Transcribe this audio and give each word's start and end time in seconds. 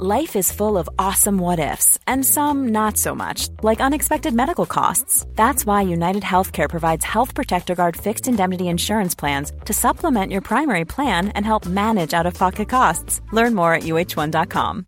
Life 0.00 0.38
is 0.38 0.52
full 0.52 0.78
of 0.78 0.88
awesome 0.96 1.42
what 1.42 1.58
ifs, 1.58 1.98
and 2.06 2.24
some 2.24 2.68
not 2.68 2.96
so 2.96 3.16
much, 3.16 3.48
like 3.64 3.80
unexpected 3.80 4.32
medical 4.32 4.64
costs. 4.64 5.26
That's 5.34 5.66
why 5.66 5.82
United 5.82 6.22
Healthcare 6.22 6.68
provides 6.68 7.04
Health 7.04 7.34
Protector 7.34 7.74
Guard 7.74 7.96
fixed 7.96 8.28
indemnity 8.28 8.64
insurance 8.64 9.18
plans 9.18 9.52
to 9.64 9.72
supplement 9.72 10.30
your 10.30 10.40
primary 10.42 10.84
plan 10.84 11.28
and 11.34 11.44
help 11.44 11.66
manage 11.66 12.14
out 12.14 12.26
of 12.26 12.34
pocket 12.38 12.68
costs. 12.68 13.20
Learn 13.32 13.54
more 13.54 13.74
at 13.74 13.82
uh1.com. 13.82 14.84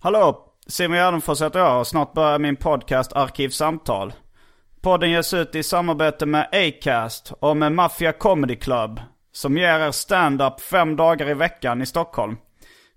Hallå! 0.00 0.54
Simon 0.66 0.98
Gärdenfors 0.98 1.42
heter 1.42 1.58
jag 1.58 1.80
och 1.80 1.86
snart 1.86 2.12
börjar 2.12 2.38
min 2.38 2.56
podcast 2.56 3.12
Arkivsamtal. 3.12 4.12
Podden 4.82 5.10
ges 5.10 5.34
ut 5.34 5.54
i 5.54 5.62
samarbete 5.62 6.26
med 6.26 6.48
Acast 6.52 7.32
och 7.40 7.56
med 7.56 7.72
Mafia 7.72 8.12
Comedy 8.12 8.56
Club 8.56 9.00
som 9.38 9.56
ger 9.56 9.80
er 9.80 9.90
stand-up 9.90 10.60
fem 10.60 10.96
dagar 10.96 11.30
i 11.30 11.34
veckan 11.34 11.82
i 11.82 11.86
Stockholm. 11.86 12.36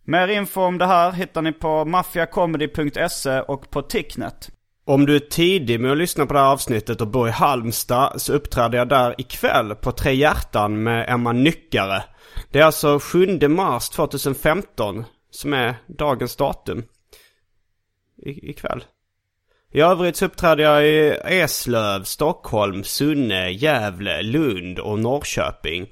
Mer 0.04 0.28
info 0.28 0.62
om 0.62 0.78
det 0.78 0.86
här 0.86 1.12
hittar 1.12 1.42
ni 1.42 1.52
på 1.52 1.86
maffiacomedy.se 1.86 3.42
och 3.42 3.70
på 3.70 3.82
Ticknet. 3.82 4.50
Om 4.86 5.06
du 5.06 5.16
är 5.16 5.20
tidig 5.20 5.80
med 5.80 5.92
att 5.92 5.98
lyssna 5.98 6.26
på 6.26 6.34
det 6.34 6.40
här 6.40 6.52
avsnittet 6.52 7.02
och 7.02 7.08
bor 7.08 7.28
i 7.28 7.32
Halmstad 7.32 8.22
så 8.22 8.34
uppträder 8.34 8.78
jag 8.78 8.88
där 8.88 9.16
ikväll 9.18 9.76
på 9.76 9.92
Tre 9.92 10.14
Hjärtan 10.14 10.84
med 10.84 11.10
Emma 11.10 11.32
Nyckare. 11.32 12.04
Det 12.52 12.60
är 12.60 12.64
alltså 12.64 13.00
7 13.00 13.48
mars 13.48 13.90
2015 13.90 15.04
som 15.32 15.54
är 15.54 15.76
dagens 15.88 16.36
datum. 16.36 16.84
I, 18.26 18.50
ikväll. 18.50 18.84
I 19.72 19.82
övrigt 19.82 20.16
så 20.16 20.26
uppträder 20.26 20.64
jag 20.64 20.88
i 20.88 21.18
Eslöv, 21.26 22.04
Stockholm, 22.04 22.84
Sunne, 22.84 23.52
Gävle, 23.52 24.22
Lund 24.22 24.80
och 24.80 25.00
Norrköping. 25.00 25.88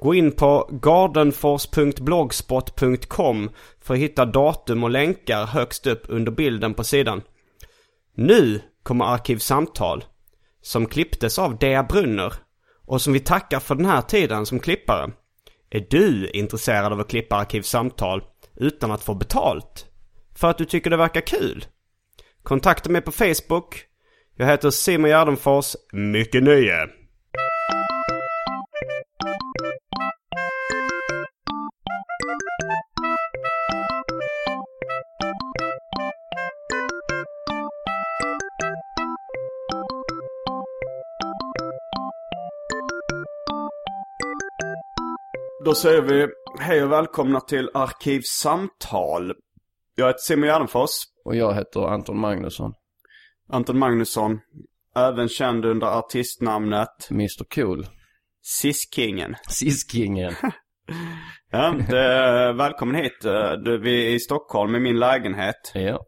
Gå 0.00 0.14
in 0.14 0.32
på 0.32 0.70
gardenfors.blogspot.com 0.82 3.50
för 3.80 3.94
att 3.94 4.00
hitta 4.00 4.24
datum 4.24 4.84
och 4.84 4.90
länkar 4.90 5.46
högst 5.46 5.86
upp 5.86 6.02
under 6.08 6.32
bilden 6.32 6.74
på 6.74 6.84
sidan. 6.84 7.22
Nu 8.14 8.60
kommer 8.82 9.04
Arkivsamtal, 9.04 10.04
som 10.62 10.86
klipptes 10.86 11.38
av 11.38 11.58
Dea 11.58 11.82
Brunner 11.82 12.32
och 12.86 13.02
som 13.02 13.12
vi 13.12 13.20
tackar 13.20 13.60
för 13.60 13.74
den 13.74 13.86
här 13.86 14.02
tiden 14.02 14.46
som 14.46 14.60
klippare. 14.60 15.10
Är 15.70 15.86
du 15.90 16.30
intresserad 16.30 16.92
av 16.92 17.00
att 17.00 17.10
klippa 17.10 17.36
Arkivsamtal 17.36 18.22
utan 18.56 18.90
att 18.90 19.04
få 19.04 19.14
betalt? 19.14 19.86
För 20.34 20.50
att 20.50 20.58
du 20.58 20.64
tycker 20.64 20.90
det 20.90 20.96
verkar 20.96 21.20
kul? 21.20 21.64
Kontakta 22.42 22.90
mig 22.90 23.00
på 23.00 23.12
Facebook. 23.12 23.84
Jag 24.36 24.46
heter 24.46 24.70
Simon 24.70 25.10
Gärdenfors. 25.10 25.76
Mycket 25.92 26.42
nöje! 26.42 26.99
Då 45.64 45.74
säger 45.74 46.02
vi 46.02 46.28
hej 46.58 46.82
och 46.82 46.92
välkomna 46.92 47.40
till 47.40 47.70
Arkivsamtal. 47.74 49.34
Jag 49.94 50.06
heter 50.06 50.18
Simon 50.20 50.48
Gärdenfors. 50.48 50.90
Och 51.24 51.36
jag 51.36 51.54
heter 51.54 51.80
Anton 51.80 52.18
Magnusson. 52.18 52.74
Anton 53.48 53.78
Magnusson. 53.78 54.40
Även 54.96 55.28
känd 55.28 55.64
under 55.64 55.86
artistnamnet 55.86 57.10
Mr 57.10 57.44
Cool. 57.54 57.86
Siskingen. 58.42 59.36
Siskingen. 59.48 60.34
Ja, 61.52 61.74
det, 61.88 62.52
välkommen 62.52 62.94
hit. 62.94 63.18
Du, 63.64 63.78
vi 63.78 64.06
är 64.06 64.10
i 64.14 64.18
Stockholm 64.20 64.74
i 64.74 64.80
min 64.80 64.98
lägenhet. 64.98 65.72
ja, 65.74 66.00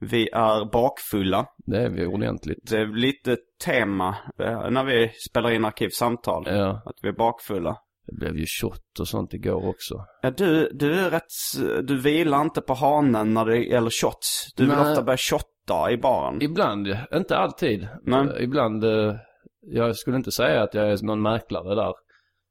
Vi 0.00 0.28
är 0.32 0.72
bakfulla. 0.72 1.46
det 1.66 1.78
är 1.82 1.90
vi 1.90 2.06
ordentligt. 2.06 2.58
Det 2.70 2.78
är 2.78 2.86
lite 2.86 3.36
tema 3.64 4.16
eh, 4.40 4.70
när 4.70 4.84
vi 4.84 5.10
spelar 5.30 5.50
in 5.50 5.64
arkivsamtal. 5.64 6.44
Ja, 6.46 6.82
Att 6.86 6.96
vi 7.02 7.08
är 7.08 7.12
bakfulla. 7.12 7.76
det 8.06 8.14
blev 8.14 8.36
ju 8.36 8.46
shot 8.46 9.00
och 9.00 9.08
sånt 9.08 9.34
igår 9.34 9.68
också. 9.68 9.94
Ja, 10.22 10.30
du, 10.30 10.70
du 10.72 10.94
är 11.00 11.10
rätt, 11.10 11.86
du 11.88 11.96
vilar 12.00 12.40
inte 12.42 12.60
på 12.60 12.74
hanen 12.74 13.34
när 13.34 13.44
det 13.44 13.58
gäller 13.58 13.90
shots. 13.90 14.52
Du 14.56 14.66
vill 14.66 14.76
Nej. 14.76 14.90
ofta 14.90 15.02
börja 15.02 15.16
shotta 15.16 15.90
i 15.90 15.96
baren. 15.98 16.42
Ibland, 16.42 16.96
inte 17.14 17.36
alltid. 17.36 17.88
Nej. 18.02 18.20
Eh, 18.36 18.42
Ibland, 18.44 18.84
eh, 18.84 19.14
jag 19.60 19.96
skulle 19.96 20.16
inte 20.16 20.32
säga 20.32 20.62
att 20.62 20.74
jag 20.74 20.90
är 20.90 21.04
någon 21.06 21.22
mäklare 21.22 21.74
där. 21.74 21.92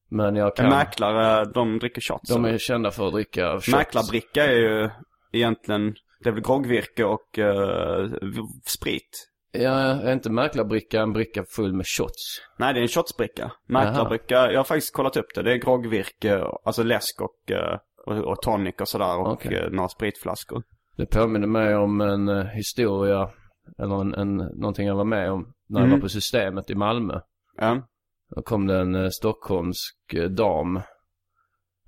Men 0.10 0.36
jag 0.36 0.56
kan. 0.56 0.70
Mäklare, 0.70 1.46
de 1.46 1.80
dricker 1.80 2.02
shots. 2.02 2.30
De 2.34 2.46
är 2.46 2.58
kända 2.58 2.92
för 2.92 3.08
att 3.08 3.14
dricka 3.14 3.54
shots. 3.54 3.68
Mäklarbricka 3.68 4.46
är 4.46 4.56
ju 4.58 4.90
egentligen, 5.32 5.96
det 6.24 6.30
är 6.30 6.34
väl 6.34 6.44
groggvirke 6.44 7.04
och 7.06 7.30
v- 8.22 8.42
sprit. 8.68 9.30
Ja, 9.52 9.72
är 9.80 10.14
inte 10.14 10.30
mäklarbricka 10.30 11.02
en 11.02 11.14
bricka 11.14 11.44
full 11.56 11.74
med 11.74 11.86
shots? 11.88 12.42
Nej, 12.58 12.74
det 12.74 12.80
är 12.80 12.82
en 12.82 12.88
shotsbricka. 12.88 13.52
Mäklarbricka, 13.68 14.52
jag 14.52 14.60
har 14.60 14.64
faktiskt 14.64 14.94
kollat 14.96 15.18
upp 15.18 15.36
det. 15.36 15.44
Det 15.44 15.52
är 15.54 15.58
groggvirke, 15.58 16.44
alltså 16.66 16.84
läsk 16.84 17.22
och, 17.22 17.52
eh, 17.52 17.78
och, 18.06 18.18
och 18.32 18.42
tonic 18.42 18.76
och 18.82 18.88
sådär. 18.88 19.20
Och 19.20 19.32
Okej. 19.32 19.58
eh, 19.58 19.70
några 19.72 19.90
spritflaskor. 19.90 20.64
Det 20.98 21.06
påminner 21.06 21.48
mig 21.48 21.76
om 21.76 22.02
en 22.02 22.48
historia, 22.48 23.30
eller 23.80 24.02
en, 24.02 24.14
en, 24.14 24.36
någonting 24.38 24.88
jag 24.88 24.96
var 24.96 25.06
med 25.06 25.32
om 25.32 25.54
när 25.70 25.80
jag 25.80 25.88
Mm. 25.88 26.00
var 26.00 26.02
på 26.02 26.10
Systemet 26.10 26.70
i 26.70 26.76
Malmö. 26.76 27.20
Ja. 27.58 27.88
Då 28.36 28.42
kom 28.42 28.68
det 28.68 28.78
en 28.80 28.96
eh, 28.96 29.10
stockholmsk 29.10 30.14
eh, 30.14 30.30
dam, 30.30 30.82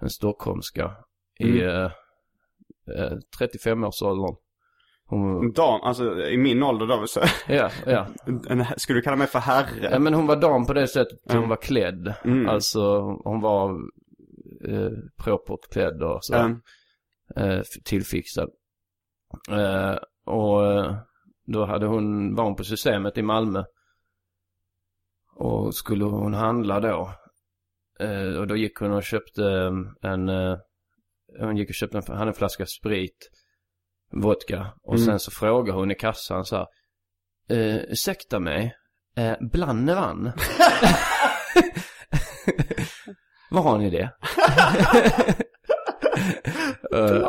en 0.01 0.09
stockholmska, 0.09 0.91
i 1.39 1.61
Mm. 1.61 1.67
eh, 1.69 1.91
eh, 2.95 3.17
35-årsåldern. 3.39 4.35
Hon, 5.05 5.51
Dam, 5.51 5.81
alltså 5.81 6.21
i 6.27 6.37
min 6.37 6.63
ålder 6.63 6.85
då, 6.87 7.07
så, 7.07 7.19
ja, 7.47 7.69
ja. 7.85 8.07
en, 8.49 8.65
skulle 8.77 8.99
du 8.99 9.03
kalla 9.03 9.17
mig 9.17 9.27
för 9.27 9.39
herre? 9.39 9.67
ja, 9.91 9.99
men 9.99 10.13
hon 10.13 10.27
var 10.27 10.35
dam 10.35 10.65
på 10.65 10.73
det 10.73 10.87
sättet 10.87 11.19
Mm. 11.29 11.41
hon 11.41 11.49
var 11.49 11.55
klädd. 11.57 12.13
Mm. 12.23 12.49
Alltså 12.49 13.01
hon 13.23 13.41
var 13.41 13.69
eh, 14.67 14.91
propert 15.23 15.69
klädd 15.71 16.03
och 16.03 16.25
så. 16.25 16.33
Ja. 16.33 16.49
eh, 17.43 17.61
tillfixad. 17.85 18.49
Eh, 19.51 19.95
och 20.25 20.65
eh, 20.65 20.95
då 21.45 21.65
hade 21.65 21.85
hon, 21.85 22.35
var 22.35 22.43
hon 22.43 22.55
på 22.55 22.63
systemet 22.63 23.17
i 23.17 23.21
Malmö. 23.21 23.63
Och 25.39 25.75
skulle 25.75 26.03
hon 26.05 26.33
handla 26.33 26.79
då. 26.79 27.11
Eh, 27.99 28.37
och 28.39 28.47
då 28.47 28.55
gick 28.55 28.77
hon 28.79 28.91
och 28.91 29.03
köpte 29.03 29.43
eh, 29.45 29.71
en, 30.11 30.29
eh, 30.29 30.57
hon 31.39 31.57
gick 31.57 31.69
och 31.69 31.75
köpte 31.75 31.97
en, 31.97 32.17
hade 32.17 32.29
en 32.29 32.33
flaska 32.33 32.65
sprit, 32.65 33.29
vodka. 34.11 34.73
Och 34.83 34.93
Mm. 34.95 35.05
sen 35.05 35.19
så 35.19 35.31
frågade 35.31 35.79
hon 35.79 35.91
i 35.91 35.95
kassan 35.95 36.45
så 36.45 36.55
här. 36.55 36.67
Eh, 37.49 37.75
ursäkta 37.77 38.39
mig, 38.39 38.75
eh, 39.17 39.35
blandevann? 39.51 40.31
Var 43.51 43.61
har 43.61 43.77
ni 43.77 43.89
det? 43.89 44.13
Eh, 46.93 47.21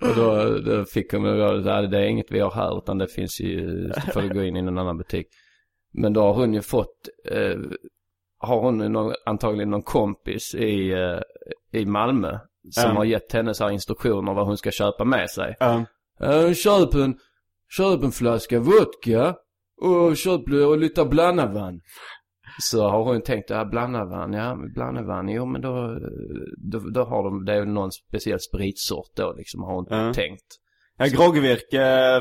och 0.00 0.16
då, 0.16 0.58
då 0.58 0.84
fick 0.84 1.12
hon, 1.12 1.22
det 1.22 1.86
det 1.86 1.98
är 1.98 2.04
inget 2.04 2.30
vi 2.30 2.40
har 2.40 2.50
här 2.50 2.78
utan 2.78 2.98
det 2.98 3.08
finns 3.08 3.40
ju, 3.40 3.90
får 4.12 4.22
du 4.22 4.28
gå 4.34 4.42
in 4.42 4.56
i 4.56 4.62
någon 4.62 4.78
annan 4.78 4.98
butik. 4.98 5.26
Men 5.92 6.12
då 6.12 6.20
har 6.22 6.34
hon 6.34 6.54
ju 6.54 6.62
fått, 6.62 7.08
eh, 7.30 7.58
har 8.38 8.60
hon 8.60 8.78
någon, 8.92 9.14
antagligen 9.26 9.70
någon 9.70 9.82
kompis 9.82 10.54
i, 10.54 10.90
eh, 10.92 11.20
i 11.80 11.86
Malmö 11.86 12.38
som 12.70 12.90
Ja. 12.90 12.96
har 12.96 13.04
gett 13.04 13.32
henne 13.32 13.54
så 13.54 13.64
här 13.64 13.70
instruktioner 13.70 14.34
vad 14.34 14.46
hon 14.46 14.56
ska 14.56 14.70
köpa 14.70 15.04
med 15.04 15.30
sig. 15.30 15.56
Ja. 15.60 15.84
Eh, 16.20 16.52
köp 16.52 16.94
en, 16.94 17.14
köp 17.76 18.02
en 18.02 18.12
flaska 18.12 18.60
vodka 18.60 19.34
och 19.82 20.16
köp 20.16 20.40
och 20.66 20.78
lite 20.78 21.04
blandavann. 21.04 21.80
Så 22.60 22.88
har 22.88 23.04
hon 23.04 23.22
tänkt, 23.22 23.50
ja 23.50 23.64
blandavann, 23.64 24.32
ja 24.32 24.54
men 24.54 24.72
blandavann, 24.72 25.28
jo 25.28 25.46
men 25.46 25.60
då, 25.60 25.98
då, 26.72 26.78
då 26.78 27.04
har 27.04 27.24
de, 27.24 27.44
det 27.44 27.52
är 27.54 27.64
någon 27.64 27.92
speciell 27.92 28.40
spritsort 28.40 29.10
då 29.16 29.32
liksom 29.36 29.62
har 29.62 29.74
hon 29.74 29.86
Ja. 29.90 30.12
tänkt. 30.12 30.44
Ja, 30.98 31.06
groggvirke, 31.06 31.78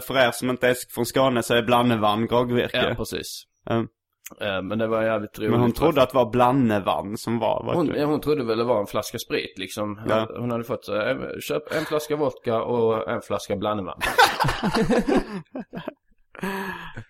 för 0.07 0.18
er 0.18 0.31
som 0.31 0.50
inte 0.50 0.68
är 0.68 0.75
från 0.95 1.06
Skåne 1.06 1.44
så 1.44 1.53
är 1.53 1.63
blandevann 1.63 2.27
groggvirke. 2.27 2.77
Ja, 2.89 2.95
precis. 2.95 3.44
Eh, 3.69 4.62
Men 4.62 4.80
det 4.80 4.88
var 4.88 5.04
jävligt 5.04 5.40
roligt. 5.40 5.52
Men 5.52 5.60
hon 5.60 5.72
trodde 5.72 6.02
att 6.02 6.10
det 6.10 6.16
var 6.18 6.30
blandevann 6.31 7.18
som 7.18 7.40
var... 7.40 7.63
var 7.63 7.74
Hon, 7.74 8.02
hon 8.02 8.22
trodde 8.22 8.44
väl 8.44 8.58
det 8.58 8.63
var 8.63 8.80
en 8.80 8.88
flaska 8.88 9.18
sprit 9.19 9.58
liksom. 9.58 10.02
Ja. 10.10 10.28
Hon 10.38 10.52
hade 10.52 10.63
fått 10.63 10.90
eh, 10.90 11.16
köp 11.42 11.74
en 11.74 11.86
flaska 11.86 12.16
vodka 12.16 12.62
och 12.63 13.10
en 13.10 13.22
flaska 13.22 13.56
blandevann. 13.56 14.00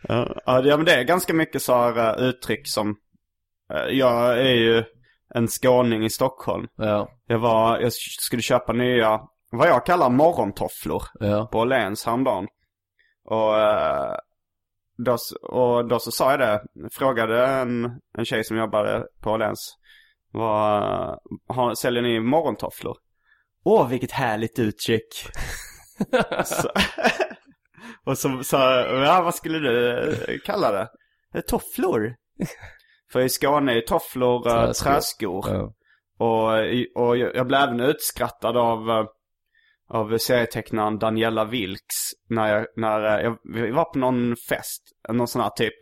Ja, 0.08 0.62
men 0.78 0.86
det 0.86 0.94
är 0.94 1.04
ganska 1.04 1.34
mycket 1.34 1.62
så 1.62 1.74
här 1.74 2.20
eh, 2.22 2.28
uttryck 2.28 2.62
som... 2.64 2.96
jag 3.90 4.40
är 4.40 4.54
ju 4.54 4.84
en 5.36 5.48
skåning 5.48 6.06
i 6.06 6.10
Stockholm. 6.10 6.68
ja, 6.76 7.10
Jag 7.28 7.40
var, 7.40 7.80
jag 7.80 7.94
skulle 7.94 8.42
köpa 8.42 8.74
nya, 8.74 9.20
vad 9.52 9.68
jag 9.68 9.86
kallar 9.86 10.10
morgontofflor 10.10 11.04
ja, 11.20 11.50
på 11.52 11.60
Åhléns 11.60 12.06
häromdagen. 12.06 12.48
Och, 13.26 13.60
eh, 13.60 14.16
då, 14.98 15.18
och 15.42 15.88
då 15.88 16.00
så 16.00 16.12
sa 16.12 16.32
jag 16.32 16.40
det, 16.40 16.62
frågade 16.92 17.46
en, 17.46 17.86
en 18.18 18.26
tjej 18.26 18.44
som 18.44 18.58
jobbade 18.58 19.06
på 19.22 19.32
Åhléns. 19.32 19.78
Vad, 20.34 21.78
säljer 21.78 22.02
ni 22.02 22.20
morgontofflor? 22.20 22.98
Åh, 23.66 23.90
vilket 23.90 24.12
härligt 24.12 24.60
uttryck. 24.60 25.28
så, 26.46 26.70
och 28.06 28.18
så 28.18 28.44
sa 28.44 28.80
ja 28.82 29.22
vad 29.22 29.36
skulle 29.36 29.60
du 29.60 30.00
eh, 30.28 30.38
kalla 30.46 30.72
det? 30.72 30.88
Eh, 31.36 31.42
Tofflor. 31.42 32.16
För 33.12 33.20
i 33.20 33.30
Skåne 33.30 33.78
är 33.78 33.82
tofflor 33.82 34.48
uh, 34.48 34.66
Träskor. 34.66 34.92
träskor. 34.92 35.46
ja. 35.48 35.74
Och, 36.18 36.52
och 36.96 37.18
jag 37.18 37.36
jag 37.36 37.48
blev 37.48 37.60
även 37.60 37.80
utskrattad 37.80 38.58
av, 38.58 38.90
eh, 38.90 39.06
av 39.94 40.18
serietecknaren 40.18 41.00
Daniela 41.00 41.46
Wilks. 41.46 41.96
När, 42.30 42.48
jag, 42.56 42.66
när 42.76 43.20
jag, 43.20 43.38
var 43.74 43.94
på 43.94 44.00
någon 44.00 44.36
fest, 44.50 44.84
någon 45.10 45.28
sån 45.28 45.42
här 45.42 45.50
typ. 45.50 45.74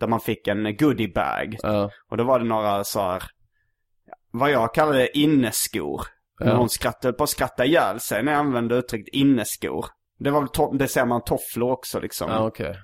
Där 0.00 0.06
man 0.06 0.20
fick 0.20 0.48
en 0.48 0.76
goodiebag. 0.76 1.56
ja. 1.62 1.90
Och 2.10 2.16
då 2.16 2.24
var 2.24 2.38
det 2.38 2.44
några 2.44 2.84
så 2.84 3.00
här, 3.00 3.22
vad 4.30 4.50
jag 4.50 4.74
kallade 4.74 5.18
inneskor. 5.18 6.02
Men 6.38 6.48
Ja. 6.48 6.56
hon 6.56 6.68
skrattade 6.68 7.12
på 7.14 7.22
att 7.24 7.30
skratta 7.30 7.64
ihjäl 7.64 8.00
sig 8.00 8.22
när 8.22 8.32
jag 8.32 8.38
använde 8.38 8.76
uttrycket 8.76 9.14
inneskor. 9.14 9.86
Det 10.18 10.30
var 10.30 10.40
väl, 10.40 10.78
det 10.78 10.88
säger 10.88 11.06
man 11.06 11.24
tofflor 11.24 11.70
också 11.72 12.00
liksom. 12.00 12.30
ja 12.30 12.46
okej. 12.46 12.74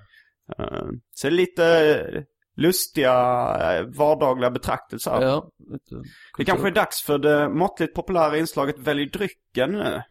Eh, 0.58 0.84
Så 1.10 1.30
lite 1.30 2.24
lustiga 2.56 3.12
eh, 3.60 3.84
vardagliga 3.98 4.50
betraktelser. 4.50 5.20
Ja. 5.22 5.48
Det 6.38 6.44
kanske 6.44 6.66
är 6.68 6.72
dags 6.72 7.02
för 7.02 7.18
det 7.18 7.48
måttligt 7.48 7.94
populära 7.94 8.38
inslaget 8.38 8.78
Välj 8.78 9.06
drycken 9.10 9.72
nu. 9.72 10.02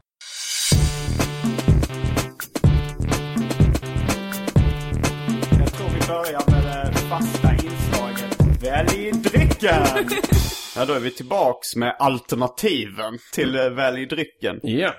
Drycken! 9.61 10.17
Ja, 10.75 10.85
då 10.85 10.93
är 10.93 10.99
vi 10.99 11.11
tillbaks 11.11 11.75
med 11.75 11.95
alternativen 11.99 13.17
till 13.33 13.55
eh, 13.55 13.69
Välj 13.69 14.05
drycken. 14.05 14.59
Ja. 14.63 14.93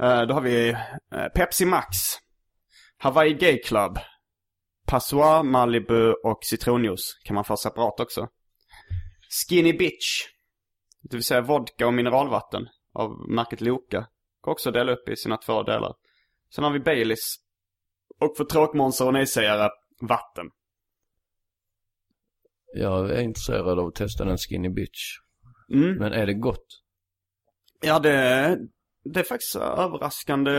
Eh, 0.00 0.22
Då 0.22 0.34
har 0.34 0.40
vi 0.40 0.68
eh, 1.14 1.26
Pepsi 1.34 1.64
Max, 1.64 1.96
Hawaii 2.98 3.34
Gay 3.34 3.58
Club, 3.62 3.98
Passoir, 4.86 5.42
Malibu 5.42 6.12
och 6.12 6.38
citronjuice 6.42 7.20
kan 7.24 7.34
man 7.34 7.44
få 7.44 7.56
separat 7.56 8.00
också. 8.00 8.28
Skinny 9.48 9.72
Bitch, 9.72 10.26
det 11.02 11.16
vill 11.16 11.24
säga 11.24 11.40
vodka 11.40 11.86
och 11.86 11.94
mineralvatten 11.94 12.66
av 12.94 13.10
märket 13.30 13.60
Loka. 13.60 14.06
Går 14.40 14.52
också 14.52 14.70
dela 14.70 14.92
upp 14.92 15.08
i 15.08 15.16
sina 15.16 15.36
två 15.36 15.62
delar. 15.62 15.94
Sen 16.54 16.64
har 16.64 16.70
vi 16.70 16.80
Baileys. 16.80 17.36
Och 18.20 18.36
för 18.36 18.44
tråkmånsar 18.44 19.06
och 19.06 19.12
nejsägare, 19.12 19.68
vatten. 20.00 20.46
Jag 22.72 23.10
är 23.10 23.20
intresserad 23.20 23.78
av 23.78 23.86
att 23.86 23.94
testa 23.94 24.24
den 24.24 24.38
Skinny 24.38 24.68
Bitch. 24.68 25.18
Mm. 25.74 25.96
Men 25.98 26.12
är 26.12 26.26
det 26.26 26.34
gott? 26.34 26.66
Ja, 27.82 27.98
det, 27.98 28.58
det 29.04 29.20
är 29.20 29.24
faktiskt 29.24 29.56
överraskande 29.56 30.52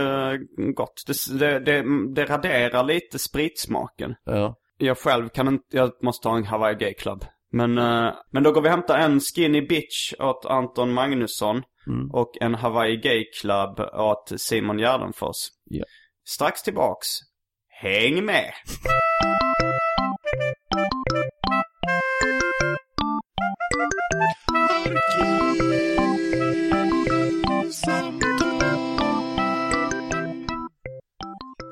gott. 0.74 1.02
Det, 1.06 1.38
det, 1.38 1.58
det, 1.58 1.84
det 2.14 2.24
raderar 2.24 2.84
lite 2.84 3.18
spritsmaken. 3.18 4.14
Ja. 4.24 4.56
Jag 4.78 4.98
själv 4.98 5.28
kan 5.28 5.48
inte, 5.48 5.64
jag 5.70 5.90
måste 6.02 6.28
ha 6.28 6.36
en 6.36 6.44
Hawaii 6.44 6.74
Gay 6.74 6.94
Club. 6.94 7.24
Men, 7.52 7.78
eh, 7.78 8.14
men 8.30 8.42
då 8.42 8.52
går 8.52 8.62
vi 8.62 8.68
och 8.68 8.72
hämtar 8.72 8.98
en 8.98 9.20
Skinny 9.20 9.66
Bitch 9.66 10.12
åt 10.18 10.46
Anton 10.46 10.92
Magnusson. 10.92 11.62
Mm. 11.86 12.10
Och 12.10 12.30
en 12.40 12.54
Hawaii 12.54 12.96
Gay 12.96 13.24
Club 13.40 13.80
åt 13.94 14.32
Simon 14.36 14.78
Gärdenfors. 14.78 15.36
Ja. 15.64 15.84
Strax 16.24 16.62
tillbaks. 16.62 17.08
Häng 17.68 18.24
med! 18.24 18.52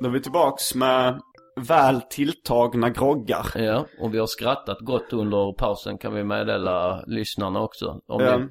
Då 0.00 0.06
är 0.06 0.10
vi 0.12 0.20
tillbaks 0.22 0.74
med 0.74 1.20
väl 1.68 2.00
tilltagna 2.00 2.90
groggar. 2.90 3.46
Ja, 3.54 3.86
och 4.00 4.14
vi 4.14 4.18
har 4.18 4.26
skrattat 4.26 4.78
gott 4.80 5.12
under 5.12 5.52
pausen 5.58 5.98
kan 5.98 6.14
vi 6.14 6.24
meddela 6.24 7.02
lyssnarna 7.06 7.60
också. 7.60 8.00
Om 8.08 8.20
Ja. 8.22 8.38
ni, 8.38 8.48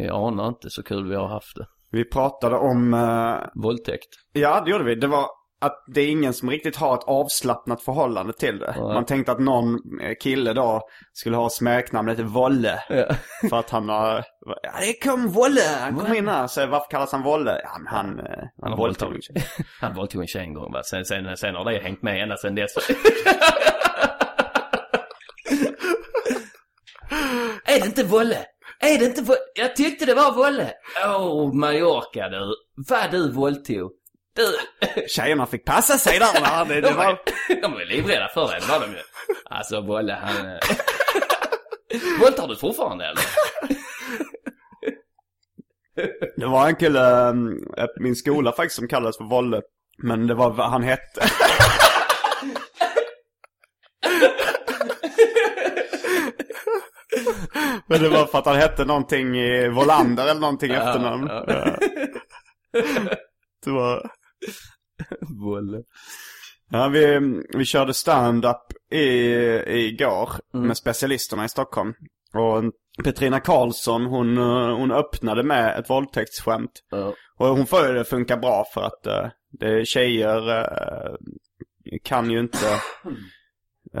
ni 0.00 0.08
anar 0.08 0.48
inte 0.48 0.70
så 0.70 0.82
kul 0.82 1.08
vi 1.08 1.14
har 1.16 1.28
haft 1.28 1.56
det. 1.56 1.66
Vi 1.90 2.04
pratade 2.04 2.56
om, 2.56 2.94
eh, 2.94 3.62
Våldtäkt. 3.62 4.08
ja 4.32 4.60
det 4.64 4.70
gjorde 4.70 4.84
vi. 4.84 4.94
Det 4.94 5.06
var 5.06 5.26
att 5.60 5.84
det 5.86 6.00
är 6.00 6.08
ingen 6.08 6.32
som 6.34 6.50
riktigt 6.50 6.76
har 6.76 6.94
ett 6.94 7.04
avslappnat 7.04 7.82
förhållande 7.82 8.32
till 8.32 8.58
det. 8.58 8.74
Nej. 8.76 8.94
Man 8.94 9.04
tänkte 9.04 9.32
att 9.32 9.38
någon 9.40 9.78
kille 10.22 10.52
då 10.52 10.80
skulle 11.12 11.36
ha 11.36 11.50
smeknamnet 11.50 12.18
Volle. 12.18 12.82
Ja. 12.88 13.06
För 13.50 13.58
att 13.58 13.70
han 13.70 13.88
har, 13.88 14.24
ja 14.62 14.72
det 14.80 15.08
kom 15.08 15.28
Volle, 15.28 15.60
han 15.80 15.96
kom 15.96 16.14
in 16.14 16.28
här. 16.28 16.46
Så 16.46 16.66
varför 16.66 16.90
kallas 16.90 17.12
han 17.12 17.22
Volle? 17.22 17.60
Ja 17.62 17.78
men 17.78 17.86
han, 17.86 18.18
eh, 18.18 18.24
Han 18.62 18.70
har 18.70 18.76
våldtog. 18.78 19.08
våldtagit. 19.12 19.46
Han 19.80 19.94
våldtog 19.94 20.20
en 20.20 20.26
tjej 20.26 20.42
en 20.42 20.54
gång 20.54 20.72
va. 20.72 20.82
Sen, 20.82 21.04
sen, 21.04 21.36
sen 21.36 21.54
har 21.54 21.64
det 21.64 21.78
hängt 21.78 22.02
med 22.02 22.22
ända 22.22 22.36
sen 22.36 22.54
dess. 22.54 22.70
är 27.64 27.80
det 27.80 27.86
inte 27.86 28.04
Volle? 28.04 28.38
Är 28.80 28.98
det 28.98 29.04
inte 29.04 29.22
Volle? 29.22 29.38
Jag 29.54 29.76
tyckte 29.76 30.04
det 30.06 30.14
var 30.14 30.32
Volle. 30.32 30.72
Åh, 31.06 31.16
oh, 31.26 31.54
Mallorca 31.54 32.28
du. 32.28 32.54
Vad 32.88 33.10
du 33.10 33.32
våldtog. 33.32 33.90
Du. 34.38 34.56
Tjejerna 35.08 35.46
fick 35.46 35.64
passa 35.64 35.98
sig 35.98 36.18
där. 36.18 36.40
va? 36.40 36.64
Det, 36.64 36.74
det 36.74 36.80
De 36.80 36.94
var, 36.96 37.18
de 37.62 37.72
var 37.72 37.84
livrädda 37.84 38.28
för 38.34 38.40
det, 38.40 38.66
var 38.68 38.80
de 38.80 38.86
ju. 38.92 38.98
Alltså 39.50 39.80
Volle 39.80 40.12
han... 40.12 40.46
eh, 40.46 40.58
Våldtar 42.20 42.48
du 42.48 42.56
fortfarande 42.56 43.04
eller? 43.04 43.22
det 46.36 46.46
var 46.46 46.68
en 46.68 46.76
kille 46.76 47.32
på 47.96 48.02
min 48.02 48.16
skola 48.16 48.52
faktiskt 48.52 48.76
som 48.76 48.88
kallades 48.88 49.16
för 49.16 49.24
Volle. 49.24 49.62
Men 50.02 50.26
det 50.26 50.34
var 50.34 50.50
vad 50.50 50.70
han 50.70 50.82
hette. 50.82 51.20
Men 57.86 58.02
det 58.02 58.08
var 58.08 58.26
för 58.26 58.38
att 58.38 58.46
han 58.46 58.56
hette 58.56 58.84
någonting 58.84 59.36
i 59.36 59.68
Volander 59.68 60.22
eller 60.30 60.40
någonting 60.40 60.72
Ja, 60.72 60.76
efternamn. 60.88 61.26
Ja. 61.30 61.78
Det 63.64 63.70
var... 63.70 64.10
Volle. 65.44 65.82
Ja, 66.70 66.88
vi, 66.88 67.20
vi 67.56 67.64
körde 67.64 67.94
stand-up 67.94 68.62
i, 68.92 69.04
igår 69.66 70.30
Mm. 70.54 70.66
med 70.66 70.76
specialisterna 70.76 71.44
i 71.44 71.48
Stockholm. 71.48 71.94
Och 72.34 72.64
Petrina 73.04 73.40
Karlsson, 73.40 74.06
hon, 74.06 74.36
hon 74.78 74.92
öppnade 74.92 75.42
med 75.42 75.78
ett 75.78 75.90
våldtäktsskämt. 75.90 76.70
Ja. 76.90 77.14
Och 77.38 77.46
hon 77.46 77.66
får 77.66 77.86
ju 77.86 77.92
det 77.92 78.04
funka 78.04 78.36
bra 78.36 78.64
för 78.74 78.82
att 78.82 79.06
uh, 79.06 79.30
det 79.50 79.86
tjejer 79.88 80.58
eh, 80.58 81.14
kan 82.04 82.30
ju 82.30 82.40
inte... 82.40 82.58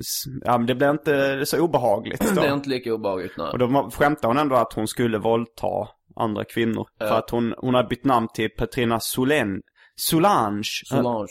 s- 0.00 0.24
ja, 0.44 0.58
men 0.58 0.66
det 0.66 0.74
blir 0.74 0.90
inte 0.90 1.46
så 1.46 1.60
obehagligt 1.60 2.20
då. 2.34 2.40
Det 2.40 2.46
är 2.48 2.54
inte 2.54 2.68
lika 2.68 2.94
obehagligt 2.94 3.36
nu. 3.36 3.44
Och 3.44 3.58
då 3.58 3.90
skämtade 3.94 4.26
hon 4.26 4.38
ändå 4.38 4.56
att 4.56 4.72
hon 4.72 4.88
skulle 4.88 5.18
våldta 5.18 5.88
andra 6.18 6.44
kvinnor. 6.44 6.88
För 6.98 7.18
att 7.18 7.30
hon, 7.30 7.54
hon 7.58 7.74
har 7.74 7.84
bytt 7.84 8.04
namn 8.04 8.28
till 8.34 8.50
Petrina 8.50 9.00
Solen, 9.00 9.60
Solange. 9.96 10.62
Solange. 10.84 11.26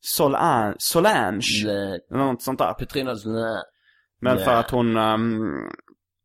Solange. 0.00 0.74
Solange. 0.78 1.64
Nej. 1.64 2.00
Något 2.10 2.42
sånt 2.42 2.58
där. 2.58 2.72
Petrinas 2.72 3.26
nej. 3.26 3.62
Men 4.20 4.36
Nej. 4.36 4.44
för 4.44 4.54
att 4.54 4.70
hon, 4.70 4.94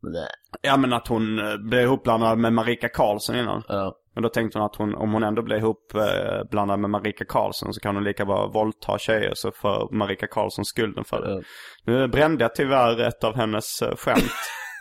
Nej. 0.03 0.27
ja 0.62 0.77
men 0.77 0.93
att 0.93 1.08
hon 1.08 1.39
eh, 1.39 1.58
blev 1.58 1.82
ihopblandad 1.82 2.38
med 2.38 2.53
Marika 2.53 2.89
Karlsson 2.89 3.36
innan. 3.36 3.63
Ja. 3.67 3.96
Men 4.13 4.24
då 4.24 4.29
tänkte 4.29 4.60
hon 4.60 4.65
att 4.65 4.75
hon, 4.75 4.96
om 4.96 5.13
hon 5.13 5.24
ändå 5.24 5.41
blir 5.41 5.58
ihopblandad 5.58 6.79
med 6.79 6.89
Marika 6.89 7.25
Karlsson 7.25 7.74
så 7.74 7.79
kan 7.79 7.96
hon 7.96 8.03
lika 8.03 8.25
bra 8.25 8.48
våldta 8.48 8.98
tjejer 8.98 9.32
så 9.36 9.51
får 9.51 9.96
Marika 9.96 10.27
Karlsson 10.27 10.65
skulden 10.65 11.03
för 11.03 11.22
det. 11.22 11.32
Ja. 11.32 11.41
Nu 11.86 12.08
brände 12.08 12.43
jag 12.43 12.55
tyvärr 12.55 13.00
ett 13.00 13.24
av 13.24 13.36
hennes 13.36 13.82
eh, 13.82 13.96
skämt. 13.96 14.32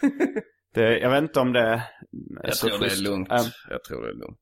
det, 0.74 0.98
jag 0.98 1.10
vet 1.10 1.22
inte 1.22 1.40
om 1.40 1.52
det 1.52 1.60
är 1.60 1.82
Jag 2.42 2.56
så 2.56 2.68
tror 2.68 2.78
det 2.78 2.86
är 2.86 3.02
lugnt. 3.02 3.30
Ehm, 3.32 3.44
Jag 3.70 3.84
tror 3.84 4.02
det 4.02 4.08
är 4.08 4.14
lugnt. 4.14 4.38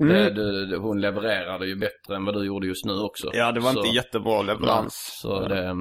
mm. 0.00 0.12
Det, 0.12 0.30
det, 0.30 0.66
det, 0.66 0.76
hon 0.76 1.00
levererade 1.00 1.66
ju 1.66 1.76
bättre 1.76 2.16
än 2.16 2.24
vad 2.24 2.34
du 2.34 2.44
gjorde 2.46 2.66
just 2.66 2.84
nu 2.84 2.92
också. 2.92 3.30
Ja, 3.32 3.52
det 3.52 3.60
var 3.60 3.72
Så- 3.72 3.78
inte 3.78 3.96
jättebra 3.96 4.42
leverans. 4.42 5.18
Så 5.22 5.48
det, 5.48 5.76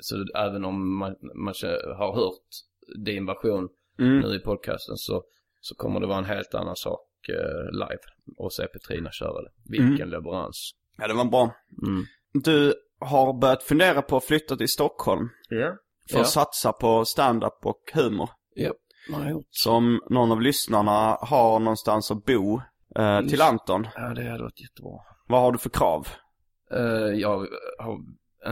Så 0.00 0.24
även 0.36 0.64
om 0.64 0.98
man, 0.98 1.14
man 1.34 1.54
har 1.98 2.14
hört 2.14 2.42
din 3.04 3.26
version 3.26 3.68
Mm. 3.98 4.20
nu 4.20 4.34
i 4.34 4.38
podcasten 4.38 4.96
så, 4.96 5.22
så 5.60 5.74
kommer 5.74 6.00
det 6.00 6.06
vara 6.06 6.18
en 6.18 6.24
helt 6.24 6.54
annan 6.54 6.76
sak 6.76 7.00
eh, 7.28 7.72
live. 7.72 7.98
Och 8.38 8.52
se 8.52 8.66
Petrina 8.66 9.10
köra 9.12 9.42
det. 9.42 9.50
Vilken 9.78 10.10
leverans. 10.10 10.70
Ja, 10.98 11.08
det 11.08 11.14
var 11.14 11.24
bra. 11.24 11.54
Mm. 11.86 12.04
Du 12.44 12.74
har 13.00 13.40
börjat 13.40 13.62
fundera 13.62 14.02
på 14.02 14.16
att 14.16 14.24
flytta 14.24 14.56
till 14.56 14.68
Stockholm. 14.68 15.28
Ja. 15.48 15.76
För 16.10 16.20
att 16.20 16.28
satsa 16.28 16.72
på 16.72 17.04
stand-up 17.04 17.58
och 17.66 17.80
humor. 17.94 18.30
Ja, 18.54 18.72
det 19.08 19.14
har 19.14 19.30
gjort. 19.30 19.46
Så 19.50 19.72
om 19.72 20.00
någon 20.10 20.32
av 20.32 20.40
lyssnarna 20.40 21.18
har 21.20 21.58
någonstans 21.58 22.10
att 22.10 22.24
bo 22.24 22.60
eh, 22.96 23.20
till 23.20 23.42
Anton, 23.42 23.86
Ja, 23.94 24.14
det 24.14 24.30
hade 24.30 24.42
varit 24.42 24.60
jättebra. 24.60 24.98
vad 25.28 25.40
har 25.40 25.52
du 25.52 25.58
för 25.58 25.70
krav? 25.70 26.08
Eh, 26.70 27.20
jag 27.20 27.46
har 27.78 28.00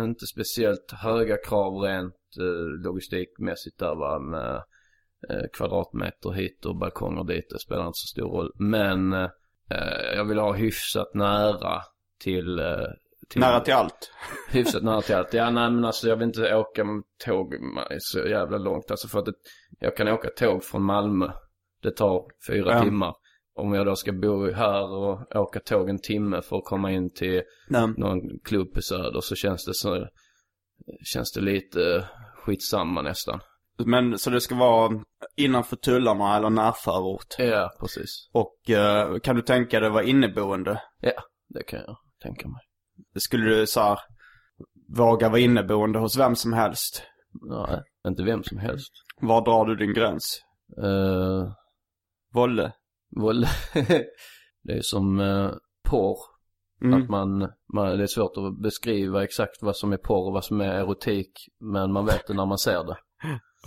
inte 0.05 0.27
speciellt 0.27 0.93
höga 0.93 1.37
krav 1.37 1.75
rent 1.75 2.15
uh, 2.41 2.83
logistikmässigt 2.85 3.79
där 3.79 3.95
va. 3.95 4.19
Med 4.19 4.55
eh, 5.31 5.49
kvadratmeter 5.53 6.31
hit 6.31 6.65
och 6.65 6.77
balkonger 6.77 7.25
dit. 7.25 7.47
Det 7.51 7.59
spelar 7.59 7.87
inte 7.87 7.99
så 7.99 8.07
stor 8.07 8.29
roll. 8.29 8.53
Men 8.55 9.29
jag 10.15 10.25
vill 10.25 10.39
ha 10.39 10.53
hyfsat 10.53 11.15
nära 11.15 11.83
till... 12.21 12.61
till 13.33 13.41
Nära 13.41 13.61
till 13.61 13.75
allt. 13.75 14.11
Hyfsat 14.51 14.83
nära 14.83 15.03
till 15.03 15.15
allt. 15.15 15.35
Ja, 15.35 15.51
nej 15.51 15.71
men 15.71 15.85
alltså 15.85 16.09
jag 16.09 16.17
vill 16.17 16.27
inte 16.29 16.55
åka 16.57 16.85
med 16.85 17.03
tåg 17.25 17.55
så 17.99 18.19
jävla 18.19 18.59
långt. 18.59 18.91
Alltså 18.91 19.09
för 19.09 19.19
att 19.19 19.25
det, 19.25 19.33
jag 19.81 19.97
kan 19.97 20.09
åka 20.09 20.29
tåg 20.37 20.65
från 20.65 20.83
Malmö. 20.83 21.33
Det 21.83 21.91
tar 21.91 22.23
fyra 22.49 22.73
Ja. 22.73 22.83
timmar. 22.83 23.15
Om 23.55 23.73
jag 23.75 23.87
då 23.87 23.97
ska 23.97 24.13
bo 24.13 24.53
här 24.53 24.93
och 24.93 25.37
åka 25.37 25.61
tåg 25.61 25.89
en 25.89 25.99
timme 26.01 26.43
för 26.43 26.57
att 26.57 26.65
komma 26.65 26.93
in 26.93 27.13
till 27.15 27.43
Nej. 27.69 27.89
någon 27.97 28.21
klubb 28.45 28.73
på 28.75 28.83
Söder 28.83 29.21
så 29.21 29.35
känns 29.35 29.65
det 29.65 29.75
så, 29.75 30.07
känns 31.05 31.33
det 31.33 31.41
lite 31.41 32.09
skitsamma 32.45 33.03
nästan. 33.03 33.41
Men 33.87 34.19
så 34.19 34.31
det 34.31 34.41
ska 34.41 34.55
vara 34.55 35.01
innanför 35.37 35.77
tullarna 35.77 36.37
eller 36.37 36.51
närförort. 36.51 37.35
Ja, 37.39 37.71
precis. 37.81 38.29
Och 38.33 38.71
eh, 38.71 39.19
kan 39.19 39.37
du 39.37 39.43
tänka 39.43 39.81
dig 39.81 39.91
vara 39.91 40.05
inneboende? 40.05 40.83
Ja, 41.01 41.23
det 41.49 41.63
kan 41.63 41.79
jag 41.81 41.97
tänka 42.23 42.49
mig. 42.49 42.61
Skulle 43.17 43.45
du 43.51 43.67
så 43.67 43.81
här, 43.81 43.99
våga 44.97 45.29
vara 45.29 45.41
inneboende 45.41 45.99
hos 45.99 46.19
vem 46.19 46.37
som 46.37 46.53
helst? 46.53 47.03
Nej, 47.41 47.83
inte 48.09 48.23
vem 48.23 48.43
som 48.43 48.59
helst. 48.59 48.93
Var 49.21 49.45
drar 49.45 49.65
du 49.65 49.77
din 49.77 49.95
gräns? 49.95 50.41
Uh, 50.83 51.53
Volle? 52.35 52.73
Väl, 53.21 53.47
det 54.63 54.73
är 54.73 54.81
som 54.83 55.21
uh, 55.21 55.53
porr. 55.85 56.17
Mm. 56.85 57.03
Att 57.03 57.09
man, 57.09 57.49
man, 57.75 57.99
det 57.99 58.03
är 58.03 58.07
svårt 58.07 58.37
att 58.37 58.63
beskriva 58.63 59.25
exakt 59.25 59.63
vad 59.63 59.77
som 59.77 59.93
är 59.93 59.97
porr 59.97 60.27
och 60.27 60.33
vad 60.33 60.45
som 60.45 60.61
är 60.61 60.75
erotik. 60.75 61.31
Men 61.61 61.93
man 61.93 62.07
vet 62.07 62.27
det 62.27 62.35
när 62.35 62.47
man 62.47 62.59
ser 62.59 62.85
det. 62.85 62.97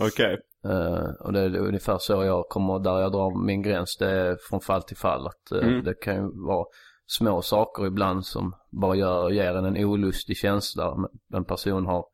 Okej. 0.00 0.38
Eh, 0.64 1.10
och 1.20 1.32
det 1.32 1.40
är 1.40 1.56
ungefär 1.56 1.98
så 1.98 2.24
jag 2.24 2.48
kommer, 2.48 2.78
där 2.78 3.00
jag 3.00 3.12
drar 3.12 3.46
min 3.46 3.62
gräns. 3.62 3.96
Det 3.96 4.10
är 4.10 4.36
från 4.48 4.60
fall 4.60 4.82
till 4.82 4.96
fall. 4.96 5.26
Att 5.26 5.52
eh, 5.52 5.68
Mm. 5.68 5.84
det 5.84 5.94
kan 5.94 6.14
ju 6.14 6.46
vara 6.46 6.66
små 7.06 7.42
saker 7.42 7.86
ibland 7.86 8.26
som 8.26 8.54
bara 8.70 8.96
gör, 8.96 9.30
ger 9.30 9.54
en 9.54 9.64
en 9.64 9.84
olustig 9.84 10.36
känsla. 10.36 10.96
En 11.34 11.44
person 11.44 11.86
har 11.86 12.04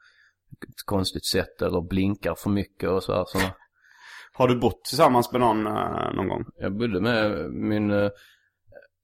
ett 0.68 0.86
konstigt 0.86 1.26
sätt 1.26 1.62
eller 1.62 1.80
blinkar 1.80 2.34
för 2.34 2.50
mycket 2.50 2.90
och 2.90 3.02
så 3.02 3.14
här. 3.14 3.24
såna. 3.24 3.54
Har 4.32 4.48
du 4.48 4.58
bott 4.58 4.84
tillsammans 4.84 5.32
med 5.32 5.40
någon 5.40 5.66
eh, 5.66 6.14
någon 6.14 6.28
gång? 6.28 6.44
Jag 6.56 6.76
bodde 6.76 7.00
med 7.00 7.50
min, 7.50 7.90
eh, 7.90 8.10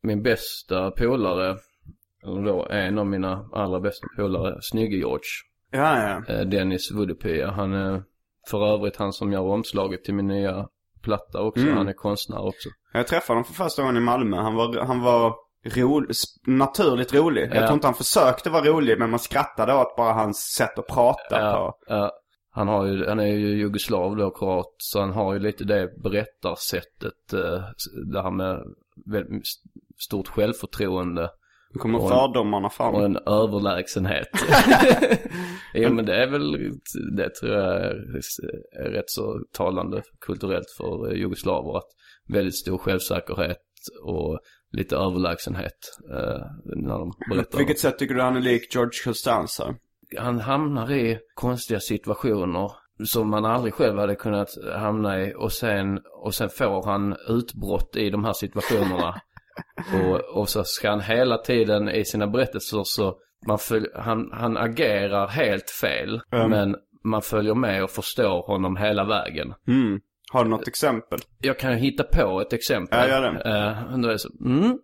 min 0.02 0.22
bästa 0.22 0.90
polare. 0.90 1.56
Eller 2.22 2.42
då 2.42 2.68
en 2.70 2.98
av 2.98 3.06
mina 3.06 3.48
allra 3.52 3.80
bästa 3.80 4.06
polare, 4.16 4.58
Snygge 4.60 4.96
George. 4.96 5.28
Ja, 5.70 6.22
ja. 6.26 6.34
Eh, 6.34 6.40
Dennis 6.40 6.92
Woodepia. 6.92 7.50
Han 7.50 7.72
är 7.74 8.02
för 8.50 8.74
övrigt 8.74 8.96
han 8.96 9.12
som 9.12 9.32
gör 9.32 9.40
omslaget 9.40 10.04
till 10.04 10.14
min 10.14 10.26
nya 10.26 10.68
platta 11.02 11.42
också. 11.42 11.62
Mm. 11.62 11.76
Han 11.76 11.88
är 11.88 11.92
konstnär 11.92 12.46
också. 12.46 12.68
Jag 12.92 13.06
träffade 13.06 13.36
honom 13.36 13.44
för 13.44 13.54
första 13.64 13.82
gången 13.82 13.96
i 13.96 14.00
Malmö. 14.00 14.36
Han 14.36 14.54
var, 14.54 14.84
han 14.84 15.00
var 15.00 15.34
ro, 15.64 16.00
sp- 16.00 16.40
naturligt 16.46 17.14
rolig. 17.14 17.42
Jag 17.50 17.56
Ja. 17.56 17.66
tror 17.66 17.74
inte 17.74 17.86
han 17.86 17.94
försökte 17.94 18.50
vara 18.50 18.64
rolig, 18.64 18.98
men 18.98 19.10
man 19.10 19.18
skrattade 19.18 19.74
åt 19.74 19.96
bara 19.96 20.12
hans 20.12 20.38
sätt 20.38 20.78
att 20.78 20.86
prata 20.86 21.40
Ja, 21.40 21.52
på. 21.52 21.92
ja. 21.94 22.12
han, 22.50 22.68
har 22.68 22.86
ju, 22.86 23.06
han 23.08 23.20
är 23.20 23.26
ju 23.26 23.48
jugoslav 23.56 24.16
då, 24.16 24.30
kroat. 24.30 24.74
Så 24.78 25.00
han 25.00 25.12
har 25.12 25.32
ju 25.34 25.38
lite 25.40 25.64
det 25.64 25.88
berättarsättet. 26.02 27.32
eh, 27.32 27.62
Det 28.12 28.22
här 28.22 28.30
med 28.30 28.58
väldigt 29.06 29.42
stort 29.98 30.28
självförtroende. 30.28 31.30
Nu 31.74 31.78
kommer 31.78 31.98
Och- 32.02 32.08
fördomarna 32.08 32.66
Och 32.66 32.72
fram. 32.72 32.94
en 32.94 33.16
överlägsenhet. 33.26 34.28
jo 35.74 35.92
men 35.92 36.04
det 36.06 36.22
är 36.22 36.26
väl, 36.30 36.52
det 37.16 37.30
tror 37.34 37.52
jag 37.52 37.74
är, 37.84 37.94
rätt 38.90 39.10
så 39.10 39.40
talande 39.52 40.02
kulturellt 40.20 40.66
för 40.76 41.12
jugoslaver. 41.14 41.76
Att 41.78 41.88
väldigt 42.32 42.56
stor 42.58 42.78
självsäkerhet 42.78 43.58
och 44.04 44.38
lite 44.72 44.96
överlägsenhet 44.96 45.98
eh, 46.10 46.46
när 46.64 46.98
de 46.98 47.10
På 47.10 47.34
berättar. 47.34 47.58
vilket 47.58 47.78
sätt 47.78 47.98
tycker 47.98 48.14
du 48.14 48.22
han 48.22 48.36
är 48.36 48.40
lik 48.40 48.74
George 48.74 49.04
Costanza? 49.04 49.74
Han 50.18 50.40
hamnar 50.40 50.92
i 50.92 51.18
konstiga 51.34 51.80
situationer 51.80 52.72
som 53.04 53.30
man 53.30 53.44
aldrig 53.44 53.74
själv 53.74 53.98
hade 53.98 54.14
kunnat 54.14 54.48
hamna 54.76 55.20
i 55.20 55.34
och 55.36 55.52
sen, 55.52 56.00
och 56.22 56.34
sen 56.34 56.48
får 56.48 56.82
han 56.84 57.16
utbrott 57.28 57.96
i 57.96 58.10
de 58.10 58.24
här 58.24 58.32
situationerna. 58.32 59.14
och, 60.04 60.40
och 60.40 60.48
så 60.48 60.64
ska 60.64 60.90
han 60.90 61.00
hela 61.00 61.38
tiden 61.38 61.88
i 61.88 62.04
sina 62.04 62.26
berättelser 62.26 62.82
så, 62.84 63.14
man 63.46 63.58
följ, 63.58 63.86
han, 63.94 64.30
han 64.32 64.56
agerar 64.56 65.28
helt 65.28 65.70
fel. 65.70 66.20
Mm. 66.32 66.50
Men 66.50 66.76
man 67.04 67.22
följer 67.22 67.54
med 67.54 67.84
och 67.84 67.90
förstår 67.90 68.46
honom 68.46 68.76
hela 68.76 69.04
vägen. 69.04 69.54
Mm. 69.68 70.00
Har 70.32 70.44
du 70.44 70.50
något 70.50 70.68
exempel? 70.68 71.20
Jag 71.38 71.58
kan 71.58 71.72
hitta 71.74 72.04
på 72.04 72.40
ett 72.40 72.52
exempel. 72.52 72.98
Ja, 72.98 73.08
gör 73.08 73.32
det. 73.32 73.50
Eh, 73.50 73.98
då 73.98 74.08
är 74.08 74.12
det 74.12 74.18
så, 74.18 74.28
mm, 74.44 74.78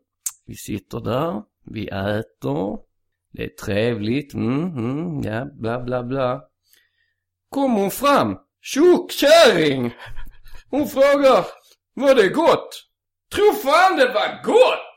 vi 0.46 0.54
sitter 0.54 1.00
där, 1.00 1.42
vi 1.70 1.88
äter, 1.88 2.78
det 3.32 3.44
är 3.44 3.48
trevligt, 3.48 4.34
mm, 4.34 4.62
mm, 4.62 5.22
ja, 5.22 5.44
bla 5.44 5.80
bla 5.80 6.02
bla. 6.02 6.42
Kommer 7.50 7.80
hon 7.80 7.90
fram, 7.90 8.36
tjockkärring! 8.62 9.94
Hon 10.70 10.88
frågar, 10.88 11.46
var 11.94 12.14
det 12.14 12.28
gott? 12.28 12.68
Tror 13.34 13.52
fan 13.52 13.96
det 13.96 14.06
var 14.06 14.42
gott! 14.44 14.90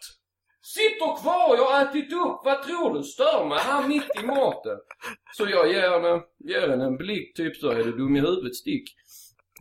Sitter 0.62 1.22
kvar, 1.22 1.56
jag 1.58 1.66
har 1.66 1.86
ätit 1.86 2.14
upp, 2.14 2.42
vad 2.46 2.64
tror 2.64 2.94
du 2.94 3.04
stör 3.04 3.46
mig 3.46 3.60
här 3.60 3.88
mitt 3.88 4.24
i 4.24 4.26
maten? 4.26 4.78
Så 5.38 5.48
jag 5.50 5.72
ger 5.72 5.90
henne, 5.90 6.22
ger 6.40 6.70
henne 6.70 6.86
en 6.86 6.98
blick 6.98 7.36
typ 7.36 7.56
så, 7.56 7.70
är 7.70 7.84
du 7.84 7.92
dum 7.92 8.16
i 8.16 8.20
huvudet, 8.20 8.56
stick. 8.56 8.84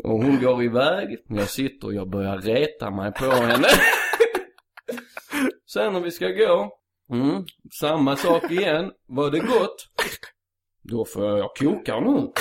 Och 0.04 0.10
hon 0.10 0.40
går 0.40 0.62
iväg, 0.62 1.18
jag 1.28 1.48
sitter 1.48 1.86
och 1.86 1.94
jag 1.94 2.10
börjar 2.10 2.38
reta 2.38 2.90
mig 2.90 3.12
på 3.12 3.24
henne. 3.24 3.68
Sen 5.72 5.92
när 5.92 6.00
vi 6.00 6.10
ska 6.10 6.28
gå, 6.28 6.78
mm, 7.12 7.44
samma 7.80 8.16
sak 8.16 8.50
igen, 8.50 8.92
var 9.06 9.30
det 9.30 9.38
gott? 9.38 9.76
Då 10.82 11.04
får 11.04 11.24
jag, 11.24 11.38
jag 11.38 11.56
kokar 11.56 12.00
nu. 12.00 12.32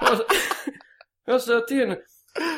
Jag, 0.00 0.18
jag 1.26 1.42
säger 1.42 1.60
till 1.60 1.76
henne, 1.76 1.96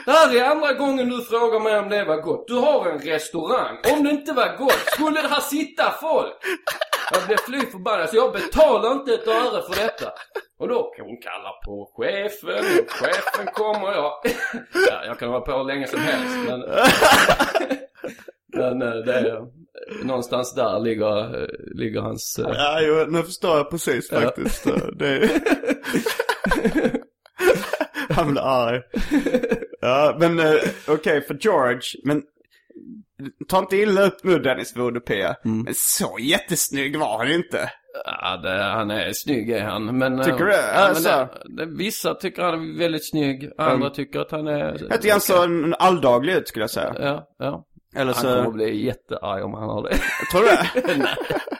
det 0.04 0.12
här 0.12 0.36
är 0.36 0.44
andra 0.44 0.72
gången 0.72 1.08
du 1.08 1.24
frågar 1.24 1.60
mig 1.60 1.78
om 1.78 1.88
det 1.88 2.04
var 2.04 2.16
gott. 2.16 2.48
Du 2.48 2.54
har 2.54 2.86
en 2.86 2.98
restaurang. 2.98 3.78
Om 3.92 4.04
det 4.04 4.10
inte 4.10 4.32
var 4.32 4.56
gott, 4.56 4.72
skulle 4.92 5.22
det 5.22 5.28
här 5.28 5.40
sitta 5.40 5.90
folk? 6.00 6.34
Jag 7.12 7.26
blev 7.26 7.36
fly 7.36 7.60
förbannad 7.60 8.08
så 8.10 8.16
jag 8.16 8.32
betalar 8.32 8.92
inte 8.92 9.14
ett 9.14 9.28
öre 9.28 9.62
för 9.62 9.82
detta. 9.82 10.12
Och 10.58 10.68
då 10.68 10.82
kan 10.96 11.06
hon 11.06 11.16
kalla 11.22 11.50
på 11.66 11.92
chefen 11.96 12.80
och 12.84 12.90
chefen 12.90 13.46
kommer 13.52 13.92
jag... 13.92 14.12
Ja, 14.90 15.04
jag 15.06 15.18
kan 15.18 15.30
vara 15.30 15.40
på 15.40 15.52
hur 15.58 15.64
länge 15.64 15.86
som 15.86 16.00
helst 16.00 16.36
men... 16.48 16.60
Men 18.52 18.82
eh, 18.82 18.98
det 18.98 19.14
är... 19.14 19.58
Någonstans 20.04 20.54
där 20.54 20.80
ligger, 20.80 21.42
eh, 21.42 21.48
ligger 21.74 22.00
hans... 22.00 22.38
eh, 22.38 22.50
Ja, 22.54 22.78
jo, 22.82 23.04
nu 23.08 23.22
förstår 23.22 23.56
jag 23.56 23.70
precis 23.70 24.10
faktiskt. 24.10 24.66
Det... 24.98 25.30
Han 28.10 28.30
blir 28.32 28.42
arg. 28.42 28.82
Ja, 29.80 30.16
men 30.18 30.40
okej 30.88 31.20
för 31.20 31.34
George, 31.40 31.80
men 32.04 32.22
ta 33.48 33.58
inte 33.58 33.76
illa 33.76 34.02
upp 34.02 34.25
nu 34.25 34.38
Dennis 34.38 34.76
Vodopia. 34.76 35.37
Mm. 35.44 35.62
Men 35.62 35.75
så 35.76 36.16
jättesnygg 36.20 36.98
var 36.98 37.18
han 37.18 37.32
inte. 37.32 37.70
Ja, 38.04 38.37
det, 38.37 38.62
han 38.62 38.90
är 38.90 39.12
snygg 39.12 39.50
är 39.50 39.64
han. 39.64 39.98
Men, 39.98 40.25
Tycker 40.25 40.44
du? 40.44 40.52
Ja, 40.52 40.72
Alltså. 40.75 41.28
det, 41.44 41.66
det, 41.66 41.66
vissa 41.78 42.14
tycker 42.14 42.42
han 42.42 42.54
är 42.54 42.78
väldigt 42.78 43.08
snygg. 43.10 43.50
Andra 43.58 43.75
Mm. 43.75 43.92
tycker 43.92 44.20
att 44.20 44.30
han 44.30 44.46
är... 44.46 44.72
Lite 44.72 45.08
grann 45.08 45.20
så 45.20 45.44
en 45.44 45.75
alldaglig 45.78 46.32
ut 46.34 46.48
skulle 46.48 46.62
jag 46.62 46.70
säga. 46.70 46.94
Ja, 47.00 47.28
ja. 47.38 47.64
Eller 47.96 48.14
Han 48.14 48.22
kommer 48.25 48.44
så, 48.44 48.50
bli 48.50 48.84
jättearg 48.87 49.44
om 49.44 49.54
han 49.54 49.68
har 49.68 49.82
det. 49.82 49.96
tror 50.32 50.42
du 50.42 50.48
det? 50.48 51.06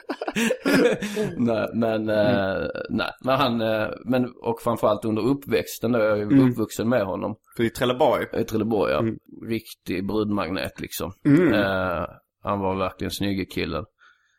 nej, 1.37 1.67
men, 1.73 2.09
eh, 2.09 2.67
nej. 2.89 3.11
Men 3.23 3.35
han, 3.39 3.61
eh, 3.61 3.87
men, 4.05 4.33
och 4.41 4.61
framförallt 4.61 5.05
under 5.05 5.21
uppväxten 5.21 5.91
då. 5.91 5.99
Jag 5.99 6.19
är 6.19 6.23
Mm. 6.23 6.51
uppvuxen 6.51 6.89
med 6.89 7.05
honom. 7.05 7.35
För 7.57 7.63
i 7.63 7.69
Trelleborg. 7.69 8.25
I 8.37 8.43
Trelleborg, 8.43 8.91
ja. 8.91 8.99
Mm. 8.99 9.15
Riktig 9.49 10.07
brudmagnet 10.07 10.79
liksom. 10.79 11.11
Mm. 11.25 11.53
Eh, 11.53 12.05
han 12.43 12.59
var 12.59 12.75
verkligen 12.75 13.11
snygge 13.11 13.45
killen. 13.45 13.85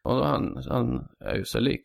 Och 0.04 0.26
han, 0.26 0.62
han 0.71 1.07
är 1.25 1.35
ju 1.35 1.45
sig 1.45 1.61
lik. 1.61 1.83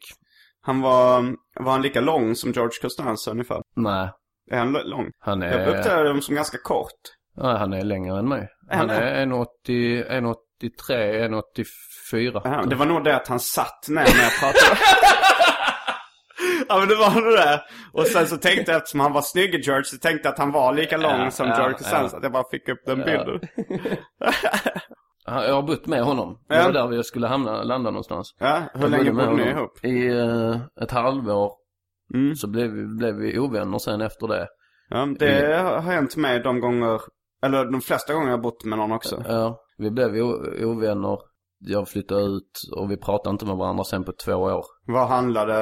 Han 0.61 0.81
var, 0.81 1.35
var 1.59 1.71
han 1.71 1.81
lika 1.81 2.01
lång 2.01 2.35
som 2.35 2.51
George 2.51 2.71
Costanza 2.81 3.31
ungefär? 3.31 3.61
Nej, 3.75 4.09
Är 4.51 4.57
han 4.57 4.71
lång? 4.73 5.09
han 5.19 5.41
Jag 5.41 5.51
är, 5.53 5.67
upptäckte 5.67 6.03
dem 6.03 6.21
som 6.21 6.35
ganska 6.35 6.57
kort. 6.63 6.91
nej, 7.37 7.57
han 7.57 7.73
är 7.73 7.83
längre 7.83 8.19
än 8.19 8.29
mig. 8.29 8.47
Är 8.69 8.77
Han 8.77 8.89
han 8.89 8.97
är 8.99 9.25
1,80, 9.25 10.05
1,83, 10.63 11.41
1,84. 12.13 12.41
Ja, 12.43 12.65
det 12.65 12.75
var 12.75 12.85
nog 12.85 13.03
det 13.03 13.15
att 13.15 13.27
han 13.27 13.39
satt 13.39 13.85
ner 13.89 13.95
när 13.95 14.23
jag 14.23 14.39
pratade. 14.39 14.77
ja 16.69 16.79
men 16.79 16.87
det 16.87 16.95
var 16.95 17.21
nog 17.21 17.33
det. 17.33 17.61
Och 17.93 18.07
sen 18.07 18.27
så 18.27 18.37
tänkte 18.37 18.71
jag 18.71 18.77
eftersom 18.77 18.99
han 18.99 19.13
var 19.13 19.21
snygg 19.21 19.55
George 19.65 19.83
så 19.83 19.97
tänkte 19.97 20.27
jag 20.27 20.33
att 20.33 20.39
han 20.39 20.51
var 20.51 20.73
lika 20.73 20.97
lång 20.97 21.19
Ja, 21.21 21.31
som 21.31 21.47
ja, 21.47 21.57
George 21.57 21.77
Costanza. 21.77 22.09
ja. 22.13 22.17
Att 22.17 22.23
jag 22.23 22.31
bara 22.31 22.49
fick 22.51 22.69
upp 22.69 22.79
den 22.85 22.97
bilden. 22.97 23.39
Jag 25.27 25.53
har 25.55 25.61
bott 25.61 25.85
med 25.87 26.03
honom. 26.03 26.39
Det 26.49 26.63
var 26.63 26.71
där 26.71 26.87
vi 26.87 27.03
skulle 27.03 27.27
hamna, 27.27 27.63
landa 27.63 27.89
någonstans. 27.91 28.35
Ja, 28.39 28.61
hur 28.73 28.81
Jag 28.81 28.91
länge 28.91 29.11
bodde 29.11 29.31
ni 29.35 29.49
ihop? 29.49 29.85
I 29.85 30.07
eh, 30.07 30.83
ett 30.83 30.91
halvår. 30.91 31.51
Mm. 32.13 32.35
Så 32.35 32.47
blev 32.47 32.71
vi, 32.71 32.85
blev 32.85 33.15
vi 33.15 33.39
ovänner 33.39 33.77
sen 33.77 34.01
efter 34.01 34.27
det. 34.27 34.47
Ja, 34.89 35.07
det 35.19 35.57
har 35.57 35.79
hänt 35.81 36.15
mig 36.15 36.39
de 36.39 36.59
gånger, 36.59 37.01
eller 37.45 37.65
de 37.65 37.81
flesta 37.81 38.13
gånger 38.13 38.27
jag 38.27 38.37
har 38.37 38.41
bott 38.43 38.63
med 38.65 38.77
någon 38.77 38.91
också. 38.91 39.23
Ja, 39.27 39.59
vi 39.77 39.91
blev 39.91 40.09
ovänner. 40.63 41.19
Jag 41.59 41.87
flyttade 41.87 42.21
ut 42.21 42.51
och 42.77 42.91
vi 42.91 42.97
pratade 42.97 43.31
inte 43.33 43.45
med 43.45 43.55
varandra 43.57 43.83
sen 43.83 44.03
på 44.03 44.11
två 44.25 44.33
år. 44.35 44.65
Vad 44.87 45.07
handlade 45.07 45.53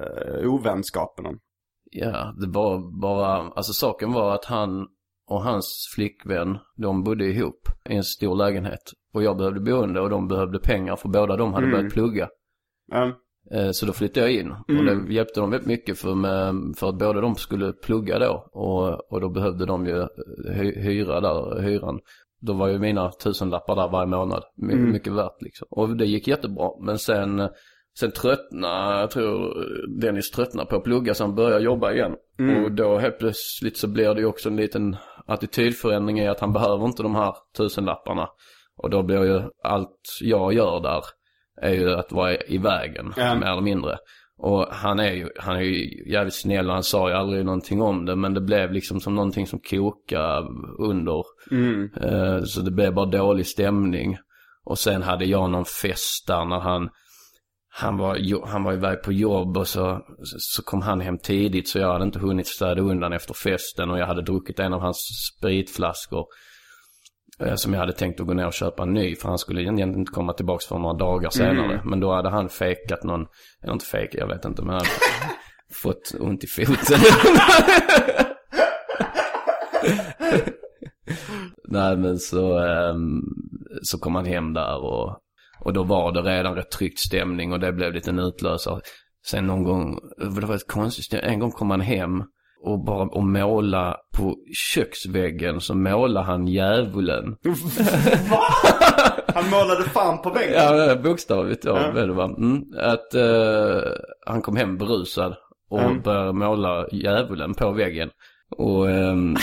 uh, 0.00 0.54
ovänskapen 0.54 1.26
om? 1.26 1.38
Ja, 1.90 2.34
det 2.40 2.48
var 2.48 3.00
bara, 3.00 3.36
alltså 3.36 3.72
saken 3.72 4.12
var 4.12 4.34
att 4.34 4.44
han 4.44 4.86
och 5.26 5.42
hans 5.42 5.92
flickvän, 5.94 6.58
de 6.76 7.02
bodde 7.04 7.24
ihop 7.24 7.60
i 7.90 7.96
en 7.96 8.04
stor 8.04 8.34
lägenhet. 8.36 8.82
Och 9.14 9.22
jag 9.22 9.36
behövde 9.36 9.60
boende 9.60 10.00
och 10.00 10.10
de 10.10 10.28
behövde 10.28 10.58
pengar 10.58 10.96
för 10.96 11.08
båda 11.08 11.36
de 11.36 11.52
hade 11.54 11.66
Mm. 11.66 11.78
börjat 11.78 11.92
plugga. 11.92 12.28
Eh, 13.52 13.70
Så 13.70 13.86
då 13.86 13.92
flyttade 13.92 14.26
jag 14.30 14.34
in. 14.40 14.50
Och 14.50 14.70
Mm. 14.70 15.06
det 15.06 15.14
hjälpte 15.14 15.40
dem 15.40 15.50
väldigt 15.50 15.68
mycket 15.68 15.98
för, 15.98 16.14
med, 16.14 16.54
för 16.76 16.88
att 16.88 16.98
båda 16.98 17.20
de 17.20 17.34
skulle 17.34 17.72
plugga 17.72 18.18
då. 18.18 18.48
Och, 18.52 19.12
och 19.12 19.20
då 19.20 19.28
behövde 19.28 19.66
de 19.66 19.86
ju 19.86 20.06
hy, 20.52 20.80
hyra 20.80 21.20
där, 21.20 21.60
hyran. 21.62 22.00
Då 22.40 22.52
var 22.52 22.68
ju 22.68 22.78
mina 22.78 23.10
tusenlappar 23.10 23.76
där 23.76 23.88
varje 23.88 24.06
månad. 24.06 24.42
My, 24.56 24.72
Mm. 24.72 24.92
Mycket 24.92 25.12
värt 25.12 25.42
liksom. 25.42 25.68
Och 25.70 25.96
det 25.96 26.04
gick 26.06 26.28
jättebra. 26.28 26.70
Men 26.80 26.98
sen, 26.98 27.48
sen 28.00 28.12
tröttnade, 28.12 29.00
jag 29.00 29.10
tror 29.10 29.54
Dennis 30.00 30.30
tröttnade 30.30 30.70
på 30.70 30.76
att 30.76 30.84
plugga 30.84 31.14
så 31.14 31.24
han 31.24 31.34
började 31.34 31.64
jobba 31.64 31.92
igen. 31.92 32.12
Mm. 32.38 32.64
Och 32.64 32.72
då 32.72 32.98
helt 32.98 33.18
plötsligt 33.18 33.76
så 33.76 33.88
blir 33.88 34.14
det 34.14 34.20
ju 34.20 34.26
också 34.26 34.48
en 34.48 34.56
liten 34.56 34.96
attitydförändring 35.26 36.18
i 36.20 36.28
att 36.28 36.40
han 36.40 36.52
behöver 36.52 36.84
inte 36.86 37.02
de 37.02 37.14
här 37.14 37.34
tusenlapparna. 37.56 38.28
Och 38.76 38.90
då 38.90 39.02
blir 39.02 39.24
ju 39.24 39.42
allt 39.64 39.98
jag 40.20 40.52
gör 40.52 40.80
där 40.80 41.02
är 41.62 41.72
ju 41.74 41.90
att 41.94 42.12
vara 42.12 42.36
i 42.36 42.58
vägen, 42.58 43.12
Ja. 43.16 43.34
mer 43.34 43.46
eller 43.46 43.60
mindre. 43.62 43.98
Och 44.42 44.66
han 44.70 45.00
är 45.00 45.12
ju, 45.12 45.28
han 45.38 45.56
är 45.56 45.60
ju 45.60 46.10
jävligt 46.12 46.34
snäll 46.34 46.66
och 46.66 46.74
han 46.74 46.82
sa 46.82 47.08
ju 47.08 47.14
aldrig 47.14 47.44
någonting 47.44 47.82
om 47.82 48.06
det. 48.06 48.16
Men 48.16 48.34
det 48.34 48.40
blev 48.40 48.72
liksom 48.72 49.00
som 49.00 49.14
någonting 49.14 49.46
som 49.46 49.58
kokade 49.58 50.48
under. 50.78 51.24
mm. 51.50 51.90
Eh, 52.02 52.42
så 52.44 52.60
det 52.60 52.70
blev 52.70 52.94
bara 52.94 53.06
dålig 53.06 53.46
stämning. 53.46 54.18
Och 54.64 54.78
sen 54.78 55.02
hade 55.02 55.24
jag 55.24 55.50
någon 55.50 55.64
fest 55.64 56.26
där 56.26 56.44
när 56.44 56.60
han, 56.60 56.88
han 57.68 57.96
var, 57.96 58.46
han 58.46 58.62
var 58.62 58.72
iväg 58.72 59.02
på 59.02 59.12
jobb 59.12 59.56
och 59.56 59.68
så, 59.68 60.00
så 60.38 60.62
kom 60.62 60.82
han 60.82 61.00
hem 61.00 61.18
tidigt 61.18 61.68
så 61.68 61.78
jag 61.78 61.92
hade 61.92 62.04
inte 62.04 62.18
hunnit 62.18 62.46
städa 62.46 62.80
undan 62.80 63.12
efter 63.12 63.34
festen 63.34 63.90
och 63.90 63.98
jag 63.98 64.06
hade 64.06 64.22
druckit 64.22 64.58
en 64.58 64.72
av 64.72 64.80
hans 64.80 64.98
spritflaskor. 65.36 66.26
Eh, 67.40 67.54
Som 67.54 67.72
jag 67.72 67.80
hade 67.80 67.92
tänkt 67.92 68.20
att 68.20 68.26
gå 68.26 68.34
ner 68.34 68.46
och 68.46 68.52
köpa 68.52 68.82
en 68.82 68.92
ny 68.92 69.16
för 69.16 69.28
han 69.28 69.38
skulle 69.38 69.62
egentligen 69.62 69.98
inte 69.98 70.12
komma 70.12 70.32
tillbaka 70.32 70.64
för 70.68 70.78
några 70.78 70.94
dagar 70.94 71.30
senare. 71.30 71.82
Men 71.84 72.00
då 72.00 72.12
hade 72.12 72.30
han 72.30 72.48
fejkat 72.48 73.04
någon, 73.04 73.26
eller 73.62 73.72
inte 73.72 73.86
fejkat, 73.86 74.20
jag 74.20 74.28
vet 74.28 74.44
inte 74.44 74.62
men 74.62 74.70
han 74.70 74.78
hade 74.78 74.90
fått 75.82 76.14
ont 76.20 76.44
i 76.44 76.46
foten. 76.46 76.98
Nej 81.68 81.96
men 81.96 82.18
så, 82.18 82.58
ehm, 82.58 83.20
så 83.82 83.98
kom 83.98 84.14
han 84.14 84.24
hem 84.24 84.52
där 84.52 84.84
och, 84.84 85.16
och 85.60 85.72
då 85.72 85.82
var 85.82 86.12
det 86.12 86.22
redan 86.22 86.54
rätt 86.54 86.70
tryckt 86.70 86.98
stämning 86.98 87.52
och 87.52 87.60
det 87.60 87.72
blev 87.72 87.92
lite 87.92 88.10
en 88.10 88.18
utlösare. 88.18 88.80
Sen 89.26 89.46
någon 89.46 89.64
gång, 89.64 89.98
det 90.18 90.46
var 90.46 90.54
ett 90.54 90.68
konstigt, 90.68 91.20
en 91.22 91.38
gång 91.40 91.50
kom 91.50 91.70
han 91.70 91.80
hem 91.80 92.22
och 92.62 92.84
bara 92.84 93.02
och 93.02 93.24
måla 93.24 93.96
på 94.16 94.36
köksväggen 94.74 95.60
så 95.60 95.74
målade 95.74 96.26
han 96.26 96.46
djävulen. 96.48 97.36
Han 99.34 99.50
målade 99.50 99.84
fan 99.84 100.22
på 100.22 100.30
väggen. 100.30 100.54
Ja, 100.54 100.96
bokstavligt 100.96 101.64
ja, 101.64 101.92
ja. 101.96 102.06
det 102.06 102.12
var. 102.12 102.24
Mm, 102.24 102.62
att 102.78 103.14
eh, 103.14 103.92
han 104.26 104.42
kom 104.42 104.56
hem 104.56 104.78
berusad 104.78 105.34
och 105.70 105.80
Mm. 105.80 106.00
började 106.02 106.32
måla 106.32 106.86
djävulen 106.92 107.54
på 107.54 107.70
väggen. 107.72 108.10
Och 108.56 108.90
ehm, 108.90 109.36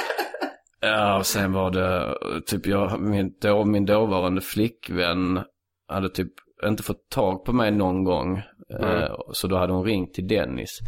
ja, 0.80 1.18
och 1.18 1.26
sen 1.26 1.52
var 1.52 1.70
det 1.70 2.14
typ 2.46 2.66
jag, 2.66 3.00
min, 3.00 3.32
då, 3.40 3.64
min 3.64 3.86
dåvarande 3.86 4.40
flickvän 4.40 5.40
hade 5.88 6.08
typ 6.08 6.32
inte 6.66 6.82
fått 6.82 7.10
tag 7.10 7.44
på 7.44 7.52
mig 7.52 7.70
någon 7.70 8.04
gång. 8.04 8.42
Eh, 8.80 9.14
så 9.32 9.46
då 9.46 9.56
hade 9.56 9.72
hon 9.72 9.84
ringt 9.84 10.14
till 10.14 10.28
Dennis. 10.28 10.78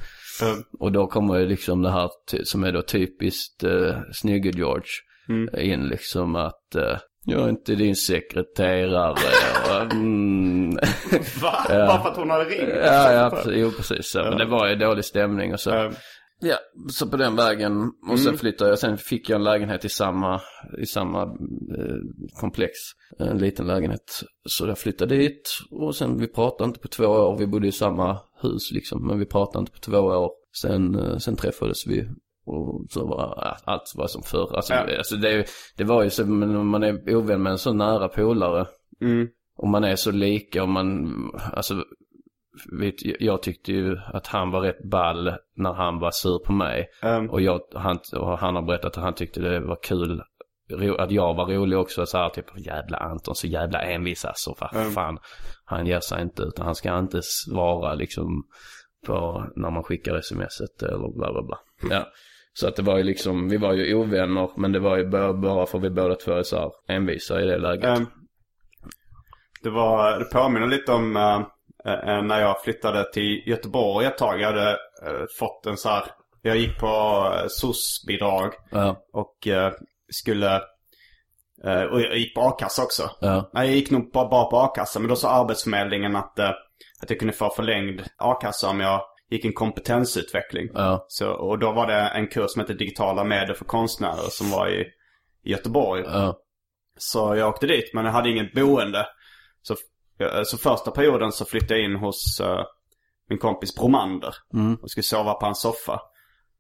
Mm. 0.43 0.63
Och 0.79 0.93
då 0.93 1.07
kommer 1.07 1.39
ju 1.39 1.47
liksom 1.47 1.83
det 1.83 1.91
här 1.91 2.11
som 2.45 2.65
är 2.65 2.73
då 2.73 2.83
typiskt 2.83 3.65
uh, 3.65 3.97
snygge 4.13 4.51
George 4.51 4.89
Mm. 5.31 5.61
in 5.61 5.89
liksom 5.89 6.37
att 6.37 6.75
eh, 6.75 6.97
jag 7.25 7.41
är 7.45 7.49
inte 7.49 7.75
din 7.75 7.97
sekreterare. 7.97 9.13
och, 9.71 9.93
mm, 9.93 10.71
Va? 11.43 11.67
Ja. 11.69 11.87
Bara 11.87 12.03
för 12.03 12.11
att 12.11 12.17
hon 12.17 12.31
hade 12.31 12.45
ringt? 12.45 12.73
ja, 12.85 13.13
ja, 13.13 13.43
jo 13.47 13.71
precis 13.71 14.11
så. 14.11 14.19
Men 14.19 14.39
det 14.39 14.45
var 14.45 14.69
ju 14.69 14.75
dålig 14.75 15.05
stämning 15.05 15.53
och 15.53 15.61
så. 15.61 15.93
Ja, 16.41 16.57
så 16.91 17.07
på 17.09 17.17
den 17.17 17.37
vägen. 17.37 17.93
Och 18.11 18.19
sen 18.21 18.37
flyttade 18.39 18.71
jag, 18.71 18.79
sen 18.79 18.97
fick 18.99 19.31
jag 19.31 19.37
en 19.37 19.45
lägenhet 19.45 19.85
i 19.85 19.89
samma, 19.89 20.41
i 20.83 20.87
samma 20.87 21.23
eh, 21.23 21.97
komplex. 22.41 22.73
En 23.19 23.39
liten 23.39 23.67
lägenhet. 23.67 24.23
Så 24.49 24.67
jag 24.67 24.79
flyttade 24.79 25.17
dit 25.17 25.51
och 25.71 25.97
sen 25.97 26.19
vi 26.19 26.27
pratade 26.29 26.69
inte 26.69 26.81
på 26.81 26.89
två 26.89 27.05
år. 27.07 27.37
Vi 27.39 27.47
bodde 27.47 27.67
i 27.69 27.73
samma 27.73 28.19
hus 28.43 28.73
liksom, 28.73 29.07
men 29.07 29.19
vi 29.19 29.27
pratade 29.27 29.59
inte 29.59 29.73
på 29.73 29.79
två 29.79 29.99
år. 29.99 30.31
Sen, 30.61 30.95
eh, 30.95 31.17
sen 31.17 31.37
träffades 31.37 31.87
vi 31.87 32.09
och 32.47 32.85
så 32.91 33.07
var 33.07 33.57
allt 33.65 33.93
var 33.97 34.07
som 34.07 34.23
förr. 34.23 34.57
Alltså, 34.57 34.73
Ja. 34.75 34.97
alltså 34.99 35.17
det, 35.17 35.45
det 35.77 35.85
var 35.85 36.03
ju 36.03 36.11
så, 36.11 36.27
men 36.27 36.67
man 36.67 36.83
är 36.83 37.15
ovän 37.17 37.43
med 37.43 37.53
en 37.53 37.59
så 37.59 37.73
nära 37.73 38.09
polare 38.09 38.67
Mm. 39.01 39.29
och 39.57 39.69
man 39.69 39.85
är 39.85 39.97
så 39.97 40.11
lika 40.11 40.63
och 40.63 40.69
man, 40.69 41.15
alltså 41.53 41.75
vet, 42.81 42.95
jag 43.21 43.43
tyckte 43.43 43.73
ju 43.73 43.97
att 44.13 44.27
han 44.27 44.51
var 44.51 44.61
rätt 44.61 44.85
ball 44.91 45.33
när 45.57 45.73
han 45.73 45.99
var 45.99 46.11
sur 46.11 46.39
på 46.39 46.53
mig. 46.53 46.89
Um, 47.03 47.31
Och, 47.31 47.41
jag, 47.41 47.61
han, 47.75 47.99
och 48.17 48.39
han 48.39 48.55
har 48.55 48.63
berättat 48.63 48.97
att 48.97 49.03
han 49.05 49.15
tyckte 49.15 49.41
det 49.41 49.61
var 49.61 49.79
kul 49.83 50.23
att 50.99 51.11
jag 51.11 51.35
var 51.35 51.47
rolig 51.47 51.79
också. 51.79 52.07
Så 52.07 52.19
här, 52.19 52.29
typ, 52.29 52.45
jävla 52.67 52.97
Anton, 52.99 53.35
så 53.35 53.47
jävla 53.47 53.83
envis 53.83 54.25
alltså. 54.25 54.55
Vad 54.61 54.75
Mm. 54.77 54.91
fan. 54.91 55.19
Han 55.65 55.87
ger 55.87 56.01
sig 56.01 56.23
inte 56.23 56.43
utan 56.43 56.65
han 56.67 56.75
ska 56.75 56.99
inte 56.99 57.21
svara 57.23 57.95
liksom 57.95 58.43
på 59.07 59.47
när 59.57 59.71
man 59.71 59.83
skickar 59.83 60.21
smset 60.21 60.83
eller 60.83 61.19
bla 61.19 61.33
bla 61.33 61.43
bla. 61.43 61.59
Ja. 61.91 62.07
Så 62.53 62.69
att 62.69 62.77
det 62.77 62.83
var 62.83 62.97
ju 62.97 63.03
liksom, 63.05 63.49
vi 63.49 63.57
var 63.57 63.73
ju 63.73 63.95
ovänner 63.95 64.51
men 64.57 64.73
det 64.73 64.79
var 64.81 64.97
ju 64.97 65.07
bara, 65.09 65.33
bara 65.33 65.67
för 65.67 65.79
vi 65.79 65.91
båda 65.91 66.15
två 66.15 66.33
är 66.33 66.43
så 66.43 66.57
här 66.59 66.71
envisa 66.97 67.41
i 67.43 67.47
det 67.47 67.59
läget. 67.59 67.85
Ehm, 67.99 68.07
det 69.63 69.71
var, 69.71 70.19
det 70.19 70.25
påminner 70.25 70.67
lite 70.67 70.93
om 70.93 71.17
eh, 71.17 71.41
när 72.23 72.41
jag 72.41 72.63
flyttade 72.63 73.13
till 73.13 73.43
Göteborg 73.47 74.07
ett 74.07 74.19
tag. 74.19 74.41
Jag 74.41 74.47
hade 74.47 74.71
eh, 74.71 75.25
fått 75.39 75.67
en 75.67 75.77
så 75.77 75.89
här, 75.89 76.05
jag 76.43 76.57
gick 76.57 76.79
på 76.79 77.25
SOS-bidrag 77.49 78.53
Ja, 78.71 78.97
och 79.13 79.47
eh, 79.47 79.73
skulle, 80.13 80.55
eh, 81.65 81.83
och 81.83 82.01
jag 82.01 82.17
gick 82.17 82.35
på 82.35 82.41
a-kassa 82.41 82.83
också. 82.83 83.11
ja, 83.21 83.51
Nej, 83.55 83.67
jag 83.69 83.77
gick 83.77 83.91
nog 83.91 84.13
bara, 84.13 84.29
bara 84.29 84.45
på 84.45 84.57
a-kassa. 84.59 85.01
Men 85.01 85.09
då 85.09 85.17
sa 85.17 85.31
Arbetsförmedlingen 85.31 86.17
att, 86.17 86.39
eh, 86.39 86.51
att 87.03 87.11
jag 87.11 87.19
kunde 87.19 87.35
få 87.35 87.51
förlängd 87.51 88.03
a-kassa 88.17 88.69
om 88.69 88.81
jag 88.81 89.01
gick 89.31 89.45
en 89.45 89.53
kompetensutveckling. 89.53 90.69
ja, 90.75 91.05
Så, 91.09 91.31
och 91.31 91.59
då 91.59 91.73
var 91.73 91.87
det 91.87 91.95
en 92.01 92.27
kurs 92.29 92.51
som 92.51 92.61
hette 92.61 92.75
Digitala 92.75 93.25
medier 93.25 93.55
för 93.55 93.65
konstnärer 93.65 94.29
som 94.31 94.51
var 94.51 94.69
i, 94.69 94.81
i 95.45 95.51
Göteborg. 95.51 96.03
ja, 96.07 96.39
Så 96.99 97.37
jag 97.37 97.49
åkte 97.49 97.67
dit 97.67 97.95
men 97.95 98.05
jag 98.05 98.13
hade 98.13 98.31
inget 98.31 98.55
boende. 98.55 99.07
Så, 99.63 99.75
så 100.45 100.59
första 100.59 100.91
perioden 100.91 101.33
så 101.33 101.45
flyttade 101.45 101.81
jag 101.81 101.85
in 101.85 101.97
hos 101.97 102.41
eh, 102.41 102.65
min 103.29 103.39
kompis 103.39 103.75
Bromander. 103.75 104.35
Mm. 104.55 104.75
Och 104.75 104.91
skulle 104.91 105.05
sova 105.05 105.35
på 105.35 105.47
hans 105.47 105.61
soffa. 105.61 106.01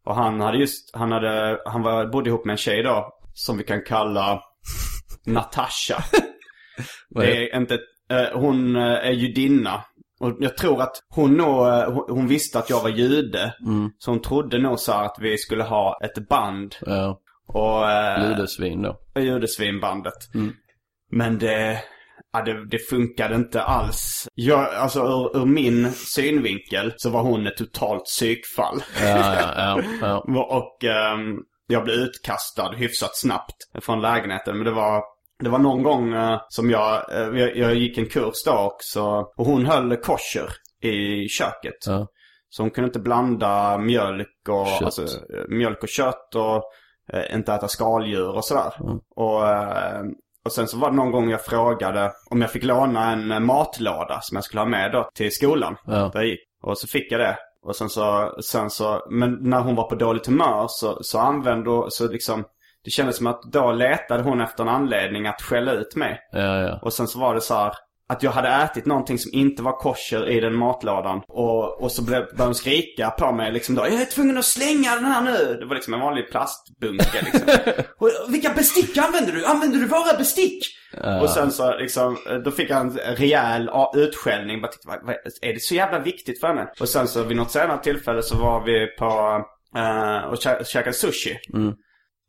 Och 0.04 0.14
han 0.14 0.40
hade 0.40 0.58
just, 0.58 0.96
han 0.96 1.12
hade, 1.12 1.60
han 1.66 1.82
var, 1.82 2.06
bodde 2.06 2.30
ihop 2.30 2.44
med 2.44 2.52
en 2.52 2.58
tjej 2.58 2.82
då. 2.82 3.14
Som 3.32 3.58
vi 3.58 3.64
kan 3.64 3.82
kalla 3.84 4.42
Natasha. 5.26 6.04
Det 7.10 7.52
är 7.52 7.56
inte, 7.56 7.78
eh, 8.10 8.38
hon 8.40 8.76
eh, 8.76 8.82
är 8.82 9.10
judinna. 9.10 9.84
Och 10.20 10.36
jag 10.40 10.56
tror 10.56 10.82
att 10.82 10.96
hon 11.08 11.36
nog, 11.36 11.66
hon, 12.08 12.28
visste 12.28 12.58
att 12.58 12.70
jag 12.70 12.82
var 12.82 12.88
jude. 12.88 13.54
Mm. 13.66 13.90
Så 13.98 14.10
hon 14.10 14.20
trodde 14.22 14.58
nog 14.58 14.78
så 14.78 14.92
att 14.92 15.16
vi 15.20 15.38
skulle 15.38 15.64
ha 15.64 15.98
ett 16.04 16.28
band. 16.28 16.76
ja. 16.80 17.20
Och... 17.48 17.90
eh, 17.90 18.30
Ludesvin 18.30 18.82
då. 18.82 19.00
Judesvinbandet. 19.20 20.34
Mm. 20.34 20.54
Men 21.10 21.38
det, 21.38 21.82
ja, 22.32 22.42
det, 22.42 22.66
det 22.70 22.78
funkade 22.78 23.34
inte 23.34 23.62
alls. 23.62 24.28
Jag, 24.34 24.74
alltså 24.74 25.00
ur, 25.00 25.36
ur 25.42 25.46
min 25.46 25.92
synvinkel 25.92 26.92
så 26.96 27.10
var 27.10 27.22
hon 27.22 27.46
ett 27.46 27.56
totalt 27.56 28.04
psykfall. 28.04 28.82
Ja, 29.02 29.34
ja, 29.56 29.82
ja. 30.00 30.18
Och 30.56 30.84
ehm, 30.84 31.36
jag 31.66 31.84
blev 31.84 31.96
utkastad 31.96 32.72
hyfsat 32.76 33.16
snabbt 33.16 33.56
från 33.80 34.00
lägenheten. 34.00 34.56
Men 34.56 34.64
det 34.64 34.72
var, 34.72 35.02
det 35.42 35.48
var 35.48 35.58
någon 35.58 35.82
gång 35.82 36.14
eh, 36.14 36.40
som 36.48 36.70
jag, 36.70 37.12
eh, 37.12 37.40
jag, 37.40 37.56
jag 37.56 37.74
gick 37.74 37.98
en 37.98 38.06
kurs 38.08 38.44
då 38.44 38.52
också. 38.52 39.02
Och 39.36 39.46
hon 39.46 39.66
höll 39.66 39.96
kosher 39.96 40.48
i 40.82 41.28
köket. 41.28 41.86
Ja. 41.86 42.06
Så 42.48 42.62
hon 42.62 42.70
kunde 42.70 42.86
inte 42.88 43.00
blanda 43.00 43.78
mjölk 43.78 44.48
och, 44.48 44.66
Kött. 44.66 44.82
alltså, 44.82 45.02
eh, 45.02 45.44
mjölk 45.48 45.82
och 45.82 45.88
kött 45.88 46.34
och 46.34 46.62
eh, 47.12 47.34
inte 47.34 47.52
äta 47.52 47.68
skaldjur 47.68 48.36
och 48.36 48.44
sådär. 48.44 48.72
Mm. 48.80 48.98
Och, 49.16 49.48
eh, 49.48 50.02
och 50.44 50.52
sen 50.52 50.68
så 50.68 50.78
var 50.78 50.90
det 50.90 50.96
någon 50.96 51.12
gång 51.12 51.30
jag 51.30 51.44
frågade 51.44 52.12
om 52.30 52.40
jag 52.40 52.50
fick 52.50 52.64
låna 52.64 53.12
en 53.12 53.32
eh, 53.32 53.40
matlåda 53.40 54.20
som 54.20 54.34
jag 54.34 54.44
skulle 54.44 54.60
ha 54.60 54.68
med 54.68 54.92
då 54.92 55.10
till 55.14 55.32
skolan. 55.32 55.76
Ja. 55.86 55.92
Där 55.92 56.20
jag 56.20 56.26
gick. 56.26 56.40
Och 56.62 56.78
så 56.78 56.86
fick 56.86 57.12
jag 57.12 57.20
det. 57.20 57.36
Och 57.62 57.76
sen 57.76 57.88
så, 57.88 58.36
sen 58.44 58.70
så, 58.70 59.06
men 59.10 59.38
när 59.40 59.60
hon 59.60 59.74
var 59.74 59.88
på 59.88 59.94
dåligt 59.94 60.26
humör 60.26 60.66
så, 60.68 60.98
så 61.02 61.18
använde, 61.18 61.70
så 61.88 62.08
liksom, 62.08 62.44
det 62.84 62.90
kändes 62.90 63.16
som 63.16 63.26
att 63.26 63.42
då 63.42 63.72
letade 63.72 64.22
hon 64.22 64.40
efter 64.40 64.62
en 64.62 64.68
anledning 64.68 65.26
att 65.26 65.42
skälla 65.42 65.72
ut 65.72 65.96
mig. 65.96 66.20
Ja, 66.32 66.60
ja. 66.60 66.78
Och 66.82 66.92
sen 66.92 67.08
så 67.08 67.18
var 67.18 67.34
det 67.34 67.40
så 67.40 67.54
här 67.54 67.72
att 68.08 68.22
jag 68.22 68.30
hade 68.30 68.48
ätit 68.48 68.86
någonting 68.86 69.18
som 69.18 69.30
inte 69.34 69.62
var 69.62 69.72
kosher 69.72 70.28
i 70.28 70.40
den 70.40 70.54
matlådan. 70.54 71.22
Och, 71.28 71.82
och 71.82 71.92
så 71.92 72.02
började 72.02 72.44
hon 72.44 72.54
skrika 72.54 73.10
på 73.10 73.32
mig 73.32 73.52
liksom 73.52 73.74
då. 73.74 73.82
Jag 73.82 74.00
är 74.00 74.04
tvungen 74.04 74.38
att 74.38 74.44
slänga 74.44 74.94
den 74.94 75.04
här 75.04 75.22
nu. 75.22 75.56
Det 75.60 75.66
var 75.66 75.74
liksom 75.74 75.94
en 75.94 76.00
vanlig 76.00 76.30
plastbunke 76.30 77.22
liksom. 77.24 77.48
och, 77.98 78.10
vilka 78.28 78.50
bestick 78.50 78.98
använder 78.98 79.32
du? 79.32 79.44
Använder 79.46 79.78
du 79.78 79.86
våra 79.86 80.18
bestick? 80.18 80.64
Och 81.22 81.30
sen 81.30 81.52
så 81.52 81.76
liksom, 81.78 82.16
då 82.44 82.50
fick 82.50 82.70
jag 82.70 82.80
en 82.80 82.90
rejäl 82.98 83.70
utskällning. 83.94 84.60
Bara 84.60 84.68
tänkte, 84.72 84.88
vad, 85.06 85.14
är 85.42 85.54
det 85.54 85.60
så 85.60 85.74
jävla 85.74 85.98
viktigt 85.98 86.40
för 86.40 86.48
henne? 86.48 86.68
Och 86.80 86.88
sen 86.88 87.08
så 87.08 87.22
vid 87.22 87.36
något 87.36 87.50
senare 87.50 87.82
tillfälle 87.82 88.22
så 88.22 88.36
var 88.36 88.64
vi 88.64 88.86
på, 88.86 89.42
eh, 89.76 90.28
och 90.28 90.34
kä- 90.36 90.64
käkade 90.64 90.96
sushi. 90.96 91.38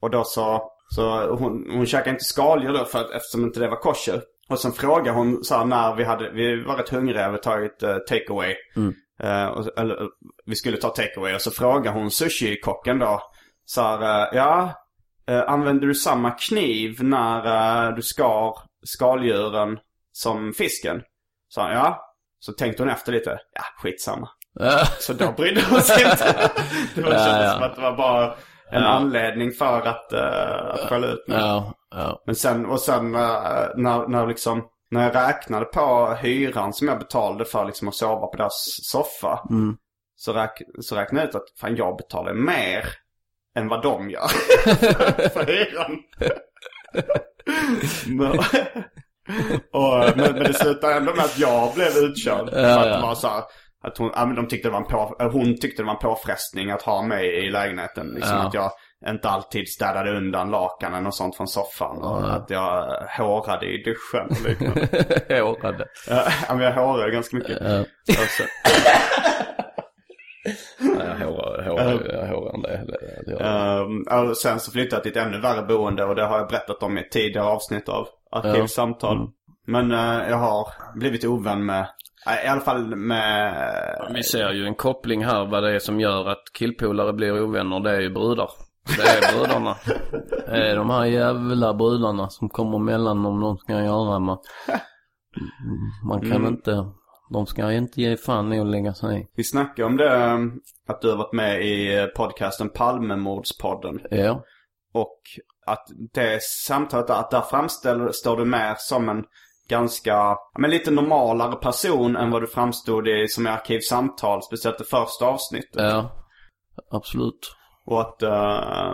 Och 0.01 0.09
då 0.09 0.23
så, 0.23 0.61
så 0.95 1.35
hon, 1.35 1.71
hon 1.71 1.85
käkade 1.85 2.09
inte 2.09 2.23
skaldjur 2.23 2.73
då 2.73 2.85
för 2.85 2.99
att, 2.99 3.11
eftersom 3.11 3.43
inte 3.43 3.59
det 3.59 3.67
var 3.67 3.79
kosher. 3.79 4.21
Och 4.49 4.59
sen 4.59 4.71
frågade 4.71 5.17
hon 5.17 5.43
så 5.43 5.55
här 5.57 5.65
när 5.65 5.95
vi 5.95 6.03
hade, 6.03 6.29
vi 6.29 6.63
var 6.63 6.75
rätt 6.77 6.89
hungriga, 6.89 7.17
vi 7.17 7.23
hade 7.31 7.37
tagit 7.43 7.83
uh, 7.83 7.97
takeaway. 7.97 8.55
Eh, 9.23 9.45
och, 9.45 9.79
eller, 9.79 9.97
vi 10.45 10.55
skulle 10.55 10.77
ta 10.77 10.89
takeaway 10.89 11.35
och 11.35 11.41
så 11.41 11.51
frågade 11.51 11.99
hon 11.99 12.11
sushi-kocken 12.11 12.99
då. 12.99 13.21
Så 13.65 13.81
här, 13.81 14.21
eh, 14.21 14.27
ja, 14.37 14.73
eh, 15.27 15.41
använder 15.49 15.87
du 15.87 15.95
samma 15.95 16.31
kniv 16.31 17.03
när 17.03 17.91
du 17.91 18.01
skar 18.01 18.53
skaldjuren 18.83 19.79
som 20.11 20.53
fisken? 20.53 21.01
Så 21.47 21.61
han, 21.61 21.71
ja. 21.71 22.05
Så 22.39 22.53
tänkte 22.53 22.83
hon 22.83 22.89
efter 22.89 23.11
lite, 23.11 23.29
ja 23.29 23.61
skitsamma. 23.77 24.29
Så 24.99 25.13
då 25.13 25.31
brydde 25.31 25.63
hon 25.69 25.81
sig 25.81 26.03
inte. 26.03 26.51
Det 26.95 27.01
var, 27.01 27.11
Ja, 27.11 27.17
kändes 27.17 27.45
ja. 27.45 27.53
som 27.53 27.63
att 27.63 27.75
det 27.75 27.81
var 27.81 27.97
bara 27.97 28.35
en 28.71 28.83
anledning 28.83 29.51
för 29.51 29.81
att, 29.81 30.13
uh, 30.13 30.73
att 30.73 30.79
skälla 30.79 31.07
ut 31.07 31.27
mig. 31.27 31.37
Ja, 31.37 31.73
ja. 31.91 32.23
Men 32.25 32.35
sen, 32.35 32.65
och 32.65 32.79
sen 32.79 33.15
eh, 33.15 33.21
när, 33.75 34.07
när 34.07 34.27
liksom, 34.27 34.67
när 34.91 35.03
jag 35.03 35.15
räknade 35.15 35.65
på 35.65 36.17
hyran 36.21 36.73
som 36.73 36.87
jag 36.87 36.99
betalade 36.99 37.45
för 37.45 37.65
liksom 37.65 37.87
att 37.87 37.95
sova 37.95 38.27
på 38.27 38.37
deras 38.37 38.79
soffa. 38.83 39.39
Så, 40.15 40.33
räk, 40.33 40.61
så 40.79 40.95
räknade 40.95 41.21
jag 41.21 41.29
ut 41.29 41.35
att 41.35 41.59
fan 41.59 41.75
jag 41.75 41.97
betalar 41.97 42.33
mer 42.33 42.85
än 43.55 43.67
vad 43.67 43.83
de 43.83 44.09
gör 44.09 44.27
för 45.29 45.45
hyran. 45.45 45.97
men, 48.17 48.39
och, 49.71 50.17
men, 50.17 50.33
men 50.33 50.43
det 50.43 50.53
slutade 50.53 50.93
ändå 50.93 51.15
med 51.15 51.25
att 51.25 51.39
jag 51.39 51.73
blev 51.73 51.97
utkörd. 51.97 52.49
för 52.49 52.79
att 52.79 52.87
ja. 52.87 52.95
det 52.95 53.01
var 53.01 53.15
så 53.15 53.27
här, 53.27 53.43
att 53.83 53.97
hon, 53.97 54.11
ja, 54.15 54.25
men 54.25 54.35
de 54.35 54.47
tyckte 54.47 54.67
det 54.67 54.71
var 54.71 54.79
en 54.79 54.85
på, 54.87 55.15
äh, 55.19 55.31
hon 55.31 55.57
tyckte 55.57 55.81
det 55.81 55.85
var 55.85 55.93
en 55.93 55.99
påfrestning 55.99 56.71
att 56.71 56.81
ha 56.81 57.01
mig 57.03 57.45
i 57.45 57.51
lägenheten. 57.51 58.07
Liksom 58.07 58.35
Ja. 58.37 58.47
att 58.47 58.53
jag 58.53 58.71
inte 59.07 59.29
alltid 59.29 59.67
städade 59.69 60.17
undan 60.17 60.51
lakanen 60.51 61.05
och 61.07 61.15
sånt 61.15 61.37
från 61.37 61.47
soffan. 61.47 61.97
Och 61.97 62.33
att 62.33 62.49
jag 62.49 62.97
hårade 63.17 63.65
i 63.65 63.83
duschen 63.83 64.27
och 64.29 64.49
liknande. 64.49 64.87
Hårade. 65.41 65.85
Ja, 66.09 66.23
men 66.49 66.59
jag 66.59 66.73
hårade 66.73 67.11
ganska 67.11 67.37
mycket. 67.37 67.57
Ja. 67.61 67.77
Alltså, 68.19 68.43
Nej, 70.79 71.07
jag 71.19 71.27
hårar, 71.27 71.63
hårar, 71.69 72.27
hårar. 72.27 72.85
Det 73.25 74.29
och 74.29 74.37
sen 74.37 74.59
så 74.59 74.71
flyttade 74.71 74.95
jag 74.95 75.03
till 75.03 75.11
ett 75.21 75.27
ännu 75.27 75.41
värre 75.41 75.61
boende 75.65 76.03
och 76.05 76.15
det 76.15 76.25
har 76.25 76.37
jag 76.37 76.47
berättat 76.47 76.83
om 76.83 76.97
i 76.97 77.01
ett 77.01 77.11
tidigare 77.11 77.45
avsnitt 77.45 77.89
av 77.89 78.07
Arkivsamtal. 78.31 79.29
Men 79.67 79.91
eh, 79.91 80.29
jag 80.29 80.37
har 80.37 80.67
blivit 80.95 81.25
ovän 81.25 81.65
med, 81.65 81.79
eh, 81.79 81.87
i 82.43 82.47
alla 82.47 82.61
fall 82.61 82.95
med... 82.95 84.11
Vi 84.13 84.23
ser 84.23 84.51
ju 84.51 84.65
en 84.65 84.75
koppling 84.75 85.25
här 85.25 85.45
vad 85.45 85.63
det 85.63 85.75
är 85.75 85.79
som 85.79 85.99
gör 85.99 86.29
att 86.29 86.43
killpolare 86.53 87.13
blir 87.13 87.41
ovänner. 87.43 87.79
Det 87.79 87.95
är 87.95 88.01
ju 88.01 88.09
brudar. 88.09 88.49
Det 88.97 89.01
är 89.01 89.37
brudarna. 89.37 89.75
Det 90.47 90.71
är 90.71 90.75
de 90.75 90.89
här 90.89 91.05
jävla 91.05 91.73
brudarna 91.73 92.29
som 92.29 92.49
kommer 92.49 92.77
emellan 92.77 93.25
om 93.25 93.41
de 93.41 93.57
ska 93.57 93.73
göra 93.73 94.19
med. 94.19 94.37
Man 96.07 96.31
kan 96.31 96.47
inte, 96.47 96.85
de 97.29 97.45
ska 97.45 97.71
inte 97.71 98.01
ge 98.01 98.17
fan 98.17 98.53
i 98.53 98.59
att 98.59 98.67
lägga 98.67 98.93
sig 98.93 99.21
i. 99.21 99.27
Vi 99.35 99.43
snackade 99.43 99.85
om 99.85 99.97
det, 99.97 100.15
eh, 100.15 100.37
att 100.87 101.01
du 101.01 101.09
har 101.09 101.17
varit 101.17 101.33
med 101.33 101.65
i 101.65 101.97
eh, 101.97 102.05
podcasten 102.05 102.69
Palmemordspodden. 102.69 103.99
Ja. 104.11 104.43
Och 104.93 105.21
att 105.65 105.87
det 106.13 106.43
samtalet, 106.43 107.09
att 107.09 107.31
där 107.31 107.41
framställer 107.41 108.11
står 108.11 108.37
du 108.37 108.45
mer 108.45 108.75
som 108.77 109.09
en 109.09 109.23
ganska, 109.69 110.09
ja, 110.09 110.51
men 110.59 110.69
lite 110.69 110.91
normalare 110.91 111.55
person 111.55 112.15
än 112.15 112.31
vad 112.31 112.41
du 112.41 112.47
framstod 112.47 113.07
i 113.07 113.27
som 113.27 113.47
i 113.47 113.49
Arkivsamtal, 113.49 114.43
speciellt 114.43 114.77
det 114.77 114.83
första 114.83 115.25
avsnittet. 115.25 115.75
Ja. 115.75 116.15
Absolut. 116.91 117.55
Och 117.85 118.01
att, 118.01 118.23
eh, 118.23 118.93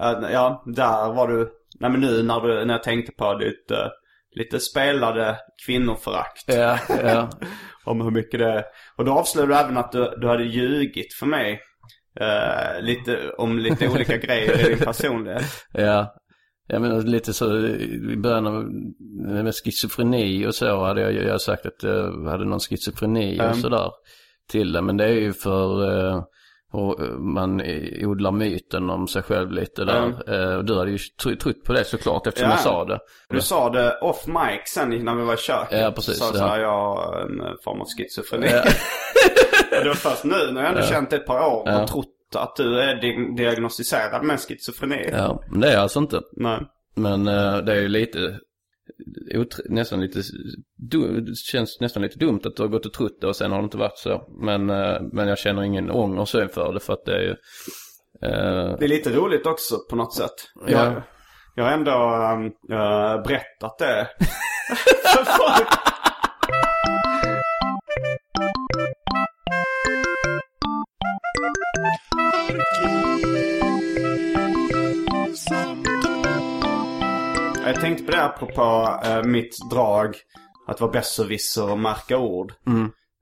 eh, 0.00 0.30
ja, 0.32 0.62
där 0.66 1.12
var 1.12 1.28
du, 1.28 1.52
nej 1.80 1.90
men 1.90 2.00
nu 2.00 2.22
när, 2.22 2.40
du, 2.40 2.64
när 2.64 2.74
jag 2.74 2.82
tänkte 2.82 3.12
på 3.12 3.34
ditt, 3.34 3.70
eh, 3.70 3.88
lite 4.36 4.60
spelade 4.60 5.38
kvinnoförakt. 5.66 6.44
Ja, 6.46 6.78
ja. 7.04 7.30
Om 7.84 8.00
hur 8.00 8.10
mycket 8.10 8.40
det 8.40 8.52
är. 8.52 8.64
Och 8.96 9.04
då 9.04 9.12
avslöjade 9.12 9.52
du 9.52 9.58
även 9.58 9.76
att 9.76 9.92
du, 9.92 10.14
du 10.20 10.28
hade 10.28 10.44
ljugit 10.44 11.14
för 11.14 11.26
mig. 11.26 11.60
lite, 12.80 13.30
om 13.30 13.58
lite 13.58 13.88
olika 13.88 14.16
grejer 14.26 14.60
i 14.60 14.74
din 14.74 14.84
personlighet. 14.84 15.44
Ja. 15.72 16.14
Jag 16.68 16.82
menar 16.82 17.02
lite 17.02 17.32
så 17.32 17.56
i 17.66 18.16
början 18.16 18.46
av 18.46 18.64
med 19.44 19.54
schizofreni 19.54 20.46
och 20.46 20.54
så 20.54 20.84
hade 20.84 21.00
jag, 21.00 21.12
jag 21.14 21.40
sagt 21.40 21.66
att 21.66 21.82
jag 21.82 22.24
hade 22.24 22.44
någon 22.44 22.60
schizofreni 22.60 23.40
och 23.40 23.44
Mm. 23.44 23.56
sådär 23.60 23.90
till 24.50 24.72
det. 24.72 24.82
Men 24.82 24.96
det 24.96 25.04
är 25.04 25.12
ju 25.12 25.32
för 25.32 25.98
eh, 26.10 26.22
och 26.72 27.00
eh, 27.02 27.10
man 27.18 27.62
odlar 28.02 28.30
myten 28.32 28.90
om 28.90 29.08
sig 29.08 29.22
själv 29.22 29.50
lite 29.52 29.84
där. 29.84 30.02
Mm. 30.02 30.16
Eh, 30.50 30.56
och 30.56 30.64
du 30.64 30.78
hade 30.78 30.90
ju 30.90 30.96
tr- 30.96 31.36
trott 31.36 31.64
på 31.64 31.72
det 31.72 31.84
såklart 31.84 32.26
eftersom 32.26 32.50
Ja. 32.50 32.54
jag 32.56 32.60
sa 32.64 32.84
det. 32.84 32.98
Du 33.28 33.40
sa 33.40 33.70
det 33.70 33.98
off 34.00 34.26
mic 34.26 34.60
sen 34.66 35.04
när 35.04 35.14
vi 35.14 35.24
var 35.24 35.34
i 35.34 35.36
köket. 35.36 35.80
Ja, 35.80 35.92
precis, 35.94 36.18
sa 36.18 36.24
ja. 36.26 36.32
såhär, 36.38 36.60
jag 36.60 36.68
har 36.94 37.20
en 37.20 37.56
form 37.64 37.80
av 37.80 37.86
schizofreni. 37.98 38.46
Ja. 38.52 38.62
och 39.78 39.82
det 39.84 39.88
var 39.88 39.94
först 39.94 40.24
nu 40.24 40.50
när 40.52 40.60
jag 40.62 40.70
ändå 40.70 40.82
känt 40.82 41.10
det 41.10 41.16
ett 41.16 41.26
par 41.26 41.40
år 41.40 41.62
och 41.62 41.68
Ja. 41.68 41.86
trott 41.86 42.12
att 42.38 42.56
du 42.56 42.80
är 42.80 42.94
di- 43.00 43.34
diagnostiserad 43.36 44.24
med 44.24 44.40
schizofreni. 44.40 45.08
Ja, 45.12 45.42
men 45.50 45.60
det 45.60 45.68
är 45.68 45.72
jag 45.72 45.82
alltså 45.82 45.98
inte. 45.98 46.20
Nej. 46.32 46.60
Men 46.94 47.28
eh, 47.28 47.56
det 47.58 47.72
är 47.72 47.80
ju 47.80 47.88
lite, 47.88 48.38
nästan 49.68 50.00
lite, 50.00 50.22
du, 50.76 51.26
känns 51.36 51.80
nästan 51.80 52.02
lite 52.02 52.18
dumt 52.18 52.40
att 52.44 52.56
du 52.56 52.62
har 52.62 52.68
gått 52.68 52.86
och 52.86 52.92
trott 52.92 53.18
det 53.20 53.26
och 53.26 53.36
sen 53.36 53.50
har 53.52 53.58
det 53.58 53.64
inte 53.64 53.76
varit 53.76 53.98
så. 53.98 54.22
Men, 54.40 54.70
eh, 54.70 55.00
men 55.12 55.28
jag 55.28 55.38
känner 55.38 55.62
ingen 55.62 55.90
ånger 55.90 56.24
så 56.24 56.48
för 56.48 56.72
det 56.72 56.80
för 56.80 56.92
att 56.92 57.04
det 57.04 57.14
är 57.16 57.22
ju, 57.22 57.30
eh, 58.22 58.76
Det 58.78 58.84
är 58.84 58.88
lite 58.88 59.10
roligt 59.10 59.46
också 59.46 59.76
på 59.90 59.96
något 59.96 60.14
sätt. 60.14 60.34
Ja. 60.66 60.84
Jag, 60.84 61.02
jag 61.54 61.64
har 61.64 61.70
ändå 61.72 61.92
um, 61.92 62.50
berättat 63.22 63.78
det 63.78 64.08
för 65.04 65.24
folk. 65.24 65.68
Jag 77.64 77.80
tänkte 77.80 78.04
på 78.04 78.10
det 78.10 78.24
apropå 78.24 78.98
uh, 79.06 79.22
mitt 79.22 79.56
drag 79.70 80.16
att 80.66 80.80
vara 80.80 80.90
besserwisser 80.90 81.70
och 81.70 81.78
märka 81.78 82.18
ord. 82.18 82.52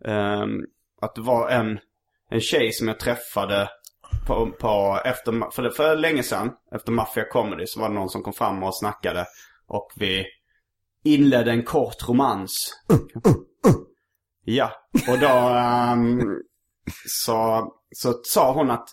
Ehm, 0.05 0.61
att 1.01 1.15
det 1.15 1.21
var 1.21 1.49
en, 1.49 1.79
en 2.31 2.41
tjej 2.41 2.73
som 2.73 2.89
jag 2.89 3.01
träffade 3.01 3.69
på, 4.27 4.51
på 4.61 5.01
efter, 5.05 5.51
för, 5.51 5.71
för 5.71 5.97
länge 5.97 6.23
sedan, 6.23 6.51
efter 6.75 6.93
Mafia 6.93 7.25
Comedy, 7.25 7.67
så 7.67 7.81
var 7.81 7.89
det 7.89 7.95
någon 7.95 8.09
som 8.09 8.23
kom 8.23 8.33
fram 8.33 8.63
och 8.63 8.77
snackade. 8.77 9.27
Och 9.67 9.93
vi 9.97 10.25
inledde 11.05 11.51
en 11.51 11.63
kort 11.63 12.09
romans. 12.09 12.83
Ja, 14.45 14.73
och 15.09 15.19
då 15.19 15.29
ehm, 15.29 16.21
så, 17.07 17.69
så 17.91 18.21
sa 18.23 18.53
hon 18.53 18.71
att 18.71 18.89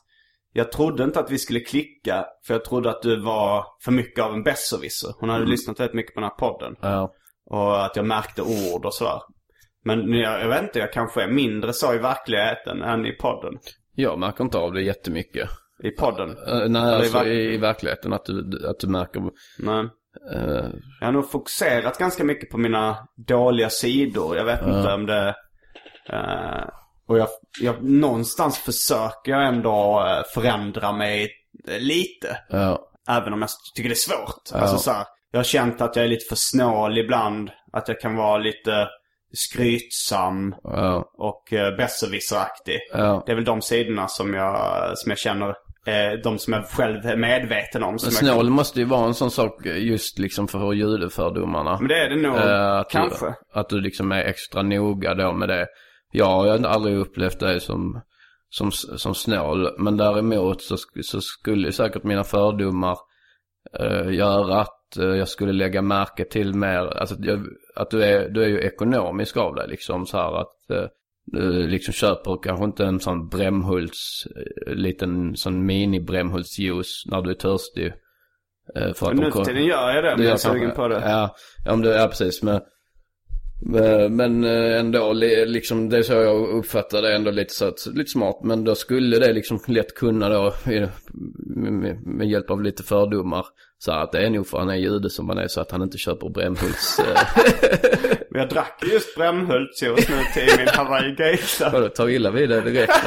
jag 0.54 0.72
trodde 0.72 1.04
inte 1.04 1.20
att 1.20 1.32
vi 1.32 1.38
skulle 1.38 1.60
klicka 1.60 2.26
för 2.48 2.54
jag 2.54 2.66
trodde 2.66 2.90
att 2.90 3.02
du 3.02 3.22
var 3.22 3.66
för 3.84 3.92
mycket 3.92 4.24
av 4.24 4.34
en 4.34 4.44
besserwisser. 4.44 5.14
Hon 5.20 5.30
hade 5.30 5.46
lyssnat 5.46 5.80
väldigt 5.80 5.96
mycket 5.96 6.14
på 6.14 6.20
den 6.20 6.30
här 6.30 6.50
podden. 6.50 6.76
ja, 6.82 7.14
Och 7.46 7.86
att 7.86 7.96
jag 7.96 8.06
märkte 8.06 8.42
ord 8.42 8.86
och 8.86 8.94
sådär. 8.94 9.22
Men 9.86 10.14
jag, 10.14 10.42
jag 10.42 10.48
vet 10.48 10.64
inte, 10.64 10.80
jag 10.80 10.94
kanske 10.94 11.24
är 11.24 11.28
mindre 11.28 11.74
så 11.74 11.94
i 11.94 11.98
verkligheten 11.98 12.82
än 12.82 13.06
i 13.06 13.12
podden. 13.12 13.54
Jag 13.96 14.20
märker 14.20 14.44
inte 14.44 14.58
av 14.58 14.74
det 14.74 14.82
jättemycket. 14.82 15.50
I 15.84 15.92
podden. 15.92 16.30
Uh, 16.30 16.68
nej, 16.70 16.96
alltså 16.96 17.26
i, 17.26 17.54
i 17.54 17.58
verkligheten 17.58 18.14
att 18.14 18.26
du, 18.26 18.68
att 18.70 18.80
du 18.80 18.88
märker. 18.88 19.22
Men 19.60 19.86
eh, 20.34 20.70
jag 21.00 21.08
har 21.08 21.12
nog 21.12 21.32
fokuserat 21.32 21.98
ganska 21.98 22.24
mycket 22.24 22.50
på 22.50 22.58
mina 22.58 22.98
dåliga 23.28 23.70
sidor. 23.70 24.38
Jag 24.38 24.46
vet 24.46 24.62
inte 24.62 24.94
om 24.94 25.06
det... 25.06 25.36
eh, 26.10 26.64
och 27.12 27.18
jag, 27.18 27.28
jag, 27.62 27.84
någonstans 27.84 28.58
försöker 28.58 29.32
jag 29.32 29.48
ändå 29.48 30.06
eh, 30.08 30.24
förändra 30.34 30.92
mig 30.92 31.32
eh, 31.68 31.80
lite. 31.80 32.38
ja, 32.50 32.88
Även 33.10 33.34
om 33.34 33.42
jag 33.42 33.50
tycker 33.76 33.90
det 33.90 33.94
är 33.94 33.96
svårt. 33.96 34.62
Alltså 34.62 34.78
så 34.78 34.92
här, 34.92 35.06
jag 35.32 35.40
har 35.40 35.44
känt 35.44 35.82
att 35.82 35.96
jag 35.96 36.06
är 36.06 36.10
lite 36.10 36.26
för 36.30 36.36
snål 36.36 36.98
ibland. 36.98 37.50
Att 37.74 37.88
jag 37.88 38.00
kan 38.00 38.16
vara 38.16 38.38
lite 38.38 38.88
skrytsam 39.34 40.56
ja, 40.64 41.12
och 41.18 41.54
eh, 41.54 41.76
besserwisseraktig. 41.76 42.80
ja. 42.94 43.24
Det 43.26 43.32
är 43.32 43.36
väl 43.36 43.46
de 43.46 43.62
sidorna 43.62 44.08
som 44.08 44.34
jag, 44.34 44.98
som 44.98 45.10
jag 45.10 45.18
känner, 45.20 45.50
eh, 45.86 46.20
de 46.24 46.40
som 46.40 46.54
jag 46.54 46.66
själv 46.66 47.06
är 47.06 47.16
medveten 47.16 47.84
om. 47.84 48.00
Som 48.00 48.12
snål 48.12 48.50
måste 48.50 48.80
ju 48.80 48.86
vara 48.86 49.06
en 49.06 49.14
sån 49.14 49.32
sak 49.32 49.66
just 49.66 50.20
liksom 50.20 50.48
för 50.48 50.74
judefördomarna. 50.74 51.78
Men 51.80 51.88
det 51.88 52.00
är 52.00 52.10
det 52.10 52.16
nog, 52.16 52.38
att 52.38 52.90
kanske. 52.90 53.26
Du, 53.26 53.60
att 53.60 53.70
du 53.70 53.82
liksom 53.82 54.12
är 54.12 54.24
extra 54.24 54.62
noga 54.62 55.14
då 55.14 55.34
med 55.34 55.50
det. 55.50 55.68
Jag 56.12 56.26
har 56.26 56.66
aldrig 56.66 56.98
upplevt 56.98 57.40
dig 57.40 57.60
som, 57.60 58.02
som, 58.50 58.72
som 58.72 59.16
snål. 59.16 59.70
Men 59.78 59.98
däremot 59.98 60.62
så, 60.62 60.78
så 61.04 61.22
skulle 61.22 61.72
säkert 61.72 62.04
mina 62.04 62.24
fördomar 62.24 62.98
eh, 63.80 64.14
göra 64.14 64.62
att 64.62 64.98
eh, 64.98 65.06
jag 65.06 65.28
skulle 65.28 65.54
lägga 65.54 65.82
märke 65.82 66.26
till 66.26 66.56
mer, 66.56 66.98
alltså 66.98 67.16
att, 67.16 67.26
jag, 67.26 67.46
att 67.76 67.90
du, 67.90 68.04
är, 68.04 68.30
du 68.30 68.44
är 68.44 68.48
ju 68.48 68.60
ekonomisk 68.60 69.38
av 69.38 69.56
dig 69.56 69.68
liksom 69.68 70.06
så 70.06 70.18
här 70.18 70.42
att 70.42 70.70
eh, 70.70 70.88
du 71.26 71.68
liksom 71.68 71.94
köper 71.94 72.44
kanske 72.44 72.66
inte 72.66 72.86
en 72.86 73.00
sån 73.00 73.28
Brämhults, 73.28 74.28
eh, 74.68 74.74
liten 74.74 75.36
sån 75.36 75.66
mini 75.66 76.00
Brämhultsjuice 76.00 77.04
när 77.06 77.22
du 77.22 77.30
är 77.30 77.36
törstig. 77.36 77.94
Eh, 78.76 78.94
för 78.94 79.12
att 79.12 79.18
Nu 79.18 79.32
för 79.32 79.46
tiden 79.46 79.66
gör 79.66 79.92
jag 79.92 80.04
det, 80.04 80.18
men 80.18 80.26
jag 80.26 80.34
är 80.34 80.38
sugen 80.38 80.72
på 80.72 80.88
det. 80.88 81.02
Ja, 81.06 81.36
ja, 81.66 81.72
men 81.72 81.82
det, 81.82 81.98
ja 81.98 82.08
precis. 82.08 82.44
Men, 82.44 82.62
men- 83.62 84.16
men 84.16 84.44
eh, 84.44 84.80
ändå, 84.80 85.14
li- 85.14 85.46
liksom, 85.46 85.90
det 85.90 85.98
är 85.98 86.04
så 86.04 86.14
jag 86.14 86.50
uppfattar 86.50 87.02
det 87.02 87.16
ändå 87.16 87.32
lite 87.32 87.54
så 87.54 87.66
att, 87.68 87.86
lite 87.94 88.10
smart. 88.12 88.40
Men 88.44 88.64
då 88.64 88.76
skulle 88.76 89.20
det 89.20 89.34
liksom 89.34 89.60
lätt 89.68 89.96
kunna 89.96 90.30
då, 90.30 90.54
med, 92.06 92.28
hjälp 92.30 92.50
av 92.52 92.62
lite 92.64 92.84
fördomar, 92.84 93.46
så 93.78 93.92
att 93.92 94.12
det 94.12 94.26
är 94.26 94.30
nog 94.30 94.48
för 94.48 94.58
han 94.58 94.70
är 94.70 94.76
jude 94.76 95.10
som 95.10 95.30
han 95.30 95.38
är 95.38 95.48
så 95.48 95.62
att 95.62 95.72
han 95.72 95.82
inte 95.82 95.98
köper 95.98 96.30
Brämhults. 96.30 97.00
eh, 97.00 97.06
Men 98.30 98.42
jag 98.42 98.50
drack 98.50 98.84
just 98.92 99.16
Brämhultsjuice 99.16 100.10
nu 100.10 100.16
till 100.34 100.58
min 100.60 100.68
Hawaii 100.68 101.16
Geisha. 101.20 101.70
Vadå, 101.70 101.90
tar 101.90 102.10
illa 102.10 102.32
vid 102.32 102.50
det 102.50 102.62
direkt? 102.62 102.94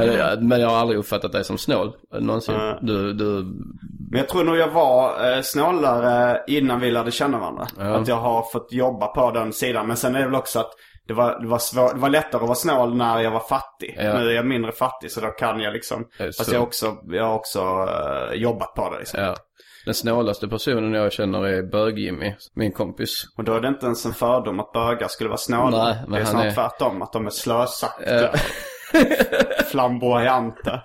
men, 0.00 0.12
ja, 0.18 0.36
men 0.40 0.60
jag 0.60 0.68
har 0.68 0.76
aldrig 0.76 0.98
uppfattat 0.98 1.32
dig 1.32 1.44
som 1.44 1.58
snål 1.58 1.96
någonsin. 2.20 2.54
Nej. 2.58 2.78
Du, 2.82 3.12
du, 3.12 3.24
Men 4.10 4.18
jag 4.18 4.28
tror 4.28 4.44
nog 4.44 4.56
jag 4.56 4.68
var 4.68 5.30
eh, 5.32 5.40
snålare 5.42 6.40
innan 6.46 6.80
vi 6.80 6.90
lärde 6.90 7.10
känna 7.10 7.38
varandra. 7.38 7.66
Ja. 7.78 7.84
Att 7.84 8.08
jag 8.08 8.16
har 8.16 8.42
fått 8.52 8.72
jobba 8.72 9.06
på 9.06 9.30
den 9.30 9.52
sidan. 9.52 9.86
Men 9.86 9.96
sen 9.96 10.14
är 10.14 10.18
det 10.20 10.26
väl 10.26 10.34
också 10.34 10.58
att 10.60 10.70
det 11.06 11.14
var, 11.14 11.40
det 11.40 11.46
var, 11.46 11.58
svår, 11.58 11.94
det 11.94 12.00
var 12.00 12.10
lättare 12.10 12.40
att 12.42 12.48
vara 12.48 12.54
snål 12.54 12.96
när 12.96 13.20
jag 13.20 13.30
var 13.30 13.40
fattig. 13.48 13.94
Ja. 13.98 14.18
Nu 14.18 14.30
är 14.30 14.34
jag 14.34 14.46
mindre 14.46 14.72
fattig 14.72 15.10
så 15.10 15.20
då 15.20 15.28
kan 15.28 15.60
jag 15.60 15.72
liksom. 15.72 16.06
Eh, 16.18 16.26
Fast 16.26 16.44
så. 16.44 16.54
jag 16.54 16.62
också, 16.62 16.96
jag 17.04 17.24
har 17.24 17.34
också 17.34 17.60
eh, 17.60 18.34
jobbat 18.34 18.74
på 18.74 18.90
det 18.90 18.98
liksom. 18.98 19.20
ja. 19.20 19.34
Den 19.84 19.94
snålaste 19.94 20.48
personen 20.48 20.92
jag 20.92 21.12
känner 21.12 21.46
är 21.46 21.62
Bög-Jimmy, 21.62 22.34
min 22.54 22.72
kompis. 22.72 23.24
Och 23.36 23.44
då 23.44 23.54
är 23.54 23.60
det 23.60 23.68
inte 23.68 23.86
ens 23.86 24.06
en 24.06 24.12
fördom 24.12 24.60
att 24.60 24.72
bögar 24.72 25.08
skulle 25.08 25.28
vara 25.28 25.38
snåla. 25.38 25.84
Nej, 25.84 25.96
men 26.02 26.12
det 26.12 26.20
är 26.20 26.24
snarare 26.24 26.48
är- 26.48 26.54
tvärtom. 26.54 27.02
Att 27.02 27.12
de 27.12 27.26
är 27.26 27.30
slösaktiga. 27.30 28.30
Flamboyanta. 29.70 30.82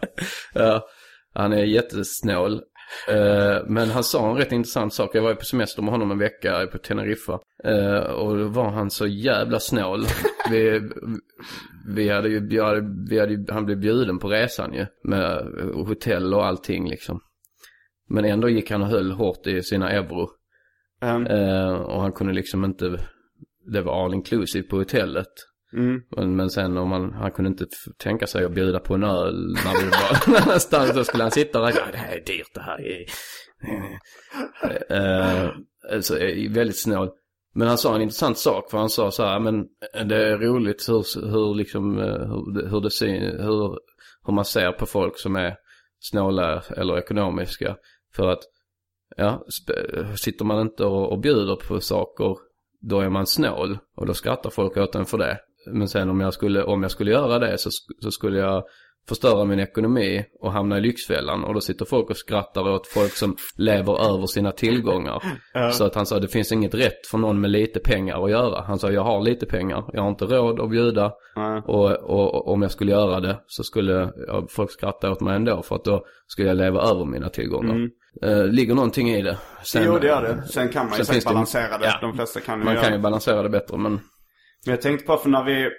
Ja, 0.53 0.87
han 1.33 1.53
är 1.53 1.63
jättesnål. 1.63 2.61
Eh, 3.07 3.57
men 3.67 3.89
han 3.89 4.03
sa 4.03 4.29
en 4.29 4.37
rätt 4.37 4.51
intressant 4.51 4.93
sak. 4.93 5.15
Jag 5.15 5.21
var 5.21 5.29
ju 5.29 5.35
på 5.35 5.45
semester 5.45 5.81
med 5.81 5.91
honom 5.91 6.11
en 6.11 6.17
vecka 6.17 6.67
på 6.71 6.77
Teneriffa. 6.77 7.39
Eh, 7.63 7.97
och 7.97 8.37
då 8.37 8.47
var 8.47 8.69
han 8.69 8.89
så 8.89 9.07
jävla 9.07 9.59
snål. 9.59 10.05
Vi, 10.51 10.81
vi 11.87 12.09
hade 12.09 12.29
ju, 12.29 12.47
vi 12.47 12.59
hade, 12.59 12.81
vi 13.09 13.19
hade, 13.19 13.53
han 13.53 13.65
blev 13.65 13.79
bjuden 13.79 14.19
på 14.19 14.27
resan 14.27 14.73
ju. 14.73 14.85
Med 15.03 15.45
hotell 15.73 16.33
och 16.33 16.45
allting 16.45 16.89
liksom. 16.89 17.19
Men 18.09 18.25
ändå 18.25 18.49
gick 18.49 18.71
han 18.71 18.81
och 18.81 18.87
höll 18.87 19.11
hårt 19.11 19.47
i 19.47 19.63
sina 19.63 19.91
euro. 19.91 20.29
Eh, 21.01 21.71
och 21.71 22.01
han 22.01 22.11
kunde 22.11 22.33
liksom 22.33 22.65
inte, 22.65 22.97
det 23.71 23.81
var 23.81 24.05
all 24.05 24.13
inclusive 24.13 24.67
på 24.67 24.75
hotellet 24.75 25.27
mm. 25.73 26.01
Men, 26.15 26.35
men 26.35 26.49
sen 26.49 26.77
om 26.77 26.91
han, 26.91 27.13
han 27.13 27.31
kunde 27.31 27.49
inte 27.49 27.65
tänka 27.97 28.27
sig 28.27 28.45
att 28.45 28.51
bjuda 28.51 28.79
på 28.79 28.93
en 28.93 29.03
öl 29.03 29.53
när 29.65 29.83
vi 29.83 29.89
var 29.89 30.27
någon 30.33 30.41
annanstans. 30.43 30.93
Då 30.93 31.03
skulle 31.03 31.23
han 31.23 31.31
sitta 31.31 31.59
och 31.59 31.65
räkna, 31.65 31.91
det 31.91 31.97
här 31.97 32.15
är 32.15 32.25
dyrt 32.25 32.53
det 32.53 32.61
här 32.61 32.81
är... 32.81 33.05
Eh, 34.89 35.49
alltså, 35.93 36.13
väldigt 36.49 36.79
snål. 36.79 37.09
Men 37.53 37.67
han 37.67 37.77
sa 37.77 37.95
en 37.95 38.01
intressant 38.01 38.37
sak 38.37 38.71
för 38.71 38.77
han 38.77 38.89
sa 38.89 39.11
så 39.11 39.23
här, 39.23 39.39
men 39.39 39.65
eh, 39.95 40.05
det 40.05 40.15
är 40.15 40.37
roligt 40.37 40.89
hur, 40.89 41.31
hur 41.31 41.55
liksom, 41.55 41.97
hur, 41.97 42.69
hur 42.69 42.81
det 42.81 43.43
hur, 43.43 43.79
hur 44.25 44.33
man 44.33 44.45
ser 44.45 44.71
på 44.71 44.85
folk 44.85 45.19
som 45.19 45.35
är 45.35 45.55
snåla 45.99 46.63
eller 46.77 46.97
ekonomiska. 46.97 47.75
För 48.15 48.27
att, 48.27 48.39
ja, 49.17 49.45
sitter 50.15 50.45
man 50.45 50.61
inte 50.61 50.85
och, 50.85 51.11
och 51.11 51.19
bjuder 51.19 51.55
på 51.55 51.81
saker, 51.81 52.37
då 52.81 52.99
är 52.99 53.09
man 53.09 53.27
snål. 53.27 53.77
Och 53.95 54.05
då 54.05 54.13
skrattar 54.13 54.49
folk 54.49 54.77
åt 54.77 54.95
en 54.95 55.05
för 55.05 55.17
det. 55.17 55.39
Men 55.67 55.87
sen 55.87 56.09
om 56.09 56.19
jag 56.21 56.33
skulle, 56.33 56.63
om 56.63 56.81
jag 56.81 56.91
skulle 56.91 57.11
göra 57.11 57.39
det 57.39 57.57
så, 57.57 57.69
så 58.03 58.11
skulle 58.11 58.39
jag 58.39 58.63
förstöra 59.09 59.45
min 59.45 59.59
ekonomi 59.59 60.25
och 60.41 60.51
hamna 60.51 60.77
i 60.77 60.81
Lyxfällan. 60.81 61.43
Och 61.43 61.53
då 61.53 61.61
sitter 61.61 61.85
folk 61.85 62.09
och 62.09 62.17
skrattar 62.17 62.69
åt 62.69 62.87
folk 62.87 63.11
som 63.11 63.35
lever 63.57 64.13
över 64.13 64.25
sina 64.27 64.51
tillgångar. 64.51 65.23
Så 65.71 65.83
att 65.85 65.95
han 65.95 66.05
sa 66.05 66.19
det 66.19 66.27
finns 66.27 66.51
inget 66.51 66.73
rätt 66.73 67.07
för 67.11 67.17
någon 67.17 67.41
med 67.41 67.49
lite 67.51 67.79
pengar 67.79 68.23
att 68.25 68.31
göra. 68.31 68.61
Han 68.61 68.79
sa 68.79 68.91
jag 68.91 69.03
har 69.03 69.21
lite 69.21 69.45
pengar, 69.45 69.83
jag 69.93 70.01
har 70.01 70.09
inte 70.09 70.25
råd 70.25 70.59
att 70.59 70.69
bjuda. 70.69 71.11
Nej. 71.35 71.61
Och, 71.65 71.91
och, 71.91 72.35
och 72.35 72.47
om 72.53 72.61
jag 72.61 72.71
skulle 72.71 72.91
göra 72.91 73.19
det 73.19 73.39
så 73.47 73.63
skulle 73.63 74.11
ja, 74.27 74.47
folk 74.49 74.71
skratta 74.71 75.11
åt 75.11 75.21
mig 75.21 75.35
ändå. 75.35 75.61
För 75.63 75.75
att 75.75 75.83
då 75.85 76.03
skulle 76.27 76.47
jag 76.47 76.57
leva 76.57 76.81
över 76.81 77.05
mina 77.05 77.29
tillgångar. 77.29 77.89
Eh, 78.23 78.45
ligger 78.47 78.75
någonting 78.75 79.09
i 79.09 79.21
det. 79.21 79.37
Sen, 79.63 79.83
jo, 79.85 79.97
det 79.99 80.07
gör 80.07 80.21
det. 80.23 80.43
Sen 80.47 80.69
kan 80.69 80.89
man 80.89 80.97
ju 80.97 81.05
sen 81.05 81.15
det- 81.15 81.25
balansera 81.25 81.77
det. 81.77 81.85
ja. 81.85 81.97
De 82.01 82.13
flesta 82.13 82.39
kan 82.39 82.59
ju 82.59 82.65
Man 82.65 82.73
göra 82.73 82.83
kan 82.83 82.91
ju 82.93 82.97
det. 82.97 83.03
balansera 83.03 83.43
det 83.43 83.49
bättre 83.49 83.77
Men 83.77 83.99
jag 84.65 84.81
tänkte 84.81 85.05
på 85.05 85.17
för 85.17 85.29
när 85.29 85.43
vi, 85.43 85.63
eh, 85.63 85.69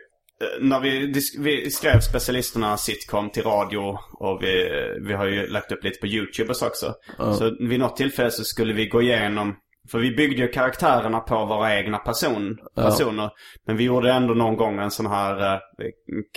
när 0.60 0.80
vi, 0.80 1.12
vi 1.38 1.70
skrev 1.70 2.00
specialisterna 2.00 2.76
sitcom 2.76 3.30
till 3.30 3.42
radio 3.42 3.98
och 4.12 4.42
vi, 4.42 4.70
vi 5.06 5.12
har 5.14 5.26
ju 5.26 5.46
lagt 5.46 5.72
upp 5.72 5.84
lite 5.84 6.00
på 6.00 6.06
YouTube 6.06 6.52
också. 6.62 6.94
Så 7.16 7.56
vid 7.68 7.80
något 7.80 7.96
tillfälle 7.96 8.30
så 8.30 8.44
skulle 8.44 8.72
vi 8.74 8.86
gå 8.86 9.02
igenom, 9.02 9.56
för 9.90 9.98
vi 9.98 10.10
byggde 10.10 10.42
ju 10.42 10.48
karaktärerna 10.48 11.20
på 11.20 11.44
våra 11.46 11.76
egna 11.78 11.98
person, 11.98 12.58
personer. 12.74 13.30
Men 13.66 13.76
vi 13.76 13.84
gjorde 13.84 14.12
ändå 14.12 14.34
någon 14.34 14.56
gång 14.56 14.78
en 14.78 14.90
sån 14.90 15.06
här 15.06 15.54
uh, 15.54 15.60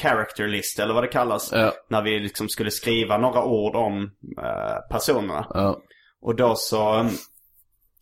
character 0.01 0.47
list 0.47 0.79
eller 0.79 0.93
vad 0.93 1.03
det 1.03 1.07
kallas. 1.07 1.51
Ja. 1.51 1.73
När 1.89 2.01
vi 2.01 2.19
liksom 2.19 2.49
skulle 2.49 2.71
skriva 2.71 3.17
några 3.17 3.43
ord 3.43 3.75
om 3.75 4.03
eh, 4.37 4.91
personerna. 4.91 5.47
ja. 5.53 5.81
Och 6.21 6.35
då 6.35 6.55
så, 6.55 7.09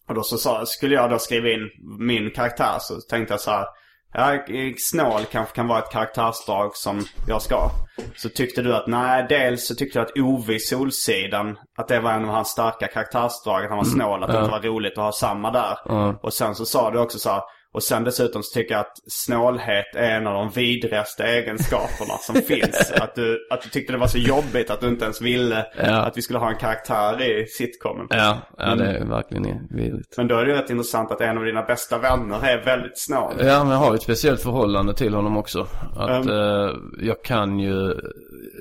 och 0.07 0.15
då 0.15 0.23
så 0.23 0.37
sa, 0.37 0.65
skulle 0.65 0.95
jag 0.95 1.09
då 1.09 1.19
skriva 1.19 1.49
in 1.49 1.69
min 1.99 2.31
karaktär 2.31 2.77
så 2.79 3.01
tänkte 3.01 3.33
jag 3.33 3.41
så 3.41 3.51
här. 3.51 3.65
Ja, 4.13 4.37
snål 4.77 5.21
kanske 5.31 5.55
kan 5.55 5.67
vara 5.67 5.79
ett 5.79 5.91
karaktärsdrag 5.91 6.75
som 6.75 7.05
jag 7.27 7.41
ska. 7.41 7.69
Så 8.15 8.29
tyckte 8.29 8.61
du 8.61 8.75
att 8.75 8.87
nej, 8.87 9.25
dels 9.29 9.67
så 9.67 9.75
tyckte 9.75 9.99
jag 9.99 10.05
att 10.05 10.17
Ove 10.17 10.53
i 10.53 10.59
Solsidan, 10.59 11.57
att 11.77 11.87
det 11.87 11.99
var 11.99 12.11
en 12.11 12.25
av 12.25 12.31
hans 12.31 12.47
starka 12.47 12.87
karaktärsdrag, 12.87 13.63
att 13.63 13.69
han 13.69 13.77
var 13.77 13.85
snål, 13.85 14.23
att 14.23 14.31
det 14.31 14.37
inte 14.39 14.51
var 14.51 14.59
roligt 14.61 14.97
att 14.97 15.03
ha 15.03 15.11
samma 15.11 15.51
där. 15.51 15.77
Och 16.25 16.33
sen 16.33 16.55
så 16.55 16.65
sa 16.65 16.91
du 16.91 16.99
också 16.99 17.19
så 17.19 17.29
här, 17.29 17.41
och 17.73 17.83
sen 17.83 18.03
dessutom 18.03 18.43
så 18.43 18.53
tycker 18.59 18.73
jag 18.73 18.81
att 18.81 18.93
snålhet 19.25 19.95
är 19.95 20.09
en 20.17 20.27
av 20.27 20.33
de 20.33 20.49
vidrigaste 20.49 21.23
egenskaperna 21.23 22.17
som 22.21 22.35
finns. 22.47 22.91
Att 22.91 23.15
du, 23.15 23.47
att 23.51 23.61
du 23.61 23.69
tyckte 23.69 23.93
det 23.93 23.99
var 23.99 24.07
så 24.07 24.17
jobbigt 24.17 24.69
att 24.69 24.81
du 24.81 24.87
inte 24.87 25.03
ens 25.03 25.21
ville 25.21 25.65
Ja. 25.77 26.01
att 26.01 26.17
vi 26.17 26.21
skulle 26.21 26.39
ha 26.39 26.49
en 26.49 26.57
karaktär 26.57 27.21
i 27.21 27.47
sitcomen. 27.47 28.07
Ja, 28.09 28.37
ja 28.57 28.75
det 28.75 28.85
är 28.97 29.05
verkligen 29.05 29.67
vidrigt. 29.69 30.17
Men 30.17 30.27
då 30.27 30.37
är 30.37 30.45
det 30.45 30.51
ju 30.51 30.57
rätt 30.57 30.69
intressant 30.69 31.11
att 31.11 31.21
en 31.21 31.37
av 31.37 31.43
dina 31.45 31.61
bästa 31.63 31.97
vänner 31.97 32.45
är 32.45 32.65
väldigt 32.65 32.99
snål. 33.05 33.33
Ja, 33.39 33.63
men 33.63 33.73
jag 33.73 33.79
har 33.79 33.89
ju 33.91 33.95
ett 33.95 34.01
speciellt 34.03 34.41
förhållande 34.41 34.93
till 34.93 35.13
honom 35.13 35.37
också. 35.37 35.67
Att 35.95 36.25
Mm. 36.25 36.29
eh, 36.29 36.71
jag 36.99 37.23
kan 37.23 37.59
ju, 37.59 37.95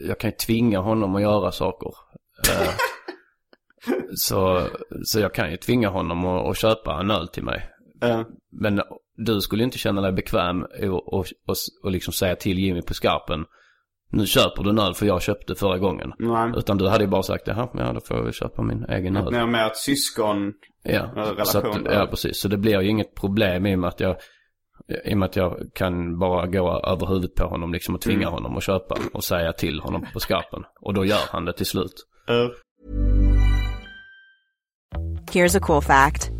jag 0.09 0.19
kan 0.21 0.31
ju 0.31 0.37
tvinga 0.37 0.79
honom 0.81 1.15
att 1.15 1.23
göra 1.23 1.53
saker. 1.53 1.91
Eh, 2.51 2.69
så, 4.15 4.63
så 5.05 5.21
jag 5.21 5.35
kan 5.35 5.51
ju 5.51 5.57
tvinga 5.57 5.89
honom 5.89 6.25
att, 6.27 6.47
att 6.51 6.57
köpa 6.59 7.01
en 7.01 7.11
öl 7.11 7.29
till 7.29 7.43
mig. 7.45 7.67
Eh, 8.03 8.23
Men 8.53 8.83
du 9.17 9.41
skulle 9.41 9.65
inte 9.65 9.79
känna 9.79 10.01
dig 10.01 10.13
bekväm 10.13 10.63
och, 10.63 11.15
och, 11.15 11.27
och, 11.47 11.57
och 11.83 11.91
liksom 11.91 12.13
säga 12.13 12.37
till 12.37 12.59
Jimmy 12.59 12.83
på 12.83 12.95
skarpen. 12.95 13.45
nu 14.13 14.27
köper 14.27 14.63
du 14.63 14.71
en 14.71 14.79
öl 14.79 14.95
för 14.95 15.07
jag 15.07 15.23
köpte 15.23 15.55
förra 15.55 15.79
gången. 15.79 16.13
Nej. 16.19 16.53
Utan 16.57 16.79
du 16.79 16.89
hade 16.89 17.05
ju 17.05 17.11
bara 17.11 17.23
sagt, 17.23 17.47
jaha, 17.47 17.69
ja 17.75 17.93
då 17.93 18.01
får 18.01 18.17
jag 18.17 18.25
väl 18.25 18.33
köpa 18.33 18.63
min 18.63 18.85
egen 18.85 19.17
öl. 19.17 19.33
Mer 19.33 19.47
med 19.47 19.67
ett 19.67 19.77
syskon. 19.77 20.53
Ja, 20.83 21.11
relation 21.15 21.45
så 21.45 21.59
att, 21.59 21.85
ja 21.85 22.07
precis. 22.11 22.41
Så 22.41 22.49
det 22.49 22.57
blir 22.57 22.81
ju 22.81 22.89
inget 22.89 23.15
problem 23.15 23.67
i 23.67 23.75
och 23.75 23.79
med 23.79 23.89
att 23.89 24.01
jag 24.01 24.17
i 25.05 25.15
och 25.15 25.19
med 25.19 25.27
att 25.27 25.37
jag 25.37 25.61
kan 25.75 26.19
bara 26.19 26.47
gå 26.47 26.81
över 26.87 27.07
huvudet 27.07 27.35
på 27.35 27.45
honom 27.45 27.73
liksom 27.73 27.95
och 27.95 28.01
tvinga 28.01 28.29
honom 28.29 28.57
att 28.57 28.63
köpa 28.63 28.99
och 29.13 29.25
säga 29.25 29.53
till 29.53 29.81
honom 29.81 30.07
på 30.13 30.21
skarpen. 30.21 30.65
Och 30.81 30.95
då 30.95 31.05
gör 31.05 31.21
han 31.31 31.45
det 31.45 31.53
till 31.53 31.67
slut. 31.67 31.93
Uh, 32.31 32.51
Here's 35.33 35.57
a 35.59 35.61
cool 35.63 35.83
fact 35.83 36.40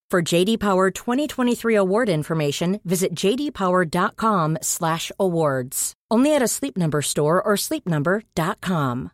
For 0.11 0.33
JD 0.33 0.59
Power 0.59 0.91
2023 0.91 1.77
award 1.77 2.09
information, 2.09 2.81
visit 2.83 3.11
jdpower.com/awards. 3.23 5.93
Only 6.13 6.35
at 6.35 6.41
a 6.41 6.47
Sleep 6.47 6.77
Number 6.77 7.01
store 7.01 7.41
or 7.41 7.55
sleepnumber.com. 7.55 9.09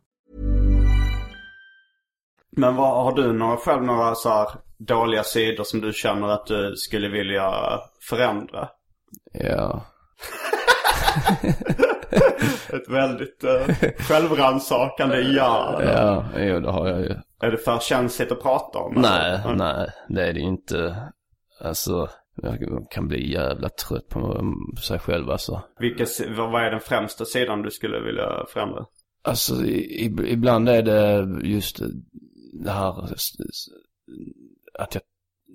men 2.57 2.75
vad, 2.75 3.03
har 3.03 3.15
du 3.15 3.33
några, 3.33 3.57
själv 3.57 3.83
några 3.83 4.15
så 4.15 4.29
här 4.29 4.47
dåliga 4.77 5.23
sidor 5.23 5.63
som 5.63 5.81
du 5.81 5.93
känner 5.93 6.27
att 6.27 6.45
du 6.45 6.73
skulle 6.75 7.09
vilja 7.09 7.51
förändra? 8.09 8.69
Ja. 9.33 9.85
Ett 12.75 12.89
väldigt 12.89 13.43
uh, 13.43 13.75
självrannsakande 13.99 15.19
ja. 15.21 15.81
Ja, 15.83 16.25
jo 16.37 16.59
det 16.59 16.71
har 16.71 16.87
jag 16.87 17.01
ju. 17.01 17.15
Är 17.41 17.51
det 17.51 17.57
för 17.57 17.79
känsligt 17.79 18.31
att 18.31 18.41
prata 18.41 18.79
om? 18.79 18.93
Nej, 18.95 19.41
eller? 19.45 19.55
nej, 19.55 19.89
det 20.09 20.27
är 20.27 20.33
det 20.33 20.39
ju 20.39 20.47
inte. 20.47 20.95
Alltså, 21.61 22.09
jag 22.41 22.87
kan 22.89 23.07
bli 23.07 23.33
jävla 23.33 23.69
trött 23.69 24.09
på 24.09 24.43
sig 24.83 24.99
själv 24.99 25.29
alltså. 25.29 25.61
Vilka, 25.79 26.05
vad 26.37 26.63
är 26.63 26.71
den 26.71 26.79
främsta 26.79 27.25
sidan 27.25 27.61
du 27.61 27.71
skulle 27.71 27.99
vilja 27.99 28.45
förändra? 28.53 28.85
Alltså 29.23 29.65
i, 29.65 30.05
ibland 30.27 30.69
är 30.69 30.81
det 30.81 31.27
just 31.47 31.81
det 32.63 32.71
här 32.71 33.13
att 34.79 34.95
jag 34.95 35.03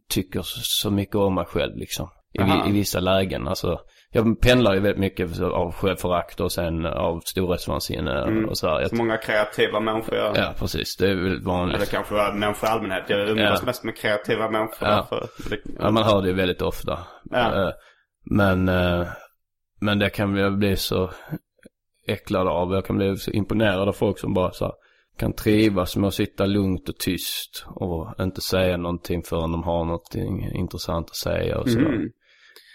tycker 0.09 0.43
så 0.45 0.91
mycket 0.91 1.17
om 1.17 1.35
mig 1.35 1.45
själv 1.45 1.77
liksom. 1.77 2.09
I, 2.33 2.69
I 2.69 2.73
vissa 2.73 3.01
lägen. 3.01 3.49
Alltså, 3.49 3.81
jag 4.13 4.41
pendlar 4.41 4.75
ju 4.75 4.81
väldigt 4.81 5.01
mycket 5.01 5.41
av 5.41 5.73
självförakt 5.73 6.41
och 6.41 6.53
sen 6.53 6.87
av 6.87 7.21
storhetsvansinne 7.25 8.45
och 8.49 8.59
så 8.59 8.69
här. 8.69 8.85
Så 8.89 8.97
många 8.97 9.17
kreativa 9.17 9.81
människor 9.81 10.15
gör. 10.15 10.33
ja, 10.37 10.55
precis. 10.59 10.97
Det 10.97 11.11
är 11.11 11.15
väl 11.15 11.27
Eller 11.27 11.41
vanligt. 11.45 11.91
kanske 11.91 12.15
var 12.15 12.33
människor 12.33 12.69
i 12.69 12.73
allmänhet. 12.73 13.05
Jag 13.09 13.29
umgås 13.29 13.59
Ja. 13.61 13.67
mest 13.67 13.85
med 13.85 13.97
kreativa 13.97 14.51
människor. 14.51 14.89
Ja. 14.89 15.07
För 15.11 15.61
Ja, 15.79 15.91
man 15.91 16.03
hör 16.05 16.23
det 16.23 16.29
ju 16.29 16.35
väldigt 16.35 16.63
ofta. 16.63 16.99
Ja. 17.31 17.63
Eh, 17.67 17.73
Men, 18.25 18.69
eh, 18.69 19.07
men 19.81 19.99
det 19.99 20.11
kan 20.11 20.37
jag 20.37 20.59
bli 20.59 20.77
så 20.77 21.11
äcklad 22.07 22.49
av. 22.49 22.73
Jag 22.73 22.85
kan 22.87 22.97
bli 22.97 23.17
så 23.17 23.31
imponerad 23.31 23.89
av 23.89 23.93
folk 23.93 24.19
som 24.19 24.35
bara 24.35 24.51
så 24.53 24.65
här, 24.65 24.75
kan 25.19 25.33
trivas 25.33 25.97
med 25.97 26.09
att 26.09 26.15
sitta 26.15 26.47
lugnt 26.47 26.89
och 26.89 26.99
tyst 26.99 27.65
och 27.67 28.15
inte 28.21 28.41
säga 28.41 28.77
någonting 28.77 29.23
förrän 29.23 29.53
de 29.53 29.63
har 29.63 29.85
något 29.85 30.15
intressant 30.55 31.07
att 31.11 31.17
säga 31.17 31.59
och 31.59 31.69
sådär. 31.71 31.87
Mm. 31.87 32.09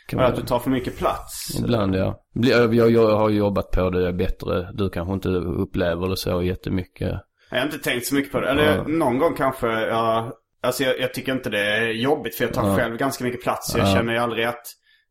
Kan 0.08 0.20
att 0.20 0.36
du 0.36 0.42
tar 0.42 0.60
för 0.60 0.70
mycket 0.70 0.98
plats. 0.98 1.60
Ibland 1.60 1.96
ja. 1.96 2.20
Jag, 2.34 2.74
jag, 2.76 2.92
jag 2.92 3.18
har 3.18 3.30
jobbat 3.30 3.72
på 3.72 3.90
det 3.90 4.14
bättre. 4.14 4.70
Du 4.74 4.90
kanske 4.90 5.14
inte 5.14 5.30
upplever 5.30 6.10
det 6.10 6.18
så 6.18 6.44
jättemycket. 6.44 7.20
Jag 7.52 7.58
har 7.58 7.66
inte 7.66 7.78
tänkt 7.78 8.06
så 8.06 8.16
mycket 8.16 8.32
på 8.32 8.40
det. 8.40 8.50
Eller 8.50 8.76
Ja. 8.76 8.84
någon 8.88 9.18
gång 9.18 9.36
kanske 9.36 9.68
jag... 9.68 10.32
Alltså 10.62 10.84
jag, 10.84 11.00
jag 11.00 11.14
tycker 11.14 11.32
inte 11.32 11.50
det 11.50 11.60
är 11.78 11.88
jobbigt 11.88 12.36
för 12.36 12.44
jag 12.44 12.54
tar 12.54 12.76
själv 12.78 12.98
ganska 12.98 13.24
mycket 13.24 13.42
plats. 13.44 13.72
Så 13.72 13.78
jag 13.78 13.88
Ja. 13.88 13.94
känner 13.94 14.14
ju 14.14 14.20
aldrig 14.20 14.46
att, 14.46 14.64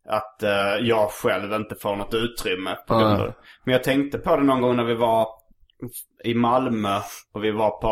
att 0.09 0.43
eh, 0.43 0.77
jag 0.87 1.11
själv 1.11 1.53
inte 1.53 1.75
får 1.81 1.97
något 1.97 2.15
utrymme 2.15 2.71
på 2.89 2.95
Ja. 2.95 2.99
grund 3.01 3.13
av 3.21 3.27
det. 3.27 3.35
Men 3.65 3.73
jag 3.73 3.85
tänkte 3.85 4.19
på 4.19 4.37
det 4.37 4.43
någon 4.43 4.61
gång 4.63 4.77
när 4.77 4.85
vi 4.85 4.95
var 4.95 5.27
i 6.25 6.35
Malmö 6.35 6.97
och 7.35 7.45
vi 7.45 7.51
var 7.51 7.71
på 7.81 7.89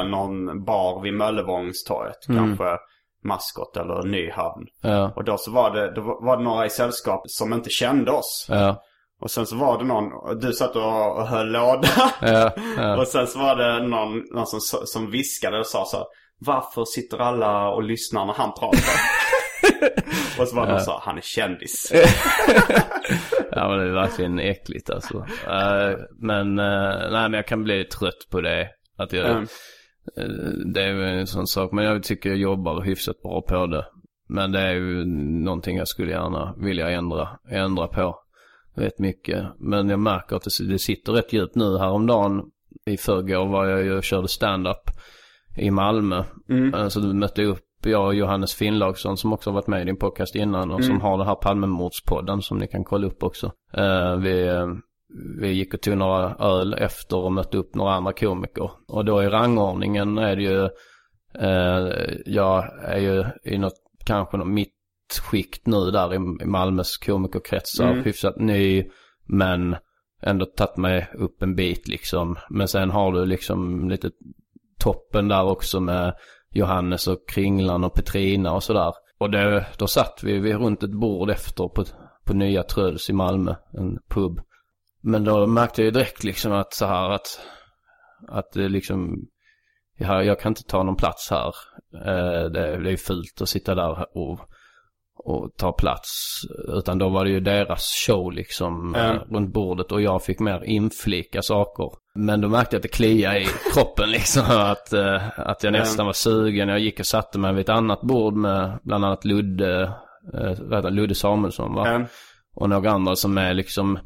eh, 0.00 0.10
någon 0.10 0.64
bar 0.64 1.02
vid 1.02 1.14
Möllevångstorget. 1.14 2.28
Mm. 2.28 2.38
Kanske 2.46 2.64
Maskot 3.24 3.76
eller 3.76 4.02
Nyhamn. 4.02 4.66
Ja, 4.80 5.12
Och 5.16 5.24
då 5.24 5.38
så 5.38 5.50
var 5.50 5.70
det, 5.70 5.94
då 5.94 6.00
var 6.20 6.36
det 6.36 6.42
några 6.42 6.66
i 6.66 6.70
sällskap 6.70 7.22
som 7.26 7.52
inte 7.52 7.70
kände 7.70 8.10
oss. 8.10 8.46
ja, 8.48 8.82
Och 9.20 9.30
sen 9.30 9.46
så 9.46 9.56
var 9.56 9.78
det 9.78 9.84
någon, 9.84 10.38
du 10.40 10.52
satt 10.52 10.76
och, 10.76 11.16
och 11.18 11.26
höll 11.26 11.46
låda. 11.52 11.88
ja. 12.20 12.50
Och 12.98 13.08
sen 13.08 13.26
så 13.26 13.38
var 13.38 13.56
det 13.56 13.86
någon, 13.86 14.22
någon 14.34 14.46
som, 14.46 14.60
som 14.86 15.10
viskade 15.10 15.58
och 15.58 15.66
sa 15.66 15.84
så 15.84 15.96
här, 15.96 16.06
Varför 16.38 16.84
sitter 16.84 17.18
alla 17.18 17.68
och 17.68 17.82
lyssnar 17.82 18.26
när 18.26 18.34
han 18.34 18.52
pratar? 18.52 18.80
och 20.40 20.48
så 20.48 20.56
var 20.56 20.66
det 20.66 20.72
någon 20.72 20.80
som 20.80 20.92
sa, 20.94 21.00
han 21.04 21.16
är 21.16 21.22
kändis. 21.22 21.92
Ja 23.56 23.68
men 23.68 23.78
det 23.78 23.84
är 23.84 23.90
verkligen 23.94 24.38
äckligt 24.38 24.90
alltså. 24.90 25.16
Eh, 25.48 25.98
men, 26.18 26.58
uh, 26.58 27.10
nej 27.10 27.22
men 27.22 27.32
jag 27.32 27.46
kan 27.46 27.64
bli 27.64 27.84
trött 27.84 28.28
på 28.30 28.40
det. 28.40 28.68
Att 28.98 29.12
jag, 29.12 29.30
Mm. 29.30 29.46
Eh, 30.16 30.24
det 30.74 30.82
är 30.82 30.92
ju 30.94 31.04
en 31.04 31.26
sån 31.26 31.46
sak. 31.46 31.72
Men 31.72 31.84
jag 31.84 32.02
tycker 32.02 32.28
jag 32.28 32.38
jobbar 32.38 32.82
hyfsat 32.82 33.22
bra 33.22 33.42
på 33.42 33.66
det. 33.66 33.86
Men 34.28 34.52
det 34.52 34.60
är 34.60 34.72
ju 34.72 35.04
någonting 35.44 35.76
jag 35.76 35.88
skulle 35.88 36.10
gärna 36.10 36.54
vilja 36.58 36.90
ändra, 36.90 37.28
ändra 37.50 37.86
på. 37.86 38.18
Rätt 38.76 38.98
mycket. 38.98 39.44
Men 39.58 39.88
jag 39.88 39.98
märker 39.98 40.36
att 40.36 40.42
det, 40.42 40.68
det 40.68 40.78
sitter 40.78 41.12
rätt 41.12 41.32
djupt 41.32 41.54
nu. 41.54 41.78
Häromdagen 41.78 42.42
i 42.86 42.96
förrgår 42.96 43.46
var 43.46 43.66
jag 43.66 43.82
ju 43.84 43.96
och 43.96 44.04
körde 44.04 44.28
stand-up 44.28 44.90
i 45.56 45.70
Malmö. 45.70 46.24
Mm. 46.48 46.90
Så 46.90 47.00
du 47.00 47.12
mötte 47.12 47.44
upp 47.44 47.60
jag 47.82 48.06
och 48.06 48.14
Johannes 48.14 48.54
Finnlaugsson 48.54 49.16
som 49.16 49.32
också 49.32 49.50
har 49.50 49.54
varit 49.54 49.66
med 49.66 49.82
i 49.82 49.84
din 49.84 49.96
podcast 49.96 50.34
innan 50.34 50.70
och 50.70 50.80
Mm. 50.80 50.86
som 50.86 51.00
har 51.00 51.18
den 51.18 51.26
här 51.26 51.34
Palmemordspodden 51.34 52.42
som 52.42 52.58
ni 52.58 52.66
kan 52.66 52.84
kolla 52.84 53.06
upp 53.06 53.22
också. 53.22 53.52
Eh, 53.72 54.16
vi, 54.16 54.46
eh, 54.46 54.66
vi 55.40 55.52
gick 55.52 55.74
och 55.74 55.80
tog 55.80 55.96
några 55.96 56.34
öl 56.34 56.74
efter 56.74 57.16
och 57.16 57.32
mötte 57.32 57.56
upp 57.56 57.74
några 57.74 57.94
andra 57.94 58.12
komiker. 58.12 58.70
Och 58.88 59.04
då 59.04 59.22
i 59.22 59.28
rangordningen 59.28 60.18
är 60.18 60.36
det 60.36 60.42
ju, 60.42 60.64
eh, 61.38 62.14
jag 62.26 62.82
är 62.82 62.98
ju 62.98 63.24
i 63.44 63.58
något, 63.58 63.74
kanske 64.06 64.36
något 64.36 64.48
mittskikt 64.48 65.66
nu 65.66 65.90
där 65.90 66.14
i, 66.14 66.16
i 66.42 66.46
Malmös 66.46 66.96
komikerkretsar. 66.96 67.90
Mm. 67.90 68.04
Hyfsat 68.04 68.36
ny 68.36 68.90
men 69.26 69.76
ändå 70.22 70.46
tagit 70.46 70.76
mig 70.76 71.10
upp 71.14 71.42
en 71.42 71.54
bit 71.54 71.88
liksom. 71.88 72.38
Men 72.50 72.68
sen 72.68 72.90
har 72.90 73.12
du 73.12 73.26
liksom 73.26 73.88
lite 73.90 74.10
toppen 74.80 75.28
där 75.28 75.44
också 75.44 75.80
med 75.80 76.14
Johannes 76.50 77.06
och 77.08 77.28
Kringlan 77.28 77.84
och 77.84 77.94
Petrina 77.94 78.52
och 78.52 78.62
sådär. 78.62 78.92
Och 79.18 79.30
det, 79.30 79.66
då 79.78 79.86
satt 79.86 80.20
vi, 80.22 80.38
vi 80.38 80.54
runt 80.54 80.82
ett 80.82 81.00
bord 81.00 81.30
efter 81.30 81.68
på, 81.68 81.84
på 82.24 82.34
Nya 82.34 82.62
Tröls 82.62 83.10
i 83.10 83.12
Malmö, 83.12 83.54
en 83.72 83.98
pub. 84.08 84.40
Men 85.04 85.24
då 85.24 85.46
märkte 85.46 85.80
jag 85.82 85.84
ju 85.86 85.90
direkt 85.90 86.24
liksom 86.24 86.52
att 86.52 86.74
så 86.74 86.86
här 86.86 87.10
att 87.10 87.40
Att 88.28 88.52
det 88.52 88.68
liksom, 88.68 89.16
jag, 89.98 90.24
jag 90.24 90.40
kan 90.40 90.50
inte 90.50 90.62
ta 90.62 90.82
någon 90.82 90.96
plats 90.96 91.30
här. 91.30 91.52
Eh, 91.94 92.50
det, 92.50 92.82
det 92.84 92.92
är 92.92 92.96
fult 92.96 93.40
att 93.40 93.48
sitta 93.48 93.74
där 93.74 94.16
och, 94.16 94.40
och 95.16 95.50
ta 95.56 95.72
plats. 95.72 96.10
Utan 96.68 96.98
då 96.98 97.08
var 97.08 97.24
det 97.24 97.30
ju 97.30 97.40
deras 97.40 98.04
show 98.06 98.32
liksom 98.32 98.94
Mm. 98.94 99.16
runt 99.18 99.52
bordet 99.52 99.92
och 99.92 100.02
jag 100.02 100.22
fick 100.24 100.40
mer 100.40 100.64
inflika 100.64 101.42
saker. 101.42 101.90
Men 102.14 102.40
då 102.40 102.48
märkte 102.48 102.76
jag 102.76 102.78
att 102.78 102.82
det 102.82 102.88
kliade 102.96 103.40
i 103.40 103.46
kroppen 103.74 104.10
liksom. 104.10 104.42
Att, 104.48 104.92
eh, 104.92 105.38
att 105.38 105.62
jag 105.64 105.72
nästan 105.72 106.06
var 106.06 106.12
sugen. 106.12 106.68
Jag 106.68 106.78
gick 106.80 107.00
och 107.00 107.06
satte 107.06 107.38
mig 107.38 107.52
vid 107.54 107.60
ett 107.62 107.68
annat 107.76 108.00
bord 108.00 108.34
med 108.34 108.78
bland 108.82 109.04
annat 109.04 109.24
Ludde? 109.24 109.92
Ludde 110.90 111.14
Samuelsson 111.14 111.74
va? 111.74 111.88
Mm. 111.88 112.06
Och 112.54 112.68
några 112.68 112.90
andra 112.90 113.16
som 113.16 113.38
är 113.38 113.54
liksom 113.54 113.98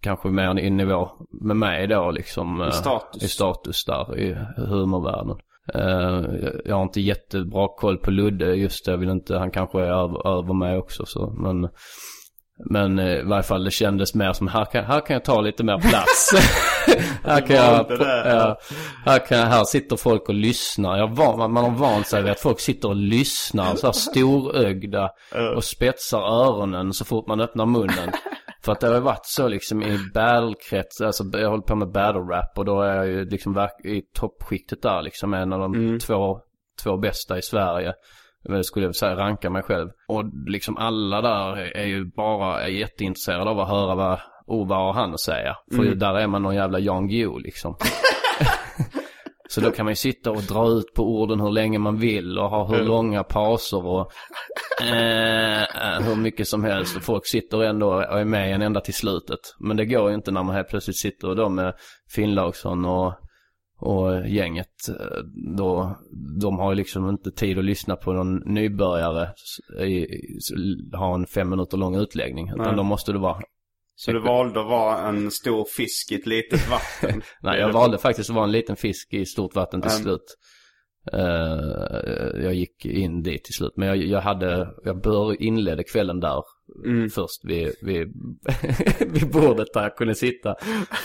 kanske 0.00 0.28
mer 0.28 0.58
i 0.58 0.70
nivå 0.70 1.08
med 1.40 1.56
mig 1.56 1.86
då 1.86 2.10
liksom. 2.10 2.60
eh, 2.62 2.70
status. 2.70 3.22
I 3.22 3.28
status 3.28 3.84
där 3.84 4.18
i 4.18 4.36
humorvärlden. 4.56 5.36
Eh, 5.74 6.34
jag- 6.64 6.76
har 6.76 6.82
inte 6.82 7.00
jättebra 7.00 7.68
koll 7.76 7.98
på 7.98 8.10
Ludde 8.10 8.54
just 8.54 8.84
det. 8.84 8.90
Jag 8.90 8.98
vill 8.98 9.08
inte, 9.10 9.38
han 9.38 9.50
kanske 9.50 9.78
är 9.80 9.84
över, 10.02 10.38
över 10.38 10.54
mig 10.54 10.78
också 10.78 11.06
så. 11.06 11.30
Men, 11.30 11.68
men 12.70 12.98
eh, 12.98 13.18
i 13.18 13.22
varje 13.22 13.42
fall 13.42 13.64
det 13.64 13.70
kändes 13.70 14.14
mer 14.14 14.32
som 14.32 14.48
här 14.48 14.64
kan, 14.64 14.84
här 14.84 15.00
kan 15.06 15.14
jag 15.14 15.24
ta 15.24 15.40
lite 15.40 15.64
mer 15.64 15.78
plats. 15.78 16.30
här 17.24 17.40
kan 17.46 17.56
jag, 17.56 17.86
ja, 18.26 18.58
här, 19.04 19.26
kan, 19.26 19.38
här 19.38 19.64
sitter 19.64 19.96
folk 19.96 20.28
och 20.28 20.34
lyssnar. 20.34 20.98
Jag 20.98 21.08
var, 21.16 21.36
man, 21.36 21.52
man 21.52 21.64
har 21.64 21.70
vant 21.70 22.06
sig 22.06 22.22
vid 22.22 22.32
att 22.32 22.40
folk 22.40 22.60
sitter 22.60 22.88
och 22.88 22.96
lyssnar 22.96 23.74
så 23.74 23.86
här 23.86 23.92
storögda 23.92 25.10
och 25.56 25.64
spetsar 25.64 26.18
öronen 26.20 26.92
så 26.92 27.04
fort 27.04 27.26
man 27.26 27.40
öppnar 27.40 27.66
munnen. 27.66 28.10
För 28.64 28.72
att 28.72 28.80
det 28.80 28.86
har 28.86 28.94
ju 28.94 29.00
varit 29.00 29.26
så 29.26 29.48
liksom 29.48 29.82
i 29.82 29.98
battle-krets, 30.14 31.00
alltså 31.00 31.24
jag 31.32 31.50
håller 31.50 31.62
på 31.62 31.76
med 31.76 31.88
battle-rap 31.88 32.58
och 32.58 32.64
då 32.64 32.82
är 32.82 32.94
jag 32.94 33.06
ju 33.06 33.24
liksom 33.24 33.68
i 33.84 34.02
toppskiktet 34.14 34.82
där 34.82 35.02
liksom 35.02 35.34
en 35.34 35.52
av 35.52 35.60
de 35.60 35.98
två, 35.98 36.40
två 36.82 36.96
bästa 36.96 37.38
i 37.38 37.42
Sverige. 37.42 37.94
Jag 38.42 38.64
skulle 38.64 38.86
jag 38.86 38.96
säga 38.96 39.16
ranka 39.16 39.50
mig 39.50 39.62
själv. 39.62 39.88
Och 40.08 40.24
liksom 40.46 40.76
alla 40.76 41.20
där 41.20 41.76
är 41.76 41.86
ju 41.86 42.04
bara 42.04 42.62
är 42.62 42.68
jätteintresserade 42.68 43.50
av 43.50 43.60
att 43.60 43.68
höra 43.68 43.94
vad, 43.94 44.20
oh, 44.46 44.68
vad 44.68 44.78
har 44.78 44.92
han 44.92 45.12
att 45.12 45.20
säga? 45.20 45.56
För 45.76 45.84
ju 45.84 45.94
där 45.94 46.14
är 46.14 46.26
man 46.26 46.42
någon 46.42 46.54
jävla 46.54 46.78
Jan 46.78 47.08
Guillou 47.08 47.38
liksom. 47.38 47.76
Så 49.48 49.60
då 49.60 49.70
kan 49.70 49.84
man 49.86 49.92
ju 49.92 49.96
sitta 49.96 50.30
och 50.30 50.42
dra 50.42 50.68
ut 50.68 50.94
på 50.94 51.02
orden 51.02 51.40
hur 51.40 51.50
länge 51.50 51.78
man 51.78 51.98
vill 51.98 52.38
och 52.38 52.50
ha 52.50 52.66
hur 52.66 52.84
långa 52.84 53.24
pauser 53.24 53.86
och 53.86 54.12
eh, 54.82 55.62
eh, 55.62 56.00
hur 56.00 56.16
mycket 56.16 56.48
som 56.48 56.64
helst. 56.64 56.96
Och 56.96 57.02
folk 57.02 57.26
sitter 57.26 57.62
ändå 57.62 57.86
och 57.86 58.20
är 58.20 58.24
med 58.24 58.54
en 58.54 58.62
ända 58.62 58.80
till 58.80 58.94
slutet. 58.94 59.38
Men 59.58 59.76
det 59.76 59.84
går 59.86 60.08
ju 60.08 60.14
inte 60.14 60.30
när 60.30 60.42
man 60.42 60.54
helt 60.54 60.68
plötsligt 60.68 60.96
sitter 60.98 61.28
och 61.28 61.36
då 61.36 61.48
med 61.48 61.74
Finnlaugsson 62.14 62.84
och, 62.84 63.12
och 63.80 64.28
gänget. 64.28 64.88
eh, 64.88 65.18
Då, 65.56 65.96
de 66.40 66.58
har 66.58 66.72
ju 66.72 66.76
liksom 66.76 67.08
inte 67.08 67.30
tid 67.30 67.58
att 67.58 67.64
lyssna 67.64 67.96
på 67.96 68.12
någon 68.12 68.36
nybörjare 68.54 69.28
i, 69.80 69.96
i, 69.96 70.38
ha 70.92 71.14
en 71.14 71.26
fem 71.26 71.48
minuter 71.50 71.76
lång 71.76 71.96
utläggning. 71.96 72.48
Utan 72.48 72.66
Nej. 72.66 72.76
då 72.76 72.82
måste 72.82 73.12
det 73.12 73.18
vara 73.18 73.42
Så 74.00 74.12
du 74.12 74.20
valde 74.20 74.60
att 74.60 74.66
vara 74.66 74.98
en 75.08 75.30
stor 75.30 75.64
fisk 75.64 76.12
i 76.12 76.14
ett 76.14 76.26
litet 76.26 76.68
vatten? 76.70 77.22
Nej, 77.42 77.60
jag 77.60 77.72
valde 77.72 77.98
faktiskt 77.98 78.30
att 78.30 78.36
vara 78.36 78.44
en 78.44 78.52
liten 78.52 78.76
fisk 78.76 79.14
i 79.14 79.26
stort 79.26 79.54
vatten 79.54 79.82
till 79.82 79.90
Mm. 79.90 80.02
slut. 80.02 80.36
Eh, 81.12 82.42
jag 82.44 82.54
gick 82.54 82.84
in 82.86 83.22
dit 83.22 83.44
till 83.44 83.54
slut. 83.54 83.72
Men 83.76 83.88
jag, 83.88 83.96
jag 83.96 84.20
hade, 84.20 84.68
jag 84.84 85.00
bör, 85.02 85.42
inledde 85.42 85.84
kvällen 85.84 86.20
där 86.20 86.42
Mm. 86.84 87.10
först 87.10 87.44
vid, 87.44 87.72
vid, 87.82 88.08
vid 89.12 89.30
bordet 89.30 89.68
där 89.74 89.82
jag 89.82 89.96
kunde 89.96 90.14
sitta. 90.14 90.52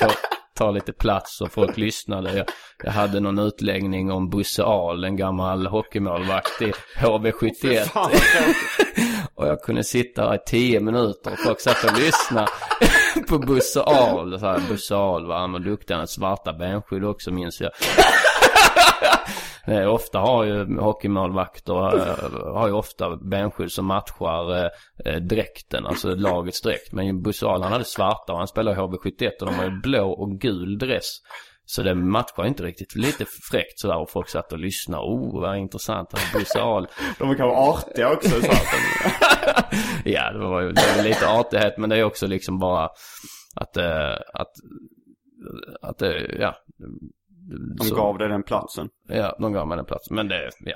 Och 0.02 0.12
ta 0.56 0.72
lite 0.72 0.94
plats 0.94 1.42
och 1.42 1.52
folk 1.52 1.78
lyssnade. 1.78 2.38
Jag, 2.38 2.46
jag 2.84 2.92
hade 2.92 3.20
någon 3.20 3.40
utläggning 3.40 4.12
om 4.12 4.30
Bosse 4.30 4.64
Ahl, 4.64 5.04
en 5.04 5.16
gammal 5.16 5.68
hockeymålvakt 5.68 6.62
i 6.62 6.72
HV71. 7.00 7.76
Fan, 7.80 8.10
vad 8.12 8.22
tråkigt. 8.22 9.13
Och 9.36 9.48
jag 9.48 9.62
kunde 9.62 9.84
sitta 9.84 10.22
här 10.22 10.36
i 10.36 10.40
tio 10.46 10.80
minuter 10.80 11.32
och 11.32 11.40
folk 11.40 11.60
satt 11.60 11.84
och 11.84 12.00
lyssnade 12.00 12.48
på 13.30 13.40
Bosse 13.40 13.82
Ahl. 13.82 14.40
Så 14.40 14.46
här, 14.46 14.62
Bosse 14.70 14.96
Ahl 14.96 15.26
var 15.26 15.38
han 15.40 15.52
var 15.52 15.60
duktig, 15.60 15.94
han 15.94 16.00
hade 16.00 16.12
svarta 16.12 16.54
benskydd 16.54 17.04
också 17.04 17.32
minns 17.32 17.62
jag. 17.62 17.72
Nej, 19.68 19.88
Ofta 19.88 20.20
har 20.20 20.44
ju 20.44 20.80
hockeymålvakter 20.80 21.74
eh, 21.74 22.54
har 22.54 22.68
ju 22.68 22.74
ofta 22.74 23.16
benskydd 23.16 23.72
som 23.72 23.86
matchar 23.86 24.56
eh, 24.56 24.70
eh, 25.06 25.16
dräkten, 25.22 25.86
alltså 25.86 26.16
lagets 26.16 26.62
dräkt. 26.62 26.94
Men 26.94 27.22
Bosse 27.22 27.46
Ahl 27.46 27.62
han 27.62 27.72
hade 27.72 27.84
svarta 27.84 28.34
och 28.34 28.38
han 28.38 28.48
spelar 28.48 28.72
i 28.72 28.76
HV71 28.76 29.30
och 29.42 29.46
de 29.46 29.56
har 29.56 29.64
ju 29.64 29.82
blå 29.82 30.12
och 30.12 30.32
gul 30.40 30.78
dress. 30.78 31.20
Så 31.66 31.84
det 31.84 31.96
matchar 31.96 32.46
inte 32.46 32.64
riktigt. 32.64 32.96
Lite 32.96 33.26
fräckt 33.52 33.80
sådär 33.80 33.98
och 33.98 34.10
folk 34.10 34.30
satt 34.30 34.52
och 34.52 34.60
lyssnade. 34.60 35.04
Oh, 35.04 35.42
vad 35.42 35.58
intressant. 35.58 36.10
Bosse 36.34 36.62
Ahl. 36.62 36.88
De 37.20 37.30
är 37.30 37.36
kanske 37.36 37.58
artiga 37.58 38.12
också. 38.12 38.30
Så 38.30 38.52
att. 38.52 38.58
Ja, 40.06 40.32
det 40.32 40.40
var 40.40 40.62
det 40.62 40.98
var 40.98 41.04
lite 41.04 41.30
artighet 41.30 41.78
men 41.78 41.90
det 41.90 41.98
är 41.98 42.04
också 42.04 42.28
liksom 42.28 42.60
bara 42.60 42.90
att, 43.56 43.78
eh, 43.78 44.14
att, 44.34 44.52
att 45.82 45.98
det, 45.98 46.36
ja. 46.40 46.56
De 47.78 47.96
gav 47.96 48.18
dig 48.18 48.30
den 48.30 48.44
platsen. 48.44 48.88
Ja, 49.08 49.36
de 49.40 49.54
gav 49.54 49.68
mig 49.68 49.78
den 49.78 49.86
platsen. 49.86 50.16
Men 50.16 50.28
det, 50.28 50.50
ja. 50.60 50.76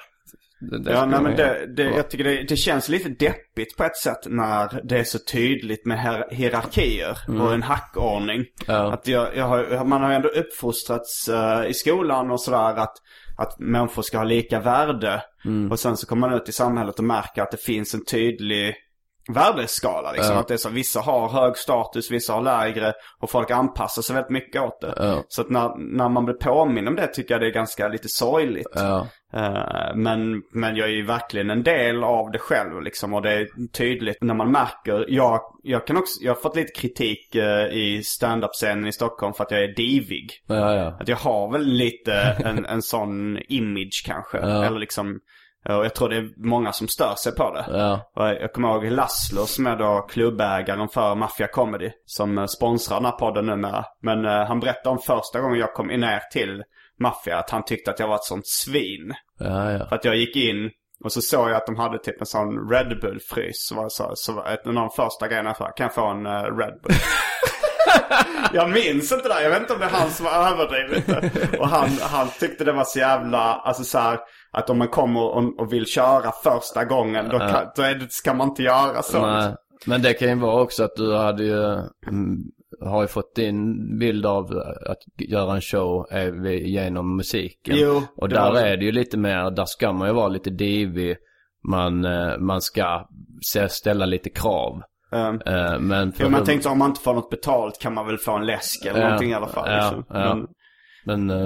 Det, 0.59 0.83
det 0.83 0.91
Ja, 0.91 1.05
nej, 1.05 1.21
men 1.21 1.35
det, 1.35 1.65
det, 1.75 1.83
jag 1.83 2.09
tycker 2.09 2.23
det, 2.23 2.43
det 2.43 2.55
känns 2.55 2.89
lite 2.89 3.09
deppigt 3.09 3.77
på 3.77 3.83
ett 3.83 3.97
sätt 3.97 4.19
när 4.25 4.81
det 4.83 4.99
är 4.99 5.03
så 5.03 5.19
tydligt 5.19 5.85
med 5.85 5.99
hier- 5.99 6.33
hierarkier 6.35 7.17
och 7.41 7.53
en 7.53 7.63
hackordning. 7.63 8.45
Ja. 8.67 8.93
Att 8.93 9.07
jag, 9.07 9.35
jag 9.35 9.45
har, 9.45 9.85
man 9.85 10.01
har 10.01 10.11
ändå 10.11 10.29
uppfostrats 10.29 11.29
eh, 11.29 11.65
i 11.69 11.73
skolan 11.73 12.31
och 12.31 12.41
sådär 12.41 12.75
att, 12.77 12.93
att 13.37 13.59
människor 13.59 14.01
ska 14.01 14.17
ha 14.17 14.23
lika 14.25 14.59
värde. 14.59 15.21
Och 15.71 15.79
sen 15.79 15.97
så 15.97 16.07
kommer 16.07 16.27
man 16.29 16.37
ut 16.37 16.49
i 16.49 16.51
samhället 16.51 16.99
och 16.99 17.05
märker 17.05 17.41
att 17.41 17.51
det 17.51 17.61
finns 17.61 17.93
en 17.93 18.05
tydlig 18.05 18.75
värdeskala. 19.27 20.11
Liksom. 20.11 20.33
Ja. 20.33 20.39
Att 20.39 20.47
det 20.47 20.53
är 20.53 20.57
så, 20.57 20.69
vissa 20.69 20.99
har 20.99 21.29
hög 21.29 21.57
status, 21.57 22.11
vissa 22.11 22.33
har 22.33 22.41
lägre 22.41 22.93
och 23.19 23.29
folk 23.29 23.51
anpassar 23.51 24.01
sig 24.01 24.13
väldigt 24.13 24.31
mycket 24.31 24.61
åt 24.61 24.81
det. 24.81 24.93
Ja. 24.97 25.23
Så 25.27 25.41
att 25.41 25.49
när, 25.49 25.95
när 25.97 26.09
man 26.09 26.25
blir 26.25 26.35
påminn 26.35 26.87
om 26.87 26.95
det 26.95 27.07
tycker 27.07 27.33
jag 27.33 27.41
det 27.41 27.47
är 27.47 27.51
ganska 27.51 27.87
lite 27.87 28.09
sorgligt. 28.09 28.71
Ja, 28.75 29.07
Eh, 29.33 29.95
men, 29.95 30.41
men 30.51 30.75
jag 30.75 30.87
är 30.87 30.93
ju 30.93 31.05
verkligen 31.05 31.49
en 31.49 31.63
del 31.63 32.03
av 32.03 32.31
det 32.31 32.39
själv 32.39 32.81
liksom. 32.81 33.13
Och 33.13 33.21
det 33.21 33.33
är 33.33 33.47
tydligt 33.71 34.17
när 34.21 34.33
man 34.33 34.51
märker. 34.51 35.05
Jag, 35.07 35.41
jag, 35.63 35.87
kan 35.87 35.97
också, 35.97 36.23
jag 36.23 36.33
har 36.33 36.41
fått 36.41 36.55
lite 36.55 36.81
kritik 36.81 37.35
eh, 37.35 37.67
i 37.67 38.03
stand-up-scenen 38.03 38.87
i 38.87 38.91
Stockholm 38.91 39.33
för 39.33 39.43
att 39.43 39.51
jag 39.51 39.63
är 39.63 39.75
divig. 39.75 40.31
Att 40.99 41.07
jag 41.07 41.17
har 41.17 41.51
väl 41.51 41.65
lite 41.65 42.13
en, 42.45 42.65
en 42.65 42.81
sån 42.81 43.37
image 43.47 44.03
kanske. 44.05 44.37
Eller 44.37 44.79
liksom, 44.79 45.19
och 45.75 45.85
jag 45.85 45.95
tror 45.95 46.09
det 46.09 46.17
är 46.17 46.47
många 46.47 46.71
som 46.71 46.87
stör 46.87 47.15
sig 47.15 47.35
på 47.35 47.53
det. 47.53 47.65
Ja, 47.69 48.11
Och 48.15 48.27
jag 48.27 48.53
kommer 48.53 48.69
ihåg 48.69 48.85
Laszlo 48.91 49.45
som 49.45 49.67
är 49.67 49.75
då 49.75 50.01
klubbägaren 50.09 50.89
för 50.89 51.15
Mafia 51.15 51.47
Comedy. 51.47 51.91
Som 52.05 52.37
eh, 52.37 52.45
sponsrar 52.45 52.97
den 52.97 53.05
här 53.05 53.11
podden 53.11 53.45
numera. 53.45 53.85
Men 54.01 54.25
eh, 54.25 54.45
han 54.47 54.59
berättade 54.59 54.89
om 54.89 54.99
första 54.99 55.39
gången 55.41 55.59
jag 55.59 55.73
kom 55.73 55.87
ner 55.87 56.19
till 56.31 56.63
Mafia. 56.99 57.37
Att 57.37 57.49
han 57.49 57.63
tyckte 57.65 57.91
att 57.91 57.99
jag 57.99 58.07
var 58.07 58.15
ett 58.15 58.23
sånt 58.23 58.47
svin. 58.47 59.13
ja, 59.39 59.71
ja. 59.71 59.85
För 59.89 59.95
att 59.95 60.05
jag 60.05 60.15
gick 60.15 60.35
in 60.35 60.69
och 61.03 61.11
så 61.11 61.21
såg 61.21 61.49
jag 61.49 61.55
att 61.55 61.65
de 61.65 61.75
hade 61.75 61.99
typ 61.99 62.19
en 62.19 62.25
sån 62.25 62.69
Red 62.69 62.99
Bull-frys. 63.01 63.51
Så 63.53 63.75
var, 63.75 63.89
så, 63.89 64.11
så 64.15 64.33
var 64.33 64.45
en 64.45 64.77
av 64.77 64.83
de 64.83 64.89
första 64.89 65.27
grejerna 65.27 65.53
sa, 65.53 65.71
kan 65.71 65.83
jag 65.83 65.93
få 65.93 66.07
en 66.07 66.25
eh, 66.25 66.31
Red 66.31 66.79
Bull? 66.83 66.91
jag 68.53 68.69
minns 68.69 69.11
inte 69.11 69.27
det. 69.27 69.43
Jag 69.43 69.49
vet 69.49 69.61
inte 69.61 69.73
om 69.73 69.79
det 69.79 69.85
är 69.85 69.89
han 69.89 70.09
som 70.09 70.25
var 70.25 70.31
överdrivet. 70.51 71.59
Och 71.59 71.67
han, 71.67 71.89
han 72.01 72.27
tyckte 72.39 72.63
det 72.63 72.71
var 72.71 72.83
så 72.83 72.99
jävla, 72.99 73.37
alltså 73.39 73.83
så 73.83 73.99
här, 73.99 74.19
att 74.51 74.69
om 74.69 74.77
man 74.77 74.87
kommer 74.87 75.21
och, 75.21 75.59
och 75.59 75.73
vill 75.73 75.85
köra 75.85 76.31
första 76.43 76.85
gången, 76.85 77.29
då, 77.29 77.39
kan, 77.39 77.65
då 77.75 77.81
det, 77.81 78.07
ska 78.11 78.33
man 78.33 78.47
inte 78.49 78.63
göra 78.63 79.01
sånt. 79.01 79.23
Nej. 79.25 79.55
Men 79.85 80.01
det 80.01 80.13
kan 80.13 80.29
ju 80.29 80.35
vara 80.35 80.61
också 80.61 80.83
att 80.83 80.95
du 80.95 81.15
hade 81.15 81.43
ju, 81.43 81.63
mm, 82.07 82.37
har 82.81 83.01
ju 83.01 83.07
fått 83.07 83.35
din 83.35 83.75
bild 83.99 84.25
av 84.25 84.45
att 84.85 85.27
göra 85.29 85.55
en 85.55 85.61
show 85.61 86.05
vi- 86.43 86.69
genom 86.69 87.15
musiken. 87.17 87.75
Jo, 87.77 88.01
och 88.15 88.29
det 88.29 88.35
där 88.35 88.51
var- 88.51 88.61
är 88.61 88.77
det 88.77 88.85
ju 88.85 88.91
lite 88.91 89.17
mer, 89.17 89.51
där 89.51 89.65
ska 89.65 89.93
man 89.93 90.07
ju 90.07 90.13
vara 90.13 90.27
lite 90.27 90.49
divig. 90.49 91.17
Man, 91.69 92.05
eh, 92.05 92.37
man 92.37 92.61
ska 92.61 93.07
ställa 93.69 94.05
lite 94.05 94.29
krav. 94.29 94.81
Um, 95.11 95.41
Eh, 95.45 95.79
Men 95.79 96.11
för 96.11 96.29
man 96.29 96.43
tänkte 96.43 96.69
om 96.69 96.77
man 96.77 96.89
inte 96.89 97.01
får 97.01 97.13
något 97.13 97.29
betalt 97.29 97.79
kan 97.81 97.93
man 97.93 98.07
väl 98.07 98.17
få 98.17 98.31
en 98.31 98.45
läsk 98.45 98.85
eller 98.85 98.99
Ja, 98.99 99.05
någonting 99.05 99.29
i 99.31 99.33
alla 99.33 99.47
fall. 99.47 99.69
ja, 99.71 99.75
liksom. 99.75 100.05
Men, 100.09 100.47
Men, 101.27 101.29
eh, 101.39 101.45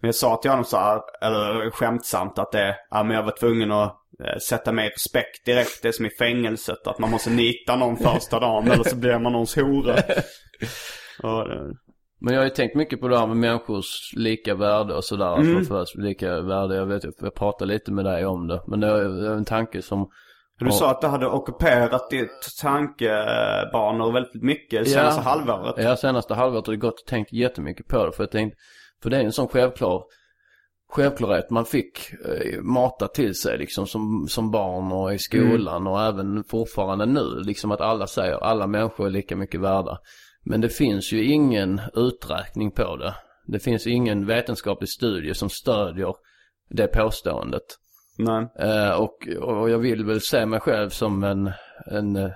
Men 0.00 0.08
jag 0.08 0.14
sa 0.14 0.36
till 0.36 0.50
honom 0.50 0.64
så 0.64 0.76
här, 0.76 1.00
eller 1.22 1.70
skämtsamt 1.70 2.38
att 2.38 2.52
det, 2.52 2.76
ja 2.90 3.02
men 3.02 3.16
jag 3.16 3.22
var 3.22 3.34
tvungen 3.40 3.72
att 3.72 3.96
eh, 4.24 4.38
sätta 4.48 4.72
mig 4.72 4.86
i 4.86 4.90
respekt 4.90 5.46
direkt. 5.46 5.82
Det 5.82 5.88
är 5.88 5.92
som 5.92 6.06
i 6.06 6.10
fängelset, 6.10 6.86
att 6.86 6.98
man 6.98 7.10
måste 7.10 7.30
nita 7.30 7.76
någon 7.76 7.96
första 7.96 8.40
dagen 8.40 8.70
eller 8.70 8.84
så 8.84 8.96
blir 8.96 9.18
man 9.18 9.32
någons 9.32 9.56
hora. 9.56 9.94
Och, 11.22 11.46
Men 12.20 12.34
jag 12.34 12.40
har 12.40 12.44
ju 12.44 12.50
tänkt 12.50 12.74
mycket 12.76 13.00
på 13.00 13.08
det 13.08 13.18
här 13.18 13.26
med 13.26 13.36
människors 13.36 14.12
lika 14.16 14.54
värde 14.54 14.94
och 14.94 15.04
sådär. 15.04 15.64
Föds 15.64 15.96
med 15.96 16.04
lika 16.04 16.40
värde. 16.40 16.74
Jag 16.76 16.86
vet 16.86 17.04
jag 17.20 17.34
pratade 17.34 17.72
lite 17.72 17.92
med 17.92 18.04
dig 18.04 18.26
om 18.26 18.46
det. 18.48 18.62
Men 18.66 18.80
det 18.80 18.86
är 18.86 19.30
en 19.30 19.44
tanke 19.44 19.82
som... 19.82 20.10
du 20.62 20.72
sa 20.72 20.90
att 20.90 21.00
det 21.00 21.08
hade 21.08 21.26
ockuperat 21.26 22.10
ditt 22.10 22.58
tankebanor 22.60 24.12
väldigt 24.12 24.42
mycket 24.42 24.88
senaste 24.88 25.22
halvåret. 25.22 25.74
Ja, 25.78 25.96
senaste 25.96 26.34
halvåret 26.34 26.66
har 26.66 26.72
det 26.72 26.80
gått 26.80 27.00
och 27.00 27.06
tänkt 27.06 27.32
jättemycket 27.32 27.86
på 27.88 28.06
det. 28.06 28.12
För 28.12 28.22
jag 28.22 28.30
tänkte, 28.30 28.58
För 29.02 29.10
det 29.10 29.16
är 29.16 29.20
en 29.20 29.32
sån 29.32 29.48
självklar 29.48 30.02
självklarhet 30.92 31.50
man 31.50 31.64
fick 31.64 32.12
eh, 32.12 32.60
mata 32.60 33.08
till 33.08 33.34
sig 33.34 33.58
liksom 33.58 33.86
som, 33.86 34.26
som 34.28 34.50
barn 34.50 34.92
och 34.92 35.14
i 35.14 35.18
skolan 35.18 35.86
och 35.86 36.02
även 36.02 36.44
fortfarande 36.44 37.06
nu. 37.06 37.42
Liksom 37.44 37.70
att 37.70 37.80
alla 37.80 38.06
säger 38.06 38.44
alla 38.44 38.66
människor 38.66 39.06
är 39.06 39.10
lika 39.10 39.36
mycket 39.36 39.60
värda. 39.60 39.98
Men 40.44 40.60
det 40.60 40.68
finns 40.68 41.12
ju 41.12 41.24
ingen 41.24 41.80
uträkning 41.94 42.70
på 42.70 42.96
det. 42.96 43.14
Det 43.46 43.58
finns 43.58 43.86
ingen 43.86 44.26
vetenskaplig 44.26 44.88
studie 44.88 45.34
som 45.34 45.50
stödjer 45.50 46.14
det 46.70 46.86
påståendet. 46.86 47.62
Nej. 48.18 48.46
Eh, 48.58 48.90
och, 49.00 49.28
och 49.40 49.70
jag 49.70 49.78
vill 49.78 50.04
väl 50.04 50.20
se 50.20 50.46
mig 50.46 50.60
själv 50.60 50.88
som 50.88 51.24
en, 51.24 51.52
en 51.86 52.16
eh, 52.16 52.30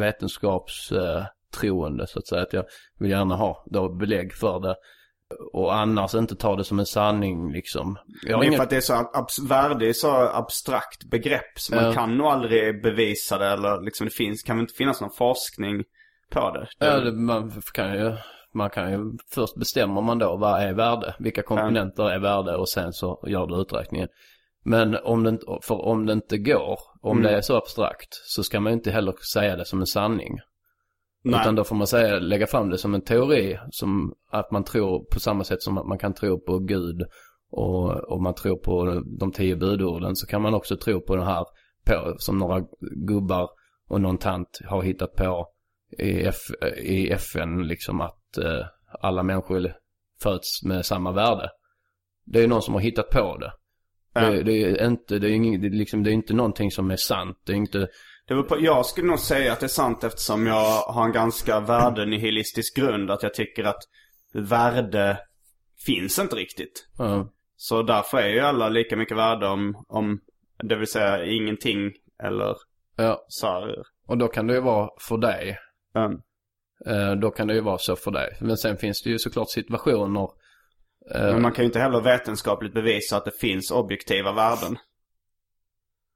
vetenskapstroende 0.00 2.06
så 2.06 2.18
att 2.18 2.26
säga. 2.26 2.42
Att 2.42 2.52
jag 2.52 2.64
vill 2.98 3.10
gärna 3.10 3.36
ha 3.36 3.64
då 3.70 3.94
belägg 3.94 4.34
för 4.34 4.60
det. 4.60 4.76
Och 5.52 5.74
annars 5.74 6.14
inte 6.14 6.36
ta 6.36 6.56
det 6.56 6.64
som 6.64 6.78
en 6.78 6.86
sanning 6.86 7.52
liksom. 7.52 7.98
Jag 8.26 8.40
är 8.40 8.44
ingen- 8.44 8.56
för 8.56 8.64
att 8.64 8.70
det 8.70 8.76
är 8.76 8.80
så 8.80 8.94
abs- 8.94 9.48
värde 9.48 9.88
är 9.88 9.92
så 9.92 10.10
abstrakt 10.28 11.04
begrepp 11.10 11.52
så 11.58 11.74
man 11.74 11.84
Ja. 11.84 11.92
kan 11.92 12.16
nog 12.18 12.26
aldrig 12.26 12.82
bevisa 12.82 13.38
det 13.38 13.46
eller 13.46 13.84
liksom 13.84 14.06
det 14.06 14.14
finns, 14.14 14.42
kan 14.42 14.56
väl 14.56 14.62
inte 14.62 14.74
finnas 14.74 15.00
någon 15.00 15.10
forskning 15.18 15.82
på 16.30 16.50
det. 16.50 16.66
det 16.78 16.86
Ja, 16.86 17.00
det, 17.00 17.12
man 17.12 17.52
kan 17.74 17.92
ju, 17.94 18.12
man 18.54 18.70
kan 18.70 18.92
ju, 18.92 18.98
först 19.34 19.56
bestämmer 19.56 20.00
man 20.02 20.18
då 20.18 20.36
vad 20.36 20.62
är 20.62 20.72
värde, 20.72 21.14
vilka 21.18 21.42
komponenter 21.42 22.10
är 22.10 22.18
värde 22.18 22.56
och 22.56 22.68
sen 22.68 22.92
så 22.92 23.24
gör 23.26 23.46
du 23.46 23.60
uträkningen. 23.60 24.08
Men 24.64 24.96
om 24.96 25.24
det 25.24 25.38
för 25.62 25.84
om 25.84 26.06
det 26.06 26.12
inte 26.12 26.38
går, 26.38 26.78
om 27.00 27.18
Mm. 27.18 27.22
det 27.22 27.36
är 27.36 27.40
så 27.40 27.56
abstrakt, 27.56 28.08
så 28.10 28.42
ska 28.42 28.60
man 28.60 28.72
inte 28.72 28.90
heller 28.90 29.14
säga 29.32 29.56
det 29.56 29.64
som 29.64 29.80
en 29.80 29.86
sanning. 29.86 30.38
Nej. 31.24 31.40
Utan 31.40 31.54
då 31.54 31.64
får 31.64 31.76
man 31.76 31.86
säga, 31.86 32.18
lägga 32.18 32.46
fram 32.46 32.70
det 32.70 32.78
som 32.78 32.94
en 32.94 33.02
teori, 33.02 33.58
som 33.70 34.14
att 34.30 34.50
man 34.50 34.64
tror 34.64 35.04
på 35.12 35.20
samma 35.20 35.44
sätt 35.44 35.62
som 35.62 35.78
att 35.78 35.86
man 35.86 35.98
kan 35.98 36.14
tro 36.14 36.40
på 36.40 36.58
Gud 36.58 37.02
och, 37.50 37.90
och 37.90 38.22
man 38.22 38.34
tror 38.34 38.56
på 38.56 39.02
de 39.18 39.32
tio 39.32 39.56
budorden 39.56 40.16
så 40.16 40.26
kan 40.26 40.42
man 40.42 40.54
också 40.54 40.76
tro 40.76 41.00
på 41.00 41.16
den 41.16 41.26
här, 41.26 41.44
på, 41.86 42.14
som 42.18 42.38
några 42.38 42.62
gubbar 43.08 43.48
och 43.88 44.00
någon 44.00 44.18
tant 44.18 44.60
har 44.64 44.82
hittat 44.82 45.14
på 45.14 45.46
i, 45.98 46.22
F, 46.22 46.36
i 46.76 47.10
FN 47.10 47.62
liksom 47.62 48.00
att 48.00 48.38
eh, 48.38 48.66
alla 49.00 49.22
människor 49.22 49.72
föds 50.22 50.62
med 50.64 50.86
samma 50.86 51.12
värde. 51.12 51.50
Det 52.24 52.38
är 52.38 52.42
ju 52.42 52.48
någon 52.48 52.62
som 52.62 52.74
har 52.74 52.80
hittat 52.80 53.10
på 53.10 53.36
det. 53.36 53.52
Ja. 54.14 54.20
Det, 54.20 54.42
det 54.42 54.52
är 54.52 54.86
inte, 54.86 55.18
det 55.18 55.28
är, 55.28 55.32
ing, 55.32 55.60
det 55.60 55.68
liksom, 55.68 56.02
det 56.02 56.10
är 56.10 56.12
inte 56.12 56.34
någonting 56.34 56.70
som 56.70 56.90
är 56.90 56.96
sant. 56.96 57.38
Det 57.44 57.52
är 57.52 57.56
inte, 57.56 57.88
Det 58.26 58.42
på, 58.42 58.56
jag 58.60 58.86
skulle 58.86 59.06
nog 59.06 59.18
säga 59.18 59.52
att 59.52 59.60
det 59.60 59.66
är 59.66 59.68
sant 59.68 60.04
eftersom 60.04 60.46
jag 60.46 60.82
har 60.82 61.04
en 61.04 61.12
ganska 61.12 61.60
värdenihilistisk 61.60 62.76
grund. 62.76 63.10
Att 63.10 63.22
jag 63.22 63.34
tycker 63.34 63.64
att 63.64 63.82
värde 64.34 65.18
finns 65.86 66.18
inte 66.18 66.36
riktigt. 66.36 66.88
ja, 66.98 67.32
Så 67.56 67.82
därför 67.82 68.18
är 68.18 68.28
ju 68.28 68.40
alla 68.40 68.68
lika 68.68 68.96
mycket 68.96 69.16
värde 69.16 69.48
om, 69.48 69.84
om 69.88 70.20
det 70.64 70.76
vill 70.76 70.86
säga 70.86 71.24
ingenting 71.24 71.92
eller 72.22 72.56
ja. 72.96 73.24
så 73.28 73.46
här. 73.46 73.74
Och 74.06 74.18
då 74.18 74.28
kan 74.28 74.46
det 74.46 74.54
ju 74.54 74.60
vara 74.60 74.90
för 75.00 75.18
dig. 75.18 75.58
Eh, 76.86 77.12
då 77.12 77.30
kan 77.30 77.46
det 77.46 77.54
ju 77.54 77.60
vara 77.60 77.78
så 77.78 77.96
för 77.96 78.10
dig. 78.10 78.36
Men 78.40 78.56
sen 78.56 78.76
finns 78.76 79.02
det 79.02 79.10
ju 79.10 79.18
såklart 79.18 79.50
situationer. 79.50 80.28
Eh, 81.14 81.22
men 81.22 81.42
man 81.42 81.52
kan 81.52 81.62
ju 81.62 81.66
inte 81.66 81.78
heller 81.78 82.00
vetenskapligt 82.00 82.74
bevisa 82.74 83.16
att 83.16 83.24
det 83.24 83.38
finns 83.40 83.70
objektiva 83.70 84.32
värden. 84.32 84.78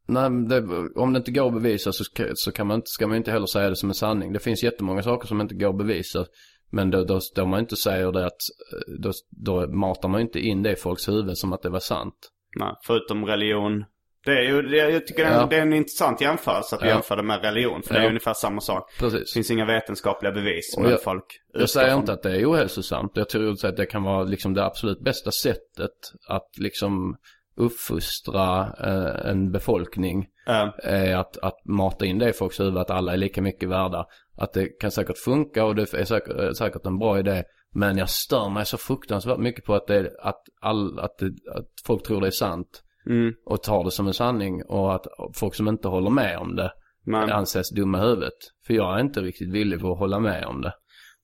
Nej, 0.08 0.30
det, 0.30 0.88
om 0.94 1.12
det 1.12 1.16
inte 1.16 1.30
går 1.30 1.46
att 1.46 1.54
bevisa 1.54 1.92
så, 1.92 2.04
ska, 2.04 2.24
så 2.34 2.52
kan 2.52 2.66
man 2.66 2.74
inte, 2.74 2.86
ska 2.86 3.06
man 3.06 3.16
inte 3.16 3.30
heller 3.30 3.46
säga 3.46 3.70
det 3.70 3.76
som 3.76 3.88
en 3.88 3.94
sanning. 3.94 4.32
Det 4.32 4.38
finns 4.38 4.62
jättemånga 4.62 5.02
saker 5.02 5.28
som 5.28 5.40
inte 5.40 5.54
går 5.54 5.70
att 5.70 5.78
bevisa. 5.78 6.26
Men 6.70 6.90
då, 6.90 7.04
då, 7.04 7.20
då 7.34 7.46
man 7.46 7.60
inte 7.60 7.76
säger 7.76 8.12
det 8.12 8.26
att, 8.26 8.32
eh, 8.72 8.94
då, 8.98 9.12
då 9.30 9.66
matar 9.68 10.08
man 10.08 10.20
inte 10.20 10.40
in 10.40 10.62
det 10.62 10.72
i 10.72 10.76
folks 10.76 11.08
huvud 11.08 11.38
som 11.38 11.52
att 11.52 11.62
det 11.62 11.70
var 11.70 11.80
sant. 11.80 12.14
Nej, 12.56 12.72
förutom 12.86 13.24
religion. 13.24 13.84
Det 14.26 14.38
är 14.38 14.42
ju, 14.42 14.62
det, 14.62 14.76
jag 14.76 15.06
tycker 15.06 15.24
det 15.24 15.30
är, 15.30 15.34
Ja. 15.34 15.42
en, 15.42 15.48
det 15.48 15.56
är 15.56 15.62
en 15.62 15.72
intressant 15.72 16.20
jämförelse 16.20 16.76
att 16.76 16.82
Ja. 16.82 16.88
jämför 16.88 17.16
det 17.16 17.22
med 17.22 17.42
religion. 17.44 17.82
För 17.82 17.94
det 17.94 18.00
är 18.00 18.02
Ja. 18.04 18.08
ungefär 18.08 18.34
samma 18.34 18.60
sak. 18.60 18.90
Det 18.98 19.04
Precis. 19.10 19.32
finns 19.34 19.50
inga 19.50 19.64
vetenskapliga 19.64 20.32
bevis. 20.32 20.76
Men 20.78 20.90
jag- 20.90 21.02
folk 21.02 21.24
Jag 21.52 21.70
säger 21.70 21.86
utgår 21.86 22.00
inte 22.00 22.12
att 22.12 22.22
det 22.22 22.36
är 22.40 22.50
ohälsosamt. 22.52 23.12
Jag 23.14 23.28
tror 23.28 23.66
att 23.66 23.76
det 23.76 23.86
kan 23.86 24.02
vara 24.02 24.24
liksom 24.24 24.54
det 24.54 24.64
absolut 24.64 25.00
bästa 25.00 25.30
sättet 25.30 25.90
att 26.28 26.48
liksom 26.58 27.16
uppfostra 27.56 28.72
eh, 28.84 29.30
en 29.30 29.52
befolkning. 29.52 30.26
från- 30.46 30.92
Eh, 30.94 31.18
att, 31.18 31.36
att 31.38 31.64
mata 31.64 32.04
in 32.06 32.18
det 32.18 32.28
i 32.28 32.32
folks 32.32 32.60
huvud 32.60 32.76
att 32.78 32.90
alla 32.90 33.12
är 33.12 33.16
lika 33.16 33.42
mycket 33.42 33.68
värda. 33.68 34.06
Att 34.38 34.52
det 34.52 34.66
kan 34.80 34.90
säkert 34.90 35.18
funka 35.18 35.64
och 35.64 35.74
det 35.74 35.94
är 35.94 36.04
säkert, 36.04 36.56
säkert 36.56 36.86
en 36.86 36.98
bra 36.98 37.18
idé. 37.18 37.44
Men 37.74 37.98
jag 37.98 38.10
stör 38.10 38.48
mig 38.48 38.66
så 38.66 38.76
fruktansvärt 38.76 39.38
mycket 39.38 39.64
på 39.64 39.74
att, 39.74 39.86
det, 39.86 40.10
att, 40.22 40.42
all, 40.60 40.98
att, 40.98 41.18
det, 41.18 41.26
att 41.26 41.66
folk 41.86 42.06
tror 42.06 42.20
det 42.20 42.26
är 42.26 42.30
sant. 42.30 42.82
Mm, 43.06 43.32
Och 43.46 43.62
tar 43.62 43.84
det 43.84 43.90
som 43.90 44.06
en 44.06 44.14
sanning. 44.14 44.62
Och 44.68 44.94
att 44.94 45.06
folk 45.34 45.54
som 45.54 45.68
inte 45.68 45.88
håller 45.88 46.10
med 46.10 46.38
om 46.38 46.56
det 46.56 46.70
men, 47.06 47.32
anses 47.32 47.70
dumma 47.70 47.98
huvudet. 48.00 48.32
För 48.66 48.74
jag 48.74 48.94
är 48.96 49.00
inte 49.00 49.20
riktigt 49.20 49.52
villig 49.52 49.80
för 49.80 49.92
att 49.92 49.98
hålla 49.98 50.20
med 50.20 50.44
om 50.44 50.60
det. 50.62 50.72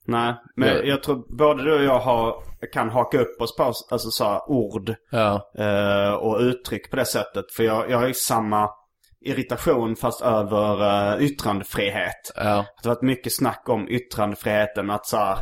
nej, 0.07 0.35
men 0.57 0.69
Jag- 0.69 0.87
jag 0.87 1.03
tror 1.03 1.37
både 1.39 1.65
du 1.65 1.75
och 1.75 1.83
jag 1.85 1.99
har, 1.99 2.35
kan 2.73 2.91
haka 2.91 3.19
upp 3.21 3.41
oss 3.41 3.57
på 3.57 3.63
alltså, 3.65 4.11
så 4.11 4.45
ord 4.49 4.95
Ja, 5.11 5.51
eh, 5.59 6.13
och 6.15 6.41
uttryck 6.41 6.91
på 6.91 6.97
det 6.97 7.05
sättet. 7.05 7.45
För 7.57 7.63
jag, 7.63 7.91
jag 7.91 7.99
har 7.99 8.07
ju 8.07 8.15
samma 8.15 8.69
irritation 9.25 9.97
fast 9.97 10.23
över 10.23 10.81
eh, 11.17 11.23
yttrandefrihet. 11.25 12.33
ja, 12.37 12.65
Det 12.83 12.89
har 12.89 12.95
varit 12.95 13.03
mycket 13.03 13.35
snack 13.37 13.69
om 13.69 13.89
yttrandefriheten. 13.89 14.91
Att 14.91 15.07
så 15.07 15.17
här, 15.17 15.39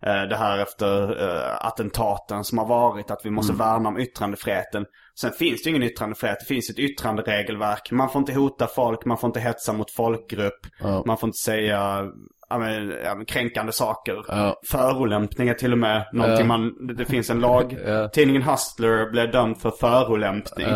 det 0.00 0.36
här 0.36 0.58
efter 0.58 1.22
eh, 1.22 1.66
attentaten 1.66 2.44
som 2.44 2.58
har 2.58 2.66
varit. 2.66 3.10
Att 3.10 3.20
vi 3.24 3.30
måste 3.30 3.52
värna 3.52 3.88
om 3.88 3.98
yttrandefriheten. 3.98 4.86
Sen 5.20 5.32
finns 5.32 5.62
det 5.62 5.70
ingen 5.70 5.82
yttrandefrihet. 5.82 6.38
Det 6.40 6.54
finns 6.54 6.70
ett 6.70 6.78
yttranderegelverk. 6.78 7.90
Man 7.90 8.10
får 8.10 8.18
inte 8.18 8.32
hota 8.32 8.66
folk. 8.66 9.04
Man 9.04 9.18
får 9.18 9.28
inte 9.28 9.40
hetsa 9.40 9.72
mot 9.72 9.90
folkgrupp. 9.90 10.66
Ja. 10.80 11.02
Man 11.06 11.18
får 11.18 11.28
inte 11.28 11.38
säga 11.44 12.04
ja, 12.48 12.58
men, 12.58 12.94
ja, 13.04 13.14
men, 13.14 13.26
kränkande 13.26 13.72
saker. 13.72 14.24
Ja. 14.28 14.60
Förolämpningar 14.66 15.54
till 15.54 15.72
och 15.72 15.78
med. 15.78 16.08
Någonting 16.12 16.46
man, 16.46 16.86
det, 16.86 16.94
det 16.94 17.04
finns 17.04 17.30
en 17.30 17.40
lag. 17.40 17.76
Tidningen 18.12 18.42
Hustler 18.42 19.10
blev 19.10 19.30
dömd 19.30 19.60
för 19.60 19.70
förolämpning. 19.70 20.66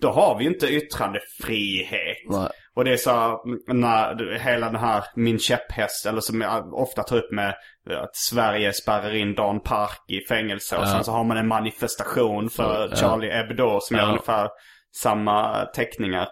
Då 0.00 0.10
har 0.10 0.38
vi 0.38 0.44
ju 0.44 0.50
inte 0.50 0.66
yttrandefrihet. 0.66 2.16
nej, 2.28 2.50
Och 2.76 2.84
det 2.84 2.92
är 2.92 2.96
så 2.96 3.42
när 3.66 4.38
hela 4.38 4.66
den 4.66 4.80
här 4.80 5.04
min 5.16 5.38
käpphäst, 5.38 6.06
eller 6.06 6.20
som 6.20 6.40
jag 6.40 6.74
ofta 6.74 7.02
tar 7.02 7.16
upp 7.16 7.32
med 7.32 7.54
att 8.02 8.16
Sverige 8.16 8.72
spärrar 8.72 9.14
in 9.14 9.34
Dan 9.34 9.60
Park 9.60 10.00
i 10.08 10.20
fängelse. 10.28 10.76
Och 10.76 10.82
Ja. 10.84 10.88
sen 10.88 11.04
så 11.04 11.12
har 11.12 11.24
man 11.24 11.36
en 11.36 11.48
manifestation 11.48 12.50
för 12.50 12.88
Ja. 12.90 12.96
Charlie 12.96 13.30
Hebdo 13.30 13.78
som 13.80 13.96
gör 13.96 14.02
Ja. 14.04 14.08
ungefär 14.08 14.48
samma 14.96 15.64
teckningar. 15.66 16.28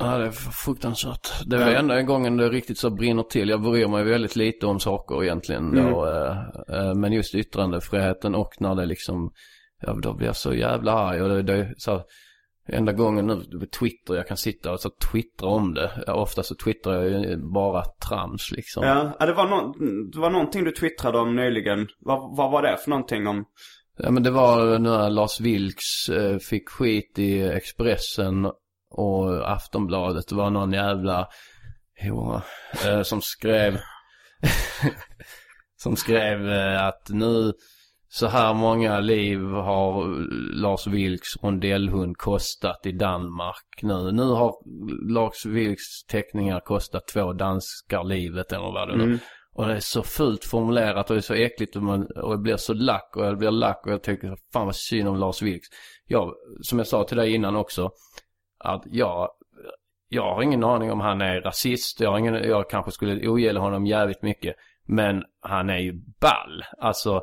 Ja, 0.00 0.18
det 0.18 0.26
är 0.26 0.30
fruktansvärt. 0.64 1.28
Det 1.46 1.56
är 1.56 1.70
Ja. 1.72 1.78
enda 1.78 2.02
gången 2.02 2.36
det 2.36 2.48
riktigt 2.48 2.78
så 2.78 2.90
brinner 2.90 3.22
till. 3.22 3.48
Jag 3.48 3.62
bryr 3.62 3.88
mig 3.88 4.04
väldigt 4.04 4.36
lite 4.36 4.66
om 4.66 4.80
saker 4.80 5.24
egentligen. 5.24 5.78
Mm. 5.78 5.92
Då, 5.92 6.06
eh, 6.06 6.36
eh, 6.78 6.94
men 6.94 7.12
just 7.12 7.34
yttrandefriheten 7.34 8.34
och 8.34 8.50
när 8.60 8.74
det 8.74 8.86
liksom, 8.86 9.30
ja 9.80 9.92
då 10.02 10.14
blir 10.14 10.26
jag 10.26 10.36
så 10.36 10.54
jävla 10.54 10.92
arg. 10.92 11.22
Och 11.22 11.28
det, 11.28 11.42
det 11.42 11.74
så, 11.76 12.02
enda 12.68 12.92
gången 12.92 13.26
nu 13.26 13.58
på 13.60 13.66
Twitter 13.66 14.14
jag 14.14 14.28
kan 14.28 14.36
sitta 14.36 14.72
och 14.72 14.80
så 14.80 14.90
twittra 15.12 15.48
om 15.48 15.74
det. 15.74 16.04
Ofta 16.06 16.42
så 16.42 16.54
twittrar 16.54 17.02
jag 17.02 17.10
ju 17.10 17.36
bara 17.36 17.84
trams 18.08 18.50
liksom. 18.50 18.84
Ja, 18.86 19.26
det, 19.26 19.32
var 19.32 19.48
nå- 19.48 19.74
det 20.12 20.18
var 20.18 20.30
någonting 20.30 20.64
du 20.64 20.72
twittrade 20.72 21.18
om 21.18 21.36
nyligen. 21.36 21.88
Vad, 21.98 22.36
vad 22.36 22.50
var 22.50 22.62
det 22.62 22.76
för 22.76 22.90
någonting 22.90 23.26
om? 23.26 23.44
Ja 23.98 24.10
men 24.10 24.22
det 24.22 24.30
var 24.30 24.78
när 24.78 25.10
Lars 25.10 25.40
Vilks 25.40 26.08
eh, 26.08 26.38
fick 26.38 26.68
skit 26.68 27.18
i 27.18 27.42
Expressen 27.42 28.50
och 28.90 29.52
Aftonbladet. 29.52 30.28
Det 30.28 30.34
var 30.34 30.50
någon 30.50 30.72
jävla 30.72 31.28
jo, 32.02 32.40
eh, 32.86 33.02
som 33.02 33.20
skrev 33.22 33.78
som 35.76 35.96
skrev 35.96 36.50
eh, 36.50 36.86
att 36.86 37.08
nu 37.08 37.52
så 38.14 38.26
här 38.26 38.54
många 38.54 39.00
liv 39.00 39.40
har 39.40 40.04
Lars 40.54 40.86
Vilks 40.86 41.42
rondellhund 41.42 42.16
kostat 42.16 42.86
i 42.86 42.92
Danmark 42.92 43.82
nu. 43.82 44.12
Nu 44.12 44.22
har 44.22 44.54
Lars 45.12 45.46
Vilks 45.46 46.04
teckningar 46.04 46.60
kostat 46.60 47.06
två 47.06 47.32
danskar 47.32 48.04
livet 48.04 48.52
eller 48.52 48.72
vad 48.72 48.88
det 48.88 48.96
nu 48.96 49.04
Mm. 49.04 49.18
och 49.54 49.66
det 49.66 49.74
är 49.74 49.80
så 49.80 50.02
fult 50.02 50.44
formulerat 50.44 51.10
och 51.10 51.16
det 51.16 51.20
är 51.20 51.22
så 51.22 51.34
äckligt 51.34 51.76
och, 51.76 51.82
man, 51.82 52.02
och 52.02 52.32
jag 52.32 52.42
blir 52.42 52.56
så 52.56 52.74
lack 52.74 53.16
och 53.16 53.26
jag 53.26 53.38
blir 53.38 53.50
lack 53.50 53.86
och 53.86 53.92
jag 53.92 54.02
tycker 54.02 54.36
fan 54.52 54.66
vad 54.66 54.76
synd 54.76 55.08
om 55.08 55.16
Lars 55.16 55.42
Vilks. 55.42 55.68
Jag, 56.06 56.34
som 56.62 56.78
jag 56.78 56.86
sa 56.86 57.04
till 57.04 57.16
dig 57.16 57.34
innan 57.34 57.56
också, 57.56 57.90
att 58.58 58.82
jag, 58.86 59.28
jag 60.08 60.34
har 60.34 60.42
ingen 60.42 60.64
aning 60.64 60.92
om 60.92 61.00
han 61.00 61.20
är 61.20 61.40
rasist. 61.40 62.00
Jag, 62.00 62.10
har 62.10 62.18
ingen, 62.18 62.34
jag 62.34 62.70
kanske 62.70 62.90
skulle 62.90 63.28
ogilla 63.28 63.60
honom 63.60 63.86
jävligt 63.86 64.22
mycket. 64.22 64.56
Men 64.86 65.24
han 65.40 65.70
är 65.70 65.78
ju 65.78 65.92
ball. 66.20 66.64
Alltså, 66.78 67.22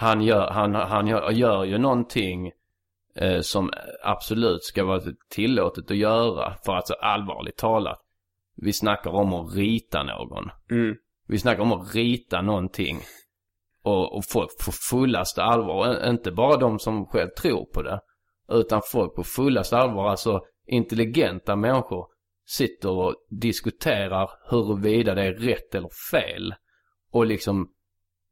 han 0.00 0.20
gör, 0.22 0.50
han, 0.50 0.74
han 0.74 1.06
gör, 1.06 1.30
gör 1.30 1.64
ju 1.64 1.78
någonting 1.78 2.52
eh, 3.14 3.40
som 3.40 3.70
absolut 4.02 4.64
ska 4.64 4.84
vara 4.84 5.02
tillåtet 5.30 5.90
att 5.90 5.96
göra. 5.96 6.54
För 6.64 6.72
alltså 6.72 6.94
allvarligt 6.94 7.56
talat. 7.56 8.00
Vi 8.56 8.72
snackar 8.72 9.10
om 9.10 9.34
att 9.34 9.54
rita 9.56 10.02
någon. 10.02 10.50
Mm. 10.70 10.96
Vi 11.28 11.38
snackar 11.38 11.62
om 11.62 11.72
att 11.72 11.94
rita 11.94 12.42
någonting. 12.42 12.98
och, 13.82 14.16
och 14.16 14.24
folk 14.32 14.50
på 14.64 14.72
fullaste 14.90 15.42
allvar, 15.42 16.08
inte 16.08 16.32
bara 16.32 16.56
de 16.56 16.78
som 16.78 17.06
själv 17.06 17.28
tror 17.42 17.64
på 17.64 17.82
det, 17.82 18.00
utan 18.48 18.82
folk 18.92 19.14
på 19.14 19.24
fullaste 19.24 19.76
allvar, 19.76 20.08
alltså 20.08 20.40
intelligenta 20.66 21.56
människor 21.56 22.06
sitter 22.46 22.90
och 22.90 23.14
diskuterar 23.30 24.30
huruvida 24.50 25.14
det 25.14 25.22
är 25.22 25.34
rätt 25.34 25.74
eller 25.74 25.90
fel. 26.10 26.54
Och 27.10 27.26
liksom 27.26 27.70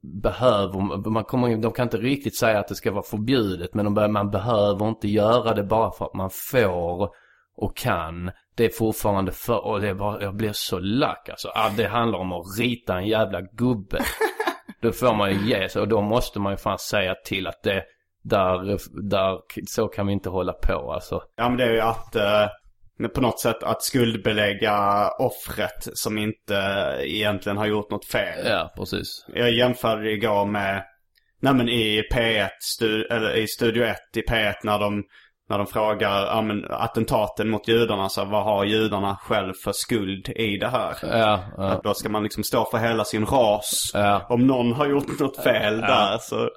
behöver, 0.02 1.10
man 1.10 1.24
kommer, 1.24 1.56
de 1.56 1.72
kan 1.72 1.82
inte 1.82 1.96
riktigt 1.96 2.38
säga 2.38 2.58
att 2.58 2.68
det 2.68 2.74
ska 2.74 2.92
vara 2.92 3.02
förbjudet 3.02 3.74
men 3.74 3.94
de, 3.94 4.12
man 4.12 4.30
behöver 4.30 4.88
inte 4.88 5.08
göra 5.08 5.54
det 5.54 5.64
bara 5.64 5.90
för 5.90 6.04
att 6.04 6.14
man 6.14 6.30
får 6.50 7.10
och 7.56 7.76
kan. 7.76 8.30
Det 8.54 8.64
är 8.64 8.70
fortfarande 8.70 9.32
för, 9.32 9.64
och 9.64 9.80
det 9.80 9.88
är 9.88 9.94
bara, 9.94 10.22
jag 10.22 10.36
blir 10.36 10.52
så 10.52 10.78
lack 10.78 11.28
alltså. 11.28 11.48
Ah, 11.54 11.70
det 11.76 11.86
handlar 11.86 12.18
om 12.18 12.32
att 12.32 12.58
rita 12.58 12.98
en 12.98 13.06
jävla 13.06 13.40
gubbe. 13.40 13.98
Då 14.80 14.92
får 14.92 15.14
man 15.14 15.30
ju 15.30 15.48
ge 15.48 15.68
sig 15.68 15.82
och 15.82 15.88
då 15.88 16.00
måste 16.00 16.40
man 16.40 16.52
ju 16.52 16.56
fan 16.56 16.78
säga 16.78 17.14
till 17.24 17.46
att 17.46 17.62
det, 17.62 17.84
där, 18.22 18.78
där, 19.10 19.38
så 19.66 19.88
kan 19.88 20.06
vi 20.06 20.12
inte 20.12 20.28
hålla 20.28 20.52
på 20.52 20.92
alltså. 20.92 21.22
Ja 21.36 21.48
men 21.48 21.58
det 21.58 21.64
är 21.64 21.72
ju 21.72 21.80
att 21.80 22.16
eh, 22.16 22.46
på 23.14 23.20
något 23.20 23.40
sätt 23.40 23.62
att 23.62 23.82
skuldbelägga 23.82 25.08
offret 25.18 25.88
som 25.92 26.18
inte 26.18 26.54
egentligen 27.00 27.58
har 27.58 27.66
gjort 27.66 27.90
något 27.90 28.06
fel. 28.06 28.46
Ja, 28.46 28.72
precis. 28.76 29.08
Jag 29.34 29.50
jämförde 29.50 30.10
igår 30.10 30.46
med, 30.46 30.84
nej 31.40 31.54
men 31.54 31.68
i 31.68 32.02
P1, 32.12 32.48
stu, 32.60 33.02
eller 33.02 33.36
i 33.36 33.46
Studio 33.46 33.84
1 33.84 33.96
i 34.16 34.20
P1 34.20 34.54
när 34.64 34.78
de, 34.78 35.02
när 35.48 35.58
de 35.58 35.66
frågar, 35.66 36.26
ja 36.26 36.42
men 36.42 36.64
attentaten 36.70 37.48
mot 37.48 37.68
judarna, 37.68 38.08
så 38.08 38.24
vad 38.24 38.44
har 38.44 38.64
judarna 38.64 39.16
själv 39.16 39.52
för 39.64 39.72
skuld 39.72 40.28
i 40.28 40.56
det 40.56 40.68
här? 40.68 40.96
Ja, 41.02 41.44
ja. 41.56 41.64
Att 41.64 41.82
då 41.82 41.94
ska 41.94 42.08
man 42.08 42.22
liksom 42.22 42.44
stå 42.44 42.64
för 42.70 42.78
hela 42.78 43.04
sin 43.04 43.26
ras. 43.26 43.90
Ja. 43.94 44.26
Om 44.28 44.46
någon 44.46 44.72
har 44.72 44.86
gjort 44.86 45.20
något 45.20 45.42
fel 45.42 45.80
där 45.80 46.18
så. 46.20 46.50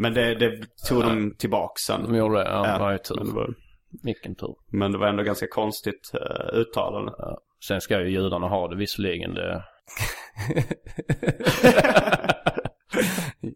Men 0.00 0.14
det, 0.14 0.34
det 0.34 0.52
tog 0.88 1.02
de 1.02 1.34
tillbaka 1.38 1.74
sen. 1.86 2.02
De 2.02 2.16
gjorde 2.16 2.38
det, 2.38 2.50
ja. 2.50 2.68
Ja, 2.68 2.78
var 2.78 2.92
ju 2.92 2.98
tur. 2.98 3.67
Vilken 4.02 4.34
tur. 4.34 4.54
Men 4.72 4.92
det 4.92 4.98
var 4.98 5.06
ändå 5.06 5.22
ganska 5.22 5.46
konstigt 5.50 6.10
uh, 6.14 6.58
uttalande. 6.58 7.12
Ja. 7.18 7.38
Sen 7.68 7.80
ska 7.80 8.00
ju 8.00 8.10
judarna 8.10 8.48
ha 8.48 8.68
det 8.68 8.76
visserligen. 8.76 9.34
Det... 9.34 9.62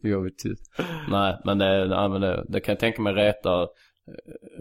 Jobbigt 0.08 0.38
tyst. 0.38 0.72
Nej, 1.08 1.38
men 1.44 1.58
det, 1.58 1.86
nej, 1.88 2.08
men 2.08 2.20
det, 2.20 2.44
det 2.48 2.60
kan 2.60 2.72
jag 2.72 2.80
tänka 2.80 3.02
mig 3.02 3.12
retar, 3.14 3.68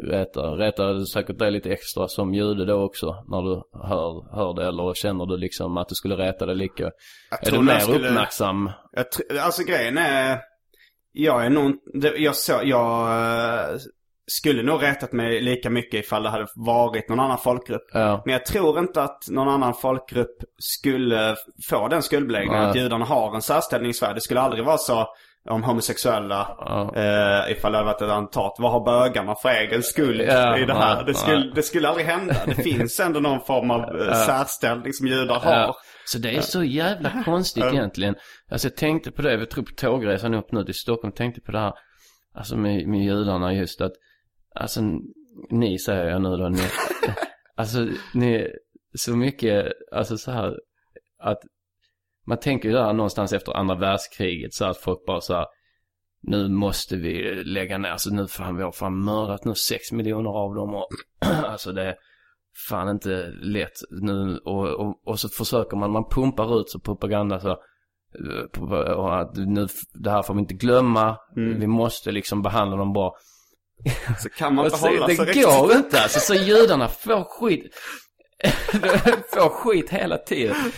retar, 0.03 0.55
retar 0.57 1.05
säkert 1.05 1.39
dig 1.39 1.51
lite 1.51 1.72
extra 1.72 2.07
som 2.07 2.34
jude 2.34 2.65
då 2.65 2.82
också. 2.84 3.26
När 3.28 3.41
du 3.41 3.63
hör, 3.88 4.36
hör 4.36 4.53
det 4.53 4.67
eller 4.67 4.93
känner 4.93 5.26
du 5.26 5.38
liksom 5.38 5.78
att 5.78 5.89
du 5.89 5.95
skulle 5.95 6.15
reta 6.15 6.45
dig 6.45 6.55
lika. 6.55 6.91
Är 7.41 7.51
du 7.51 7.61
mer 7.61 7.74
jag 7.74 7.82
skulle- 7.82 8.07
uppmärksam? 8.09 8.72
Jag 8.91 9.05
tr- 9.05 9.39
alltså 9.39 9.63
grejen 9.63 9.97
är, 9.97 10.39
jag 11.11 11.45
är 11.45 11.49
nog 11.49 11.72
jag, 12.17 12.36
så, 12.36 12.59
jag 12.63 13.07
eh, 13.11 13.78
skulle 14.38 14.63
nog 14.63 14.84
retat 14.84 15.11
mig 15.11 15.41
lika 15.41 15.69
mycket 15.69 16.05
ifall 16.05 16.23
det 16.23 16.29
hade 16.29 16.47
varit 16.55 17.09
någon 17.09 17.19
annan 17.19 17.38
folkgrupp. 17.38 17.89
Ja. 17.93 18.21
Men 18.25 18.34
jag 18.34 18.45
tror 18.45 18.79
inte 18.79 19.03
att 19.03 19.23
någon 19.29 19.49
annan 19.49 19.73
folkgrupp 19.73 20.38
skulle 20.57 21.36
få 21.69 21.88
den 21.88 22.01
skuldbeläggningen. 22.01 22.63
Att 22.63 22.75
judarna 22.75 23.05
har 23.05 23.36
en 23.36 23.41
särställning 23.41 23.91
i 23.91 23.93
Sverige. 23.93 24.13
Det 24.13 24.21
skulle 24.21 24.41
aldrig 24.41 24.65
vara 24.65 24.77
så 24.77 25.07
om 25.49 25.63
homosexuella, 25.63 26.57
Ja. 26.59 26.91
eh, 26.95 27.51
ifall 27.51 27.71
det 27.71 27.77
hade 27.77 27.86
varit 27.91 28.01
ett 28.01 28.09
attentat. 28.09 28.55
Vad 28.59 28.71
har 28.71 28.86
bögarna 28.86 29.36
för 29.36 29.49
egen 29.49 29.84
skuld 29.84 30.21
Ja, 30.21 30.57
i 30.57 30.65
det 30.65 30.73
här? 30.73 30.95
nej, 30.95 31.03
det, 31.05 31.13
skulle, 31.13 31.51
det 31.55 31.63
skulle 31.63 31.88
aldrig 31.89 32.05
hända. 32.07 32.36
Det 32.45 32.55
finns 32.63 32.99
ändå 32.99 33.19
någon 33.19 33.41
form 33.41 33.71
av 33.71 33.79
eh, 34.01 34.13
särställning 34.13 34.93
som 34.93 35.07
judar 35.07 35.39
har. 35.39 35.51
Ja. 35.53 35.75
Så 36.05 36.17
det 36.17 36.36
är 36.38 36.41
så 36.41 36.63
jävla 36.63 37.23
konstigt 37.25 37.63
egentligen. 37.63 38.15
Alltså 38.51 38.67
jag 38.67 38.75
tänkte 38.75 39.11
på 39.11 39.21
det, 39.21 39.38
vi 39.38 39.45
tror 39.45 39.63
på 39.63 39.71
tågresan 39.75 40.34
upp 40.34 40.51
nu 40.51 40.63
till 40.63 40.73
Stockholm, 40.75 41.11
tänkte 41.13 41.41
på 41.41 41.51
det 41.51 41.59
här. 41.59 41.73
Alltså 42.38 42.57
med, 42.57 42.88
med 42.88 42.99
judarna 43.03 43.53
just 43.53 43.82
att, 43.82 43.91
alltså 44.56 44.82
ni 45.49 45.80
säger 45.80 46.06
jag 46.06 46.22
nu 46.22 46.38
då, 46.38 46.49
ni, 46.49 46.62
alltså 47.56 47.88
ni, 48.14 48.36
är 48.36 48.52
så 48.93 49.16
mycket, 49.16 49.72
alltså 49.91 50.18
så 50.18 50.32
här, 50.32 50.60
att 51.20 51.39
man 52.26 52.39
tänker 52.39 52.70
ju 52.70 52.76
där 52.76 52.93
någonstans 52.93 53.34
efter 53.34 53.58
andra 53.58 53.76
världskriget 53.76 54.54
så 54.54 54.66
att 54.66 54.78
folk 54.78 55.06
bara 55.06 55.22
så 55.22 55.34
här, 55.34 55.45
nu 56.22 56.49
måste 56.49 56.95
vi 56.95 57.43
lägga 57.43 57.78
ner, 57.78 57.89
alltså 57.89 58.10
nu 58.10 58.28
fan 58.28 58.58
vi 58.58 58.64
har 58.64 58.72
fan 58.72 59.04
mördat 59.04 59.45
nu 59.45 59.56
sex 59.56 59.91
miljoner 59.91 60.30
av 60.30 60.56
dem 60.56 60.76
och 60.76 60.88
alltså 61.45 61.72
det 61.72 61.95
fan 62.70 62.89
inte 62.89 63.28
lätt 63.32 63.80
nu. 63.89 64.38
Och, 64.38 64.68
och, 64.68 65.02
och 65.08 65.20
så 65.20 65.30
försöker 65.30 65.78
man, 65.78 65.91
man 65.91 66.10
pumpar 66.10 66.62
ut 66.62 66.70
så 66.70 66.80
propaganda 66.80 67.39
så 67.39 67.49
eh, 67.49 68.93
och 68.93 69.20
att 69.20 69.36
nu, 69.36 69.68
det 69.93 70.12
här 70.12 70.22
får 70.22 70.34
vi 70.34 70.39
inte 70.39 70.54
glömma, 70.54 71.18
vi 71.36 71.68
måste 71.68 72.12
liksom 72.12 72.41
behandla 72.41 72.78
dem 72.78 72.93
bra. 72.93 73.16
Så 74.19 74.29
kan 74.29 74.55
man 74.55 74.65
inte 74.65 74.77
hålla 74.77 75.07
det 75.07 75.15
sig 75.15 75.25
går 75.25 75.67
riktigt. 75.67 75.86
inte 75.86 76.01
alltså, 76.01 76.19
så 76.19 76.34
judarna 76.34 76.88
får 76.88 77.23
skit, 77.23 77.75
får 79.34 79.49
skit 79.49 79.89
hela 79.89 80.17
tiden. 80.17 80.55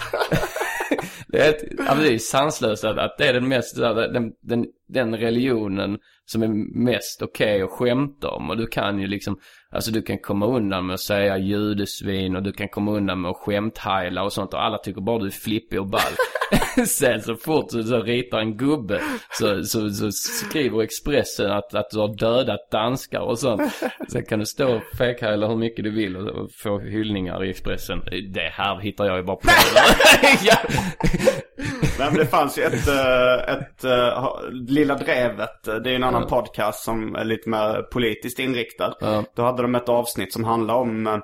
Det 1.28 1.39
är, 1.39 1.49
ett, 1.49 1.80
alltså 1.80 2.04
det 2.04 2.14
är 2.14 2.18
sanslöst 2.18 2.84
att, 2.84 2.97
att 2.97 3.18
det 3.18 3.28
är 3.28 3.34
den 3.34 3.47
mest, 3.47 3.76
den, 3.76 4.32
den, 4.41 4.66
den 4.94 5.18
religionen 5.18 5.98
som 6.26 6.44
är 6.44 6.48
mest 6.86 7.22
okej 7.22 7.62
att 7.62 7.70
skämta 7.70 8.30
om. 8.30 8.50
Och 8.50 8.58
du 8.58 8.68
kan 8.68 9.00
ju 9.00 9.08
liksom, 9.08 9.39
alltså 9.72 9.91
du 9.91 10.02
kan 10.02 10.18
komma 10.18 10.46
undan 10.46 10.86
med 10.86 10.94
att 10.94 11.00
säga 11.00 11.38
judesvin 11.38 12.36
och 12.36 12.44
du 12.44 12.52
kan 12.52 12.70
komma 12.70 12.91
undan 12.91 13.22
med 13.22 13.32
att 13.32 13.38
skämthajla 13.38 14.24
och 14.24 14.34
sånt. 14.34 14.54
Och 14.54 14.66
alla 14.66 14.78
tycker 14.78 15.02
bara 15.02 15.20
du 15.20 15.26
är 15.26 15.32
flippig 15.32 15.80
och 15.80 15.88
ball. 15.88 16.02
Sen 16.88 17.22
så 17.22 17.36
fort 17.36 17.70
du 17.70 17.84
så 17.84 18.02
ritar 18.02 18.39
en 18.39 18.58
gubbe 18.58 19.02
så, 19.32 19.64
så, 19.64 19.89
så 19.89 20.12
skriver 20.12 20.82
Expressen 20.82 21.52
att, 21.52 21.76
att 21.76 21.89
du 21.89 22.00
har 22.00 22.18
dödat 22.18 22.72
danskar 22.72 23.20
och 23.20 23.39
sånt. 23.39 23.62
Sen 24.10 24.26
kan 24.26 24.39
du 24.39 24.46
stå 24.46 24.76
och 24.76 24.82
fejkhajla 24.98 25.48
hur 25.48 25.58
mycket 25.58 25.84
du 25.84 25.91
vill 25.91 26.18
och, 26.18 26.52
få 26.52 26.80
hyllningar 26.80 27.46
i 27.46 27.50
Expressen. 27.50 28.00
Det 28.34 28.52
här 28.54 28.80
hittar 28.80 29.06
jag 29.06 29.18
ju 29.18 29.24
bara 29.24 29.38
på. 29.38 29.50
Nej 31.58 31.68
men 32.12 32.14
det 32.14 32.26
fanns 32.26 32.58
ju 32.58 32.64
ett, 32.64 32.88
eh, 32.88 33.54
ett 33.54 33.84
eh, 33.84 34.34
Lilla 34.51 34.95
Drevet, 34.95 35.68
eh, 35.68 35.76
det 35.76 35.91
är 35.91 35.95
en 35.95 36.04
annan 36.04 36.28
podcast 36.28 36.84
som 36.84 37.16
är 37.16 37.24
lite 37.24 37.49
mer 37.49 37.82
politiskt 37.82 38.39
inriktad. 38.39 38.93
Ja. 38.99 39.24
Då 39.36 39.43
hade 39.43 39.62
de 39.62 39.76
ett 39.76 39.89
avsnitt 39.89 40.34
som 40.34 40.43
handlade 40.43 40.80
om 40.80 41.22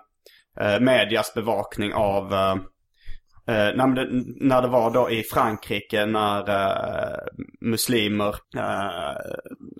medias 0.79 1.33
bevakning 1.33 1.93
av 1.93 2.33
eh, 3.49 3.75
när, 3.75 3.95
det, 3.95 4.07
när 4.45 4.61
det 4.61 4.67
var 4.67 4.91
då 4.91 5.11
i 5.11 5.23
Frankrike 5.23 6.05
när 6.05 6.49
eh, 6.49 7.17
muslimer 7.61 8.35
eh, 8.55 9.15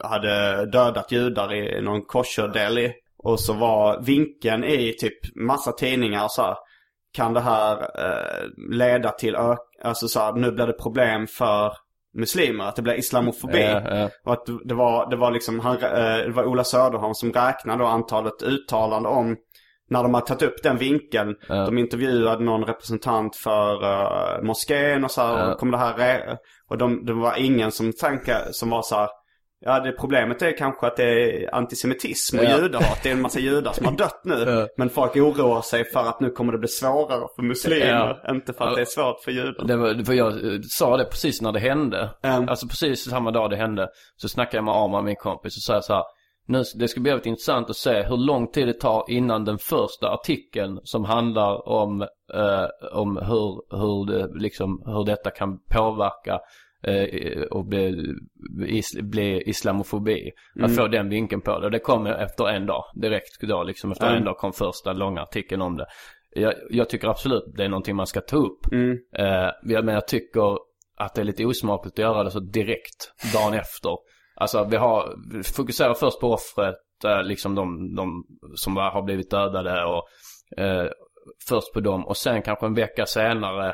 hade 0.03 0.65
dödat 0.65 1.11
judar 1.11 1.53
i 1.53 1.81
någon 1.81 2.01
kosherdeli. 2.01 2.93
Och 3.17 3.39
så 3.39 3.53
var 3.53 4.01
vinkeln 4.01 4.63
i 4.63 4.93
typ 4.99 5.35
massa 5.35 5.71
tidningar 5.71 6.27
så 6.29 6.41
här. 6.41 6.55
Kan 7.13 7.33
det 7.33 7.39
här 7.39 7.77
eh, 7.81 8.47
leda 8.71 9.11
till 9.11 9.35
ök- 9.35 9.83
alltså 9.83 10.07
så 10.07 10.19
här, 10.19 10.33
nu 10.33 10.51
blir 10.51 10.67
det 10.67 10.73
problem 10.73 11.27
för 11.27 11.73
muslimer, 12.13 12.65
att 12.65 12.75
det 12.75 12.81
blir 12.81 12.93
islamofobi. 12.93 13.61
Ja, 13.61 13.81
ja. 13.97 14.09
Och 14.25 14.33
att 14.33 14.45
det 14.65 14.73
var, 14.73 15.09
det 15.09 15.15
var 15.15 15.31
liksom, 15.31 15.59
han, 15.59 15.75
eh, 15.75 16.17
det 16.17 16.31
var 16.31 16.45
Ola 16.45 16.63
Söderholm 16.63 17.13
som 17.13 17.33
räknade 17.33 17.87
antalet 17.87 18.43
uttalanden 18.43 19.11
om 19.11 19.37
när 19.89 20.03
de 20.03 20.13
hade 20.13 20.25
tagit 20.25 20.43
upp 20.43 20.63
den 20.63 20.77
vinkeln. 20.77 21.35
Ja. 21.49 21.55
De 21.65 21.77
intervjuade 21.77 22.43
någon 22.43 22.63
representant 22.63 23.35
för 23.35 23.83
uh, 23.83 24.43
moskén 24.43 25.03
och 25.03 25.11
så 25.11 25.21
här, 25.21 25.51
och 25.51 25.59
kom 25.59 25.71
det 25.71 25.77
här 25.77 25.97
Och 26.67 26.77
de, 26.77 27.05
det 27.05 27.13
var 27.13 27.33
ingen 27.37 27.71
som 27.71 27.93
tänkte, 27.93 28.47
som 28.51 28.69
var 28.69 28.81
så 28.81 28.95
här, 28.95 29.09
Ja, 29.61 29.79
det 29.79 29.91
problemet 29.91 30.41
är 30.41 30.57
kanske 30.57 30.87
att 30.87 30.97
det 30.97 31.03
är 31.03 31.55
antisemitism 31.55 32.39
och 32.39 32.45
Ja. 32.45 32.57
judehat. 32.61 32.99
Det 33.03 33.09
är 33.09 33.13
en 33.13 33.21
massa 33.21 33.39
judar 33.39 33.71
som 33.73 33.85
har 33.85 33.91
dött 33.97 34.21
nu. 34.23 34.43
Ja. 34.47 34.67
Men 34.77 34.89
folk 34.89 35.15
oroar 35.15 35.61
sig 35.61 35.85
för 35.85 35.99
att 35.99 36.19
nu 36.19 36.29
kommer 36.29 36.51
det 36.51 36.57
bli 36.59 36.67
svårare 36.67 37.27
för 37.35 37.43
muslimer. 37.43 38.19
Ja. 38.23 38.31
Inte 38.33 38.53
för 38.53 38.65
att 38.65 38.75
det 38.75 38.81
är 38.81 38.85
svårt 38.85 39.23
för 39.23 39.31
judar. 39.31 39.65
Det 39.65 39.75
var, 39.75 40.03
för 40.05 40.13
jag 40.13 40.27
eh, 40.53 40.59
sa 40.69 40.97
det 40.97 41.05
precis 41.05 41.41
när 41.41 41.51
det 41.51 41.59
hände. 41.59 42.09
Mm. 42.23 42.49
Alltså 42.49 42.67
precis 42.67 43.09
samma 43.09 43.31
dag 43.31 43.49
det 43.49 43.55
hände. 43.55 43.89
Så 44.17 44.29
snackade 44.29 44.57
jag 44.57 44.63
med 44.63 44.73
Arman, 44.75 45.05
min 45.05 45.15
kompis, 45.15 45.57
och 45.57 45.63
sa 45.63 45.81
så 45.81 45.93
här. 45.93 46.03
Nu, 46.47 46.63
det 46.75 46.87
ska 46.87 46.99
bli 47.01 47.11
väldigt 47.11 47.25
intressant 47.25 47.69
att 47.69 47.75
se 47.75 48.03
hur 48.03 48.17
lång 48.17 48.51
tid 48.51 48.67
det 48.67 48.73
tar 48.79 49.03
innan 49.07 49.45
den 49.45 49.57
första 49.57 50.09
artikeln 50.09 50.79
som 50.83 51.05
handlar 51.05 51.69
om, 51.69 52.01
eh, 52.33 52.65
om 52.91 53.17
hur, 53.17 53.77
hur, 53.77 54.05
det, 54.11 54.39
liksom, 54.39 54.83
hur 54.85 55.05
detta 55.05 55.29
kan 55.31 55.59
påverka 55.71 56.39
och 57.51 57.65
bli, 57.65 58.13
bli 59.01 59.41
islamofobi. 59.49 60.31
Att 60.61 60.75
få 60.75 60.87
den 60.87 61.09
vinkeln 61.09 61.41
på 61.41 61.59
det. 61.59 61.69
Det 61.69 61.79
kom 61.79 62.05
efter 62.07 62.47
en 62.49 62.65
dag. 62.65 62.83
Direkt 63.01 63.41
då 63.41 63.63
liksom 63.63 63.91
efter 63.91 64.05
Mm. 64.05 64.17
en 64.17 64.25
dag 64.25 64.37
kom 64.37 64.53
första 64.53 64.93
långa 64.93 65.21
artikeln 65.21 65.61
om 65.61 65.77
det. 65.77 65.85
Jag, 66.35 66.53
jag 66.69 66.89
tycker 66.89 67.07
absolut 67.07 67.43
det 67.57 67.63
är 67.63 67.69
någonting 67.69 67.95
man 67.95 68.07
ska 68.07 68.21
ta 68.21 68.37
upp. 68.37 68.71
Mm. 68.71 68.97
Eh, 69.15 69.81
men 69.83 69.93
jag 69.93 70.07
tycker 70.07 70.57
att 70.97 71.15
det 71.15 71.21
är 71.21 71.25
lite 71.25 71.45
osmakligt 71.45 71.93
att 71.93 72.03
göra 72.03 72.23
det 72.23 72.31
så 72.31 72.39
direkt 72.39 73.13
dagen 73.33 73.53
efter. 73.53 73.91
Alltså 74.35 74.67
vi 74.71 74.77
har, 74.77 75.15
fokuserar 75.55 75.93
först 75.93 76.19
på 76.19 76.33
offret, 76.33 76.75
eh, 77.05 77.23
liksom 77.23 77.55
de, 77.55 77.95
de 77.95 78.23
som 78.55 78.75
var, 78.75 78.91
har 78.91 79.01
blivit 79.01 79.31
dödade 79.31 79.85
och 79.85 80.03
eh, 80.63 80.87
först 81.49 81.73
på 81.73 81.79
dem 81.79 82.07
och 82.07 82.17
sen 82.17 82.41
kanske 82.41 82.65
en 82.65 82.73
vecka 82.73 83.05
senare 83.05 83.73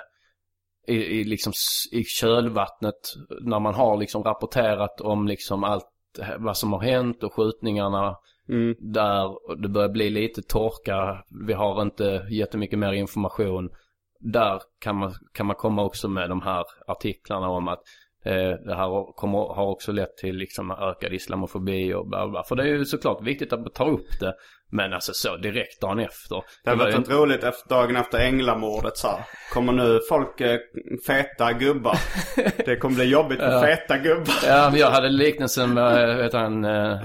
i, 0.87 0.95
i, 0.95 1.23
liksom, 1.23 1.53
i 1.91 2.03
kölvattnet 2.03 3.13
när 3.41 3.59
man 3.59 3.73
har 3.73 3.97
liksom 3.97 4.23
rapporterat 4.23 5.01
om 5.01 5.27
liksom 5.27 5.63
allt 5.63 5.89
vad 6.37 6.57
som 6.57 6.73
har 6.73 6.79
hänt 6.79 7.23
och 7.23 7.33
skjutningarna 7.33 8.15
Mm. 8.49 8.75
där 8.79 9.49
och 9.49 9.61
det 9.61 9.69
börjar 9.69 9.89
bli 9.89 10.09
lite 10.09 10.41
torka. 10.41 11.23
Vi 11.47 11.53
har 11.53 11.81
inte 11.81 12.27
jättemycket 12.29 12.79
mer 12.79 12.93
information. 12.93 13.69
Där 14.19 14.61
kan 14.79 14.95
man, 14.95 15.13
kan 15.33 15.45
man 15.45 15.55
komma 15.55 15.83
också 15.83 16.09
med 16.09 16.29
de 16.29 16.41
här 16.41 16.63
artiklarna 16.87 17.49
om 17.49 17.67
att 17.67 17.81
eh, 18.25 18.51
det 18.65 18.75
här 18.75 19.13
kommer, 19.15 19.37
har 19.37 19.65
också 19.65 19.91
lett 19.91 20.17
till 20.17 20.35
liksom 20.35 20.71
ökad 20.71 21.13
islamofobi 21.13 21.93
och 21.93 22.07
bla 22.07 22.27
bla. 22.27 22.43
För 22.43 22.55
det 22.55 22.63
är 22.63 22.67
ju 22.67 22.85
såklart 22.85 23.21
viktigt 23.21 23.53
att 23.53 23.59
man 23.59 23.71
tar 23.71 23.89
upp 23.89 24.19
det. 24.19 24.35
Men 24.75 24.93
alltså 24.93 25.11
så 25.13 25.37
direkt 25.37 25.81
dagen 25.81 25.99
efter. 25.99 26.35
Det 26.63 26.69
hade 26.69 26.83
var 26.83 26.91
varit 26.91 27.09
ju 27.09 27.13
roligt 27.13 27.43
efter, 27.43 27.69
dagen 27.69 27.95
efter 27.95 28.19
änglamordet 28.19 28.97
så 28.97 29.07
här. 29.07 29.19
Kommer 29.53 29.73
nu 29.73 29.99
folk 30.09 30.41
eh, 30.41 30.57
feta 31.07 31.53
gubbar? 31.53 31.97
Det 32.65 32.75
kommer 32.75 32.95
bli 32.95 33.05
jobbigt 33.05 33.39
med 33.39 33.61
feta 33.61 33.97
gubbar. 33.97 34.33
Ja, 34.47 34.71
jag 34.75 34.91
hade 34.91 35.09
liknelsen 35.09 35.73
med, 35.73 36.09
äh, 36.09 36.15
vet 36.17 36.33
han, 36.33 36.65
eh, 36.65 36.97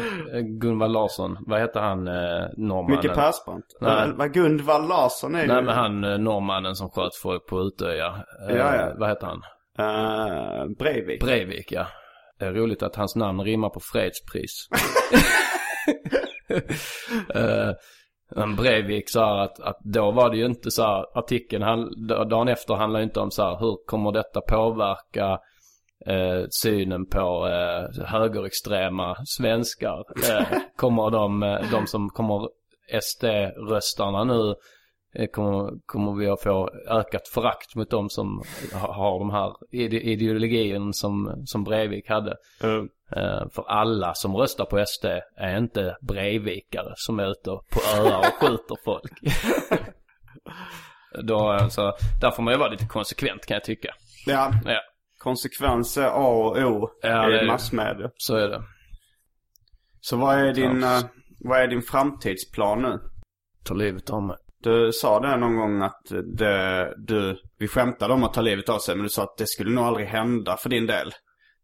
Gunvald 0.60 0.92
Larsson. 0.92 1.36
Vad 1.46 1.60
heter 1.60 1.80
han, 1.80 2.08
eh, 2.08 2.14
norrmannen? 2.56 3.00
Micke 3.02 3.14
Persbrandt. 3.14 3.66
Vad- 3.80 4.32
Gundvald 4.34 4.88
Larsson 4.88 5.34
är 5.34 5.46
Nej 5.46 5.56
ju. 5.56 5.62
men 5.62 5.74
han 5.74 6.04
eh, 6.04 6.18
norrmannen 6.18 6.74
som 6.76 6.90
sköt 6.90 7.16
folk 7.22 7.46
på 7.46 7.60
Utöja. 7.60 8.06
Eh, 8.50 8.56
Ja, 8.56 8.76
ja. 8.76 8.92
Vad 8.98 9.08
heter 9.08 9.26
han? 9.26 9.42
Uh, 9.80 10.76
Breivik. 10.78 11.20
Breivik 11.20 11.72
ja. 11.72 11.86
Det 12.38 12.44
är 12.46 12.52
roligt 12.52 12.82
att 12.82 12.96
hans 12.96 13.16
namn 13.16 13.40
rimmar 13.40 13.68
på 13.68 13.80
fredspris. 13.92 14.68
Eh, 17.34 17.70
men 18.36 18.56
Breivik 18.56 19.10
sa 19.10 19.42
att, 19.42 19.60
att 19.60 19.78
då 19.80 20.10
var 20.10 20.30
det 20.30 20.36
ju 20.36 20.46
inte 20.46 20.70
så 20.70 20.82
här, 20.82 21.18
artikeln 21.18 21.62
han, 21.62 22.06
dagen 22.06 22.48
efter 22.48 22.74
handlar 22.74 23.00
ju 23.00 23.04
inte 23.04 23.20
om 23.20 23.30
så 23.30 23.42
här, 23.42 23.58
hur 23.58 23.86
kommer 23.86 24.12
detta 24.12 24.40
påverka 24.40 25.38
eh, 26.06 26.44
synen 26.50 27.06
på 27.06 27.48
eh, 27.48 28.04
högerextrema 28.06 29.16
svenskar? 29.24 30.04
Eh, 30.30 30.46
kommer 30.76 31.10
de, 31.10 31.42
eh, 31.42 31.70
de 31.72 31.86
som 31.86 32.08
kommer 32.08 32.48
SD-röstarna 33.00 34.24
nu 34.24 34.54
Kommer, 35.32 35.70
kommer 35.86 36.12
vi 36.12 36.28
att 36.28 36.42
få 36.42 36.70
ökat 36.88 37.28
förakt 37.28 37.74
mot 37.74 37.90
de 37.90 38.10
som 38.10 38.42
ha- 38.72 38.92
har 38.92 39.18
de 39.18 39.30
här 39.30 39.52
ide- 39.72 40.00
ideologin 40.00 40.92
som, 40.92 41.42
som 41.46 41.64
Breivik 41.64 42.08
hade. 42.08 42.36
Eh, 42.62 42.82
Eh, 43.16 43.48
för 43.52 43.62
alla 43.68 44.14
som 44.14 44.36
röstar 44.36 44.64
på 44.64 44.84
SD 44.86 45.04
är 45.36 45.58
inte 45.58 45.96
Breivikare 46.00 46.92
som 46.96 47.18
är 47.20 47.30
ute 47.30 47.50
på 47.50 47.80
öar 47.96 48.18
och 48.18 48.34
skjuter 48.48 48.76
folk. 48.84 49.12
Då, 51.24 51.48
alltså, 51.48 51.92
där 52.20 52.30
får 52.30 52.42
man 52.42 52.54
ju 52.54 52.58
vara 52.58 52.70
lite 52.70 52.86
konsekvent 52.86 53.46
kan 53.46 53.54
jag 53.54 53.64
tycka. 53.64 53.94
ja, 54.26 54.52
Ja, 54.64 54.80
konsekvens 55.18 55.96
är 55.98 56.06
A 56.06 56.28
och 56.28 56.56
O 56.58 56.88
Ja, 57.02 57.30
i 57.42 57.46
massmedia. 57.46 58.10
så 58.16 58.36
är 58.36 58.48
det. 58.48 58.62
Så 60.00 60.16
vad 60.16 60.38
är 60.38 60.52
din, 60.54 60.82
eh, 60.84 61.00
vad 61.40 61.60
är 61.60 61.68
din 61.68 61.82
framtidsplan 61.82 62.82
nu? 62.82 62.98
Ta 63.64 63.74
livet 63.74 64.10
av 64.10 64.22
mig. 64.22 64.36
Du 64.62 64.92
sa 64.92 65.20
det 65.20 65.36
någon 65.36 65.56
gång 65.56 65.82
att 65.82 66.02
det, 66.38 66.94
du, 66.98 67.36
vi 67.58 67.68
skämtade 67.68 68.14
om 68.14 68.24
att 68.24 68.34
ta 68.34 68.40
livet 68.40 68.68
av 68.68 68.78
sig 68.78 68.94
men 68.94 69.02
du 69.02 69.08
sa 69.08 69.22
att 69.22 69.36
det 69.38 69.46
skulle 69.46 69.70
nog 69.70 69.84
aldrig 69.84 70.06
hända 70.06 70.56
för 70.56 70.68
din 70.68 70.86
del. 70.86 71.12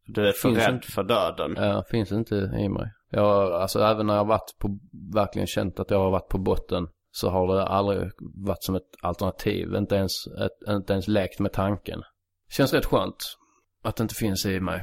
Du 0.06 0.28
är 0.28 0.32
för 0.32 0.48
Finns 0.48 0.58
rädd 0.58 0.74
inte. 0.74 0.92
för 0.92 1.02
döden. 1.02 1.54
Ja, 1.56 1.84
finns 1.90 2.12
inte 2.12 2.34
i 2.34 2.68
mig. 2.68 2.92
Jag, 3.10 3.52
alltså 3.52 3.80
även 3.80 4.06
när 4.06 4.16
jag 4.16 4.24
varit 4.24 4.58
på, 4.58 4.78
verkligen 5.14 5.46
känt 5.46 5.80
att 5.80 5.90
jag 5.90 5.98
har 5.98 6.10
varit 6.10 6.28
på 6.28 6.38
botten 6.38 6.88
så 7.10 7.30
har 7.30 7.56
det 7.56 7.66
aldrig 7.66 8.10
varit 8.46 8.62
som 8.62 8.74
ett 8.74 8.90
alternativ. 9.02 9.74
Inte 9.74 9.94
ens, 9.94 10.12
ett, 10.26 10.68
inte 10.68 10.92
ens 10.92 11.08
lekt 11.08 11.40
med 11.40 11.52
tanken. 11.52 12.02
Känns 12.50 12.72
rätt 12.72 12.86
skönt 12.86 13.16
att 13.82 13.96
det 13.96 14.02
inte 14.02 14.14
finns 14.14 14.46
i 14.46 14.60
mig. 14.60 14.82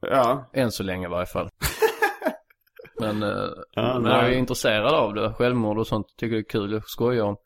Ja, 0.00 0.50
Än 0.52 0.70
så 0.72 0.82
länge 0.82 1.06
i 1.06 1.10
varje 1.10 1.26
fall. 1.26 1.48
Men, 3.00 3.22
eh, 3.22 3.48
Ja, 3.74 3.98
men 4.00 4.12
jag 4.12 4.24
är 4.32 4.38
intresserad 4.38 4.94
av 4.94 5.14
det. 5.14 5.32
Självmord 5.34 5.78
och 5.78 5.86
sånt 5.86 6.06
tycker 6.16 6.34
jag 6.36 6.44
är 6.44 6.48
kul. 6.48 6.72
Jag 6.72 6.88
skojar 6.88 7.24
om. 7.24 7.36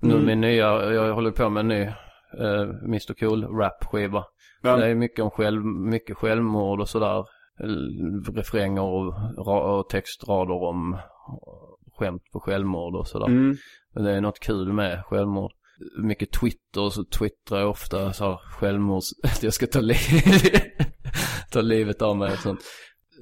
Nu 0.00 0.14
Mm. 0.14 0.26
min 0.26 0.40
nya, 0.40 0.92
jag 0.92 1.14
håller 1.14 1.30
på 1.30 1.48
med 1.50 1.60
en 1.60 1.68
ny 1.68 1.82
uh, 2.40 2.84
Mr 2.84 3.14
Cool 3.14 3.44
rap 3.44 3.84
skiva. 3.84 4.24
Ja. 4.62 4.76
Det 4.76 4.86
är 4.86 4.94
mycket 4.94 5.24
om 5.24 5.30
själv, 5.30 5.64
mycket 5.64 6.16
självmord 6.16 6.80
och 6.80 6.88
sådär. 6.88 7.24
Refränger 8.34 8.82
och, 8.82 9.78
och 9.78 9.88
textrader 9.88 10.54
om 10.62 10.98
skämt 11.98 12.22
på 12.32 12.40
självmord 12.40 12.94
och 12.96 13.06
sådär. 13.08 13.26
mm. 13.26 13.56
Men 13.94 14.04
det 14.04 14.10
är 14.12 14.20
något 14.20 14.40
kul 14.40 14.72
med 14.72 15.04
självmord. 15.04 15.52
Mycket 16.02 16.32
Twitter, 16.32 16.90
så 16.90 17.04
twittrar 17.04 17.60
jag 17.60 17.70
ofta 17.70 18.12
så 18.12 18.24
här 18.24 18.36
självmords... 18.36 19.10
att 19.22 19.42
jag 19.42 19.52
ska 19.54 19.66
ta, 19.66 19.80
li 19.80 19.94
ta 21.50 21.60
livet 21.60 22.02
av 22.02 22.16
mig 22.16 22.32
och 22.32 22.38
sånt. 22.38 22.60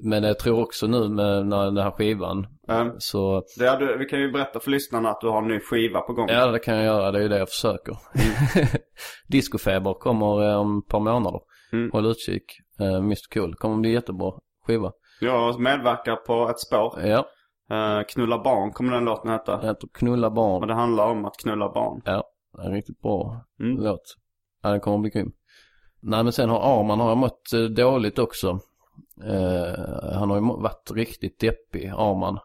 Men 0.03 0.23
jag 0.23 0.39
tror 0.39 0.61
också 0.61 0.87
nu 0.87 1.09
med 1.09 1.35
den 1.49 1.77
här 1.77 1.91
skivan 1.91 2.47
Ja. 2.67 2.95
så... 2.97 3.43
Det 3.59 3.77
du, 3.79 3.97
vi 3.97 4.05
kan 4.05 4.19
ju 4.19 4.31
berätta 4.31 4.59
för 4.59 4.71
lyssnarna 4.71 5.09
att 5.09 5.21
du 5.21 5.27
har 5.27 5.37
en 5.41 5.47
ny 5.47 5.59
skiva 5.59 6.01
på 6.01 6.13
gång. 6.13 6.27
Ja 6.29 6.45
det 6.45 6.59
kan 6.59 6.75
jag 6.75 6.85
göra, 6.85 7.11
det 7.11 7.17
är 7.19 7.21
ju 7.23 7.27
det 7.27 7.37
jag 7.39 7.49
försöker. 7.49 7.97
Discofeber 9.27 9.93
kommer 9.93 10.49
eh, 10.49 10.55
om 10.59 10.77
ett 10.79 10.87
par 10.87 10.99
månader. 10.99 11.39
Mm. 11.73 11.91
Håll 11.91 12.05
utkik. 12.05 12.43
Uh, 12.81 12.95
Mr 12.95 13.33
Cool. 13.33 13.55
Kommer 13.55 13.77
bli 13.77 13.91
jättebra 13.93 14.31
skiva. 14.67 14.91
Jag 15.21 15.59
medverkar 15.59 16.15
på 16.15 16.49
ett 16.49 16.59
spår. 16.59 16.99
Ja, 17.05 17.25
Eh, 17.71 18.01
knulla 18.07 18.43
barn 18.43 18.71
kommer 18.71 18.93
den 18.93 19.05
låten 19.05 19.31
heta. 19.31 19.57
det 19.57 19.67
heter 19.67 19.87
Knulla 19.93 20.29
barn. 20.29 20.67
det 20.67 20.73
handlar 20.73 21.07
om 21.07 21.25
att 21.25 21.37
knulla 21.37 21.69
barn. 21.73 22.01
Ja, 22.05 22.23
det 22.57 22.61
är 22.63 22.65
en 22.67 22.73
riktigt 22.73 23.01
bra 23.01 23.45
Mm. 23.59 23.83
låt. 23.83 24.01
Ja, 24.63 24.69
den 24.69 24.79
kommer 24.79 24.97
bli 24.97 25.09
grym. 25.09 25.31
Nej 26.01 26.23
men 26.23 26.33
sen 26.33 26.49
har 26.49 26.79
Arman 26.79 26.99
har 26.99 27.09
jag 27.09 27.17
mått 27.17 27.53
eh, 27.53 27.59
dåligt 27.61 28.19
också. 28.19 28.59
Eh, 29.23 30.13
han 30.13 30.29
har 30.29 30.37
ju 30.37 30.41
varit 30.41 30.91
riktigt 30.95 31.39
deppig, 31.39 31.87
Arman. 31.87 32.39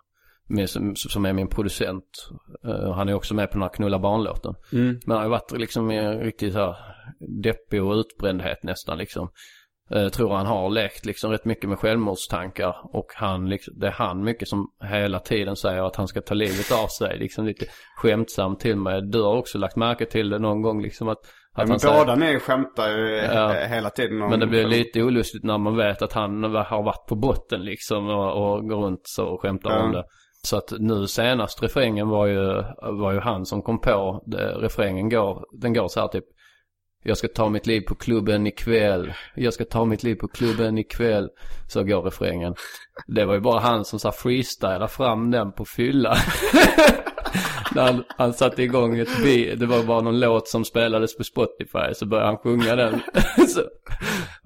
Med, 0.48 0.70
som, 0.70 0.96
som 0.96 1.24
är 1.24 1.32
min 1.32 1.48
producent. 1.48 2.28
Eh, 2.64 2.92
han 2.92 3.08
är 3.08 3.14
också 3.14 3.34
med 3.34 3.50
på 3.50 3.52
den 3.52 3.62
här 3.62 3.68
Knulla 3.68 3.98
barnlåten. 3.98 4.54
Mm. 4.72 4.86
Men 4.86 5.16
han 5.16 5.16
har 5.16 5.24
ju 5.24 5.30
varit 5.30 5.52
liksom 5.52 5.90
riktigt 6.20 6.52
så 6.52 6.58
här 6.58 6.76
deppig 7.42 7.82
och 7.82 7.94
utbrändhet 7.94 8.62
nästan 8.62 8.98
liksom. 8.98 9.28
Jag 9.88 10.12
tror 10.12 10.34
han 10.34 10.46
har 10.46 10.70
lekt 10.70 11.06
liksom 11.06 11.30
rätt 11.30 11.44
mycket 11.44 11.68
med 11.68 11.78
självmordstankar 11.78 12.76
och 12.92 13.06
han 13.14 13.48
liksom, 13.48 13.74
det 13.76 13.86
är 13.86 13.90
han 13.90 14.24
mycket 14.24 14.48
som 14.48 14.66
hela 14.80 15.18
tiden 15.18 15.56
säger 15.56 15.82
att 15.82 15.96
han 15.96 16.08
ska 16.08 16.20
ta 16.20 16.34
livet 16.34 16.72
av 16.72 16.86
sig 16.86 17.18
liksom 17.18 17.46
lite 17.46 17.66
skämtsamt 17.96 18.60
till 18.60 18.76
mig. 18.76 19.02
Du 19.02 19.22
har 19.22 19.36
också 19.36 19.58
lagt 19.58 19.76
märke 19.76 20.06
till 20.06 20.30
det 20.30 20.38
någon 20.38 20.62
gång 20.62 20.82
liksom 20.82 21.08
att, 21.08 21.18
att 21.56 21.68
men 21.68 21.70
han 21.70 21.80
säger, 21.80 21.98
båda 21.98 22.14
ni 22.14 22.38
skämtar 22.38 22.88
ju 22.88 23.16
Ja. 23.16 23.52
hela 23.52 23.90
tiden 23.90 24.22
om... 24.22 24.30
men 24.30 24.40
det 24.40 24.46
blir 24.46 24.66
lite 24.66 25.02
olustigt 25.02 25.44
när 25.44 25.58
man 25.58 25.76
vet 25.76 26.02
att 26.02 26.12
han 26.12 26.44
har 26.44 26.82
varit 26.82 27.06
på 27.08 27.14
botten 27.14 27.60
liksom 27.64 28.08
och, 28.08 28.32
och 28.54 28.68
går 28.68 28.76
runt 28.84 29.00
så 29.04 29.24
och 29.26 29.42
skämtar 29.42 29.70
Ja. 29.70 29.82
om 29.82 29.92
det. 29.92 30.04
Så 30.42 30.56
att 30.56 30.72
nu 30.78 31.06
senast 31.06 31.62
refrängen 31.62 32.08
var 32.08 32.26
ju, 32.26 32.62
var 33.00 33.12
ju 33.12 33.20
han 33.20 33.46
som 33.46 33.62
kom 33.62 33.80
på 33.80 34.22
det. 34.26 34.52
Refrängen 34.52 35.08
går, 35.08 35.44
den 35.60 35.72
går 35.72 35.88
så 35.88 36.00
här 36.00 36.08
typ. 36.08 36.24
Jag 37.02 37.16
ska 37.16 37.28
ta 37.28 37.48
mitt 37.48 37.66
liv 37.66 37.80
på 37.88 37.94
klubben 37.94 38.46
ikväll. 38.46 39.12
Jag 39.34 39.52
ska 39.54 39.64
ta 39.64 39.84
mitt 39.84 40.02
liv 40.02 40.14
på 40.14 40.28
klubben 40.28 40.78
ikväll. 40.78 41.28
Så 41.68 41.84
går 41.84 42.02
refrängen. 42.02 42.54
Det 43.06 43.24
var 43.24 43.34
ju 43.34 43.40
bara 43.40 43.60
han 43.60 43.84
som 43.84 43.98
sa 43.98 44.12
freestyla 44.12 44.88
fram 44.88 45.30
den 45.30 45.52
på 45.52 45.64
fylla. 45.64 46.16
När 47.74 47.82
han, 47.82 48.04
han 48.08 48.32
satte 48.32 48.62
igång 48.62 48.98
ett 48.98 49.22
beat. 49.22 49.60
Det 49.60 49.66
var 49.66 49.82
bara 49.82 50.00
någon 50.00 50.20
låt 50.20 50.48
som 50.48 50.64
spelades 50.64 51.16
på 51.16 51.24
Spotify. 51.24 51.94
Så 51.94 52.06
började 52.06 52.28
han 52.28 52.38
sjunga 52.38 52.76
den. 52.76 53.00
så, 53.48 53.60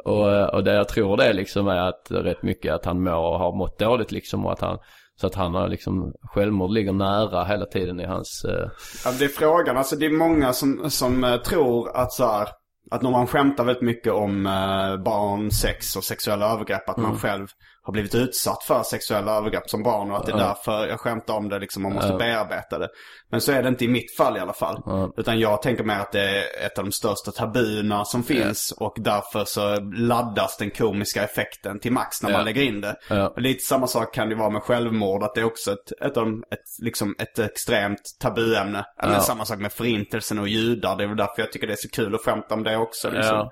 och, 0.05 0.55
och 0.55 0.65
det 0.65 0.75
jag 0.75 0.89
tror 0.89 1.17
det 1.17 1.33
liksom 1.33 1.69
är 1.69 1.89
att 1.89 2.07
rätt 2.11 2.43
mycket 2.43 2.75
att 2.75 2.85
han 2.85 3.03
mår 3.03 3.33
och 3.33 3.39
har 3.39 3.57
mått 3.57 3.79
dåligt 3.79 4.13
liksom. 4.13 4.47
Och 4.47 4.53
att 4.53 4.61
han, 4.61 4.79
så 5.21 5.27
att 5.27 5.35
han 5.35 5.55
har 5.55 5.69
liksom, 5.69 6.13
självmord 6.23 6.71
ligger 6.71 6.93
nära 6.93 7.45
hela 7.45 7.67
tiden 7.67 8.01
i 8.01 8.05
hans... 8.05 8.45
Eh, 8.45 8.69
Ja, 9.05 9.13
det 9.19 9.25
är 9.25 9.29
frågan. 9.29 9.77
Alltså 9.77 9.97
det 9.97 10.07
är 10.07 10.11
många 10.11 10.53
som, 10.53 10.91
som 10.91 11.25
eh, 11.25 11.37
tror 11.37 11.97
att 11.97 12.13
så 12.13 12.27
här, 12.27 12.49
att 12.91 13.03
när 13.03 13.11
man 13.11 13.27
skämtar 13.27 13.65
väldigt 13.65 13.83
mycket 13.83 14.13
om 14.13 14.47
eh, 14.47 15.03
barn, 15.05 15.51
sex 15.51 15.97
och 15.97 16.05
sexuella 16.05 16.53
övergrepp, 16.53 16.89
att 16.89 16.97
man 16.97 17.19
själv 17.19 17.47
har 17.91 17.93
blivit 17.93 18.15
utsatt 18.15 18.65
för 18.65 18.83
sexuella 18.83 19.37
övergrepp 19.37 19.71
som 19.71 19.83
barn 19.83 20.11
och 20.11 20.17
att 20.17 20.27
det 20.27 20.33
är 20.33 20.37
därför 20.37 20.87
jag 20.87 21.01
skämtar 21.01 21.35
om 21.35 21.49
det 21.49 21.59
liksom, 21.59 21.83
man 21.83 21.93
måste 21.95 22.13
bearbeta 22.13 22.79
det. 22.79 22.89
Men 23.31 23.41
så 23.41 23.53
är 23.53 23.63
det 23.63 23.69
inte 23.69 23.85
i 23.85 23.89
mitt 23.89 24.17
fall 24.17 24.37
i 24.37 24.41
alla 24.41 24.53
fall. 24.53 24.83
Utan 25.17 25.41
jag 25.41 25.63
tänker 25.63 25.85
mer 25.85 25.99
att 25.99 26.13
det 26.13 26.21
är 26.21 26.67
ett 26.67 26.79
av 26.79 26.85
de 26.85 26.93
största 26.93 27.31
tabuna 27.31 28.05
som 28.05 28.23
finns 28.23 28.73
och 28.73 28.95
därför 28.97 29.45
så 29.45 29.81
laddas 29.81 30.57
den 30.57 30.71
komiska 30.71 31.25
effekten 31.25 31.81
till 31.81 31.93
max 31.93 32.23
när 32.23 32.31
man 32.33 32.45
lägger 32.45 32.63
in 32.63 32.81
det. 32.81 32.97
Och 33.35 33.41
lite 33.41 33.65
samma 33.65 33.87
sak 33.87 34.15
kan 34.15 34.29
det 34.29 34.35
vara 34.35 34.51
med 34.51 34.63
självmord, 34.63 35.23
att 35.23 35.35
det 35.35 35.41
är 35.41 35.45
också 35.45 35.73
ett, 35.73 35.93
ett, 36.03 36.17
ett, 36.17 36.83
liksom 36.83 37.15
ett 37.19 37.39
extremt 37.39 38.03
tabuämne. 38.21 38.85
Eller 39.03 39.19
samma 39.19 39.45
sak 39.45 39.59
med 39.59 39.73
förintelsen 39.73 40.39
och 40.39 40.49
judar, 40.49 40.97
det 40.97 41.05
är 41.05 41.09
väl 41.09 41.17
därför 41.17 41.43
jag 41.43 41.53
tycker 41.53 41.67
det 41.67 41.73
är 41.73 41.77
så 41.77 41.89
kul 41.89 42.15
att 42.15 42.21
skämta 42.21 42.55
om 42.55 42.63
det 42.63 42.77
också. 42.77 43.11
Liksom. 43.11 43.51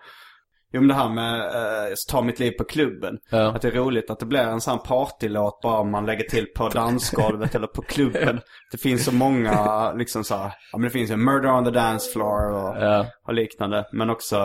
Jo 0.72 0.80
men 0.80 0.88
det 0.88 0.94
här 0.94 1.08
med 1.08 1.40
uh, 1.40 1.94
Ta 2.08 2.22
mitt 2.22 2.38
liv 2.38 2.50
på 2.50 2.64
klubben. 2.64 3.18
Ja. 3.30 3.52
Att 3.52 3.62
det 3.62 3.68
är 3.68 3.72
roligt 3.72 4.10
att 4.10 4.18
det 4.18 4.26
blir 4.26 4.40
en 4.40 4.60
sån 4.60 4.78
partylåt 4.78 5.60
bara 5.62 5.78
om 5.78 5.90
man 5.90 6.06
lägger 6.06 6.24
till 6.24 6.46
på 6.46 6.68
dansgolvet 6.74 7.54
eller 7.54 7.66
på 7.66 7.82
klubben. 7.82 8.40
Det 8.72 8.78
finns 8.78 9.04
så 9.04 9.12
många 9.14 9.92
liksom 9.92 10.24
så 10.24 10.36
här, 10.36 10.52
ja 10.72 10.78
men 10.78 10.82
det 10.82 10.90
finns 10.90 11.10
ju 11.10 11.16
Murder 11.16 11.52
on 11.52 11.64
the 11.64 11.70
Dance 11.70 12.12
Floor 12.12 12.52
och, 12.52 12.76
Ja. 12.82 13.06
och 13.26 13.34
liknande. 13.34 13.86
Men 13.92 14.10
också 14.10 14.36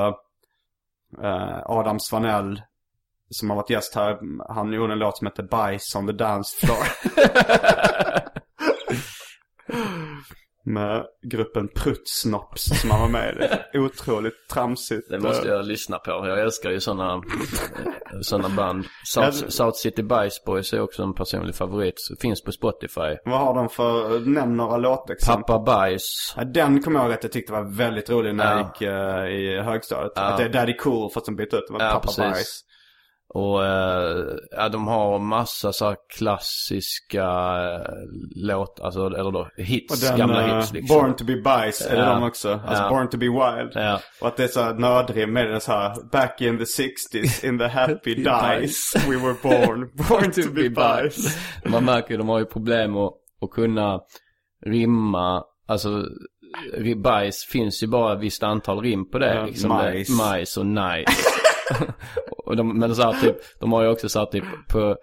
eh, 1.24 1.60
Adam 1.66 2.00
Svanell 2.00 2.62
som 3.30 3.50
har 3.50 3.58
varit 3.58 3.70
gäst 3.70 3.96
här. 3.96 4.18
Han 4.54 4.74
gjorde 4.74 4.94
en 4.94 5.00
låt 5.00 5.18
som 5.18 5.28
heter 5.28 5.44
Bajs 5.44 5.96
on 5.96 6.08
the 6.08 6.14
Dance 6.14 6.66
Floor. 6.66 6.84
Med 10.66 11.06
gruppen 11.24 11.68
Pruttsnops 11.76 12.82
som 12.82 12.92
han 12.92 13.02
var 13.02 13.08
med 13.08 13.36
i. 13.36 13.40
Det 13.74 13.80
Otroligt 13.80 14.34
tramsigt. 14.54 15.10
Det 15.10 15.20
måste 15.20 15.48
jag 15.48 15.66
lyssna 15.66 15.98
på. 16.00 16.12
Jag 16.12 16.40
älskar 16.40 16.70
ju 16.72 16.80
sådana 16.80 17.22
såna 18.22 18.50
band. 18.50 18.86
South, 19.06 19.28
Ja, 19.44 19.50
South 19.50 19.78
City 19.78 20.04
Bice 20.04 20.42
Boys 20.46 20.74
är 20.74 20.82
också 20.82 21.04
en 21.04 21.14
personlig 21.14 21.56
favorit. 21.56 21.96
Finns 22.22 22.44
på 22.44 22.52
Spotify. 22.52 23.18
Vad 23.26 23.40
har 23.40 23.54
de 23.56 23.70
för, 23.70 24.20
nämn 24.20 24.58
några 24.58 24.78
låtexempel. 24.78 25.44
Pappa 25.44 25.60
Bajs. 25.60 26.34
Ja, 26.38 26.44
den 26.44 26.84
kommer 26.84 27.00
jag 27.00 27.06
ihåg 27.06 27.14
att 27.18 27.24
jag 27.24 27.32
tyckte 27.32 27.54
var 27.54 27.64
väldigt 27.78 28.10
rolig 28.10 28.36
när 28.36 28.52
jag 28.52 28.60
Ja. 28.60 28.68
gick 28.68 28.82
eh, 28.82 29.40
i 29.40 29.62
högstadiet. 29.62 30.12
Att 30.18 30.38
det 30.38 30.44
är 30.44 30.50
Daddy 30.50 30.78
Cool 30.78 31.12
fast 31.12 31.26
de 31.26 31.36
bytte 31.36 31.56
ut 31.58 31.64
det 31.68 31.74
Ja, 31.74 31.90
Pappa 31.90 32.00
precis. 32.00 32.18
Bajs. 32.18 32.62
Och 33.36 33.66
eh, 33.66 34.26
ja, 34.52 34.70
de 34.70 34.88
har 34.88 35.20
massa 35.20 35.74
så 35.74 35.86
här 35.86 35.96
klassiska 36.18 37.24
eh, 37.24 37.92
låt, 38.36 38.80
alltså 38.80 39.06
eller 39.06 39.32
då 39.32 39.40
Och 39.58 39.64
hits, 39.64 40.02
den 40.10 40.18
gamla 40.18 40.48
eh, 40.48 40.58
hits 40.58 40.74
liksom. 40.74 40.98
Born 40.98 41.16
to 41.16 41.26
be 41.26 41.42
Bajs, 41.42 41.82
är 41.82 41.96
det 41.96 42.02
Ja. 42.02 42.14
de 42.14 42.24
också? 42.24 42.60
Alltså 42.66 42.84
Ja. 42.84 42.90
Born 42.90 43.10
to 43.10 43.18
be 43.18 43.26
Wild. 43.26 43.72
Ja. 43.74 44.00
Och 44.22 44.28
att 44.28 44.38
det 44.38 44.44
är 44.44 44.48
så 44.48 44.62
här 44.62 44.74
nödrim 44.74 45.34
med 45.34 45.50
det 45.50 45.60
så 45.60 45.72
här 45.72 46.10
Back 46.12 46.42
in 46.42 46.58
the 46.58 46.64
60s 46.64 47.46
in 47.46 47.60
the 47.60 47.68
happy 47.68 48.16
dice 48.16 49.00
we 49.10 49.18
were 49.18 49.36
born. 49.44 49.90
Born 50.10 50.32
to 50.32 50.52
be 50.54 50.70
Bajs. 50.70 51.38
Man 51.66 51.86
märker 51.86 52.12
ju, 52.12 52.18
de 52.18 52.30
har 52.30 52.40
ju 52.40 52.46
problem 52.46 52.98
att, 52.98 53.14
att 53.42 53.52
kunna 53.52 54.00
rimma, 54.66 55.44
alltså 55.68 56.06
bajs 56.96 57.46
finns 57.52 57.84
ju 57.84 57.88
bara 57.88 58.14
ett 58.14 58.20
visst 58.20 58.44
antal 58.44 58.82
rim 58.82 59.10
på 59.12 59.20
det. 59.20 59.36
Ja, 59.36 59.46
liksom 59.46 59.70
majs. 59.70 60.08
Det, 60.08 60.14
majs 60.14 60.58
och 60.58 60.66
nice. 60.66 61.12
och 62.46 62.56
de, 62.58 62.80
men 62.80 62.96
så 62.96 63.02
här, 63.12 63.22
typ, 63.22 63.36
de 63.60 63.72
har 63.72 63.84
ju 63.84 63.90
också 63.90 64.10
så 64.10 64.20
här, 64.20 64.26
typ 64.26 64.44
på 64.70 64.98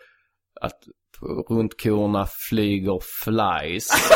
att 0.61 0.79
på, 1.21 1.27
runt 1.55 1.83
korna 1.83 2.27
flyger 2.49 2.99
flies. 3.25 3.89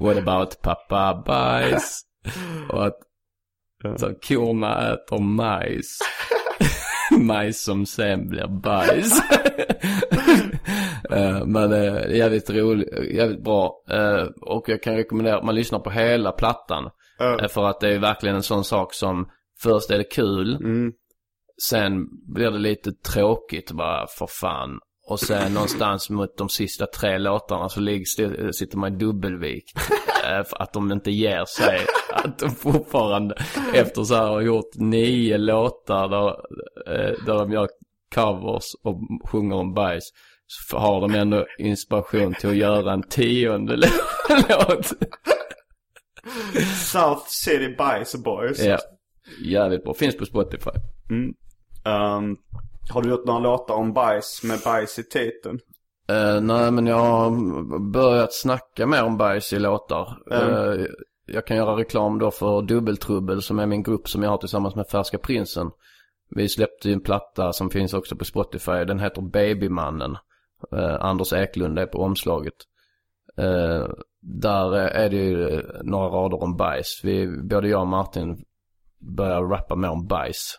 What 0.00 0.16
about 0.16 0.62
pappa 0.62 1.22
bajs? 1.26 2.00
Och 2.68 2.86
att 2.86 2.96
så, 4.00 4.14
korna 4.28 4.92
äter 4.92 5.18
majs. 5.20 5.98
majs 7.18 7.62
som 7.64 7.86
sen 7.86 8.28
blir 8.28 8.46
bajs. 8.62 9.20
Eh, 11.10 11.44
Men 11.46 11.72
är 11.72 12.08
jävligt 12.08 12.50
roligt, 12.50 12.88
jävligt 13.14 13.44
bra. 13.44 13.84
Eh, 13.90 14.24
Och 14.40 14.68
jag 14.68 14.82
kan 14.82 14.96
rekommendera 14.96 15.36
att 15.38 15.44
man 15.44 15.54
lyssnar 15.54 15.78
på 15.78 15.90
hela 15.90 16.32
plattan. 16.32 16.90
Eh, 17.22 17.48
För 17.48 17.64
att 17.64 17.80
det 17.80 17.88
är 17.94 17.98
verkligen 17.98 18.36
en 18.36 18.42
sån 18.42 18.64
sak 18.64 18.94
som, 18.94 19.28
först 19.62 19.90
är 19.90 19.98
det 19.98 20.04
kul. 20.04 20.54
Mm. 20.54 20.92
Sen 21.62 22.06
blir 22.34 22.50
det 22.50 22.58
lite 22.58 22.92
tråkigt 22.92 23.72
bara, 23.72 24.06
för 24.06 24.26
fan. 24.26 24.78
Och 25.08 25.20
sen 25.20 25.52
någonstans 25.54 26.10
mot 26.10 26.36
de 26.38 26.48
sista 26.48 26.86
tre 26.86 27.18
låtarna 27.18 27.68
så 27.68 27.80
sitter 28.52 28.76
man 28.76 28.94
i 28.94 28.96
dubbelvikt. 28.96 29.78
Eh, 30.24 30.44
för 30.44 30.62
att 30.62 30.72
de 30.72 30.92
inte 30.92 31.10
ger 31.10 31.44
sig. 31.44 31.80
Att 32.12 32.38
de 32.38 32.50
fortfarande, 32.50 33.34
efter 33.74 34.02
så 34.02 34.14
här 34.14 34.26
har 34.26 34.40
gjort 34.40 34.74
nio 34.74 35.38
låtar 35.38 36.08
där, 36.08 36.28
eh, 36.94 37.24
där 37.26 37.38
de 37.38 37.52
gör 37.52 37.68
covers 38.14 38.64
och 38.84 38.98
sjunger 39.30 39.56
om 39.56 39.74
bajs. 39.74 40.04
Så 40.46 40.78
har 40.78 41.00
de 41.00 41.14
ändå 41.14 41.46
inspiration 41.58 42.34
till 42.34 42.48
att 42.48 42.56
göra 42.56 42.92
en 42.92 43.02
tionde 43.02 43.76
låt. 44.48 44.92
South 46.92 47.26
City 47.26 47.74
Bajs 47.78 48.16
Boys. 48.24 48.64
ja, 48.64 48.78
jävligt 49.44 49.84
bra. 49.84 49.94
Finns 49.94 50.16
på 50.16 50.26
Spotify. 50.26 50.70
Um, 51.84 52.36
har 52.90 53.02
du 53.02 53.10
gjort 53.10 53.26
några 53.26 53.38
låtar 53.38 53.74
om 53.74 53.92
bajs 53.92 54.42
med 54.44 54.58
bajs 54.64 54.98
i 54.98 55.02
titeln? 55.02 55.58
Eh, 56.08 56.40
nej, 56.40 56.70
men 56.70 56.86
jag 56.86 56.98
har 56.98 57.78
börjat 57.92 58.34
snacka 58.34 58.86
mer 58.86 59.04
om 59.04 59.16
bajs 59.16 59.52
i 59.52 59.58
låtar. 59.58 60.18
Eh, 60.30 60.86
jag 61.26 61.46
kan 61.46 61.56
göra 61.56 61.76
reklam 61.76 62.18
då 62.18 62.30
för 62.30 62.62
Dubbeltrubbel 62.62 63.42
som 63.42 63.58
är 63.58 63.66
min 63.66 63.82
grupp 63.82 64.08
som 64.08 64.22
jag 64.22 64.30
har 64.30 64.38
tillsammans 64.38 64.74
med 64.74 64.86
Färska 64.86 65.18
Prinsen. 65.18 65.70
Vi 66.30 66.48
släppte 66.48 66.88
ju 66.88 66.94
en 66.94 67.00
platta 67.00 67.52
som 67.52 67.70
finns 67.70 67.94
också 67.94 68.16
på 68.16 68.24
Spotify. 68.24 68.84
Den 68.84 68.98
heter 68.98 69.22
Babymannen. 69.22 70.16
Eh, 70.72 70.94
Anders 71.00 71.32
Eklund 71.32 71.78
är 71.78 71.86
på 71.86 71.98
omslaget. 71.98 72.54
Eh, 73.36 73.86
där 74.22 74.72
är 74.74 75.10
det 75.10 75.16
ju 75.16 75.62
några 75.82 76.08
rader 76.08 76.42
om 76.42 76.56
bajs. 76.56 77.00
Vi, 77.04 77.26
både 77.42 77.68
jag 77.68 77.80
och 77.80 77.86
Martin 77.86 78.44
börjar 79.16 79.42
rappa 79.42 79.76
mer 79.76 79.90
om 79.90 80.06
bajs. 80.06 80.58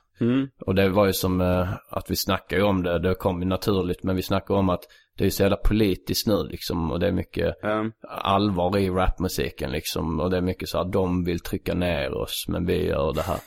Och 0.65 0.75
det 0.75 0.89
var 0.89 1.05
ju 1.05 1.13
som 1.13 1.41
eh, 1.41 1.73
att 1.89 2.11
vi 2.11 2.15
snackade 2.15 2.63
om 2.63 2.83
det, 2.83 2.99
det 2.99 3.15
kom 3.15 3.41
ju 3.41 3.47
naturligt. 3.47 4.03
Men 4.03 4.15
vi 4.15 4.21
snackade 4.21 4.59
om 4.59 4.69
att 4.69 4.83
det 5.17 5.25
är 5.25 5.29
så 5.29 5.43
jävla 5.43 5.57
politiskt 5.57 6.27
nu 6.27 6.43
liksom. 6.43 6.91
Och 6.91 6.99
det 6.99 7.07
är 7.07 7.11
mycket 7.11 7.55
Um, 7.63 7.91
allvar 8.09 8.77
i 8.77 8.89
rapmusiken 8.89 9.71
liksom. 9.71 10.19
Och 10.19 10.29
det 10.29 10.37
är 10.37 10.41
mycket 10.41 10.69
så 10.69 10.77
här, 10.77 10.85
de 10.85 11.23
vill 11.23 11.39
trycka 11.39 11.73
ner 11.73 12.13
oss 12.13 12.45
men 12.47 12.65
vi 12.65 12.87
gör 12.87 13.13
det 13.13 13.21
här. 13.21 13.39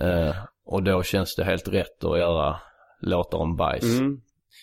Eh, 0.00 0.36
och 0.66 0.82
då 0.82 1.02
känns 1.02 1.34
det 1.36 1.44
helt 1.44 1.68
rätt 1.68 2.04
att 2.04 2.18
göra 2.18 2.56
låtar 3.00 3.38
om 3.38 3.56
bajs. 3.56 4.00
mm. 4.00 4.20